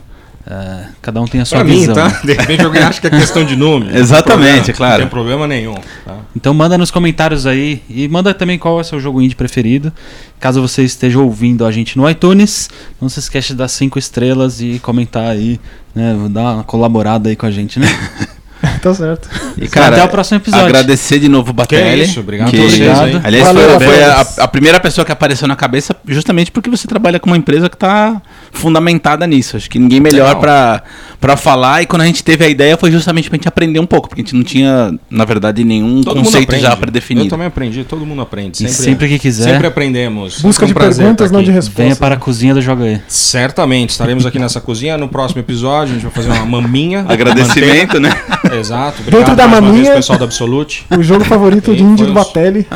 ah, 0.45 0.87
cada 1.01 1.21
um 1.21 1.25
tem 1.25 1.39
a 1.41 1.45
sua 1.45 1.59
pra 1.59 1.67
mim, 1.67 1.79
visão. 1.79 1.95
tá? 1.95 2.07
De 2.23 2.33
repente 2.33 2.63
alguém 2.65 2.81
acha 2.83 2.99
que 2.99 3.07
é 3.07 3.09
questão 3.09 3.45
de 3.45 3.55
número. 3.55 3.95
Exatamente, 3.97 4.71
é 4.71 4.73
claro. 4.73 4.93
Não 4.93 4.99
tem 5.01 5.07
problema 5.09 5.47
nenhum. 5.47 5.75
Tá? 6.05 6.14
Então 6.35 6.53
manda 6.53 6.77
nos 6.77 6.91
comentários 6.91 7.45
aí 7.45 7.81
e 7.89 8.07
manda 8.09 8.33
também 8.33 8.59
qual 8.59 8.77
é 8.77 8.81
o 8.81 8.83
seu 8.83 8.99
jogo 8.99 9.21
indie 9.21 9.35
preferido. 9.35 9.91
Caso 10.39 10.61
você 10.61 10.83
esteja 10.83 11.19
ouvindo 11.19 11.65
a 11.65 11.71
gente 11.71 11.97
no 11.97 12.09
iTunes, 12.09 12.69
não 12.99 13.07
se 13.07 13.19
esqueça 13.19 13.49
de 13.49 13.55
dar 13.55 13.69
cinco 13.69 13.97
estrelas 13.97 14.59
e 14.59 14.79
comentar 14.79 15.27
aí, 15.27 15.59
né? 15.93 16.13
Dar 16.29 16.55
uma 16.55 16.63
colaborada 16.63 17.29
aí 17.29 17.35
com 17.35 17.45
a 17.45 17.51
gente, 17.51 17.79
né? 17.79 17.87
tá 18.89 18.93
certo. 18.93 19.29
E, 19.57 19.65
Até 19.79 20.03
o 20.03 20.07
próximo 20.09 20.37
episódio. 20.37 20.65
Agradecer 20.65 21.19
de 21.19 21.27
novo 21.27 21.49
o 21.49 21.53
Batelli. 21.53 22.03
isso, 22.03 22.19
obrigado 22.19 22.51
que- 22.51 22.57
a 22.57 23.01
aí. 23.03 23.19
Aliás, 23.23 23.47
Valeu, 23.47 23.79
foi, 23.79 23.87
foi 23.87 24.03
a, 24.03 24.25
a 24.39 24.47
primeira 24.47 24.79
pessoa 24.79 25.03
que 25.03 25.11
apareceu 25.11 25.47
na 25.47 25.55
cabeça 25.55 25.95
justamente 26.07 26.51
porque 26.51 26.69
você 26.69 26.87
trabalha 26.87 27.19
com 27.19 27.29
uma 27.29 27.37
empresa 27.37 27.67
que 27.69 27.75
está 27.75 28.21
fundamentada 28.51 29.25
nisso. 29.27 29.57
Acho 29.57 29.69
que 29.69 29.79
ninguém 29.79 29.99
melhor 29.99 30.35
para 30.35 30.83
para 31.19 31.35
falar. 31.35 31.81
E 31.81 31.85
quando 31.87 32.03
a 32.03 32.05
gente 32.05 32.23
teve 32.23 32.45
a 32.45 32.47
ideia 32.49 32.77
foi 32.77 32.91
justamente 32.91 33.29
pra 33.29 33.37
gente 33.37 33.47
aprender 33.47 33.79
um 33.79 33.85
pouco, 33.85 34.07
porque 34.07 34.21
a 34.21 34.23
gente 34.23 34.35
não 34.35 34.43
tinha, 34.43 34.93
na 35.09 35.25
verdade, 35.25 35.63
nenhum 35.63 36.03
Todo 36.03 36.17
conceito 36.23 36.55
já 36.57 36.71
Eu 36.73 36.77
predefinido. 36.77 37.29
também 37.29 37.47
aprendi, 37.47 37.83
todo 37.83 38.05
mundo 38.05 38.21
aprende. 38.21 38.57
Sempre, 38.57 38.73
sempre 38.73 39.07
que 39.07 39.19
quiser, 39.19 39.51
Sempre 39.53 39.67
aprendemos. 39.67 40.39
Busca 40.41 40.63
É 40.63 40.65
um 40.65 40.67
de 40.67 40.73
prazer 40.73 40.97
perguntas, 41.03 41.31
não 41.31 41.41
de 41.41 41.51
respostas. 41.51 41.83
venha 41.83 41.95
para 41.95 42.15
a 42.15 42.17
cozinha 42.17 42.53
do 42.53 42.61
Joga 42.61 42.83
aí. 42.83 43.01
Certamente, 43.07 43.89
estaremos 43.91 44.25
aqui 44.25 44.37
nessa 44.37 44.61
cozinha. 44.61 44.97
No 44.97 45.07
próximo 45.07 45.39
episódio, 45.41 45.91
a 45.91 45.95
gente 45.95 46.03
vai 46.03 46.11
fazer 46.11 46.29
uma 46.29 46.45
maminha. 46.45 47.05
Agradecimento, 47.07 47.99
né? 47.99 48.09
Manteiga. 48.09 48.45
Exato. 48.75 49.01
Obrigado 49.01 49.19
Dentro 49.19 49.35
da 49.35 49.47
maminha- 49.47 49.93
pessoal 49.93 50.19
da 50.19 50.25
Absolute. 50.25 50.85
O 50.97 51.01
jogo 51.03 51.23
favorito 51.25 51.71
indie 51.71 51.97
foi 51.97 52.07
do 52.07 52.13
Batelli. 52.13 52.67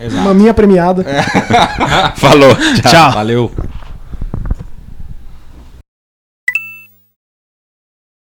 Exato. 0.00 0.22
Maminha 0.24 0.52
premiada. 0.54 1.04
Falou. 2.16 2.54
Tchau. 2.88 3.12
Valeu. 3.12 3.50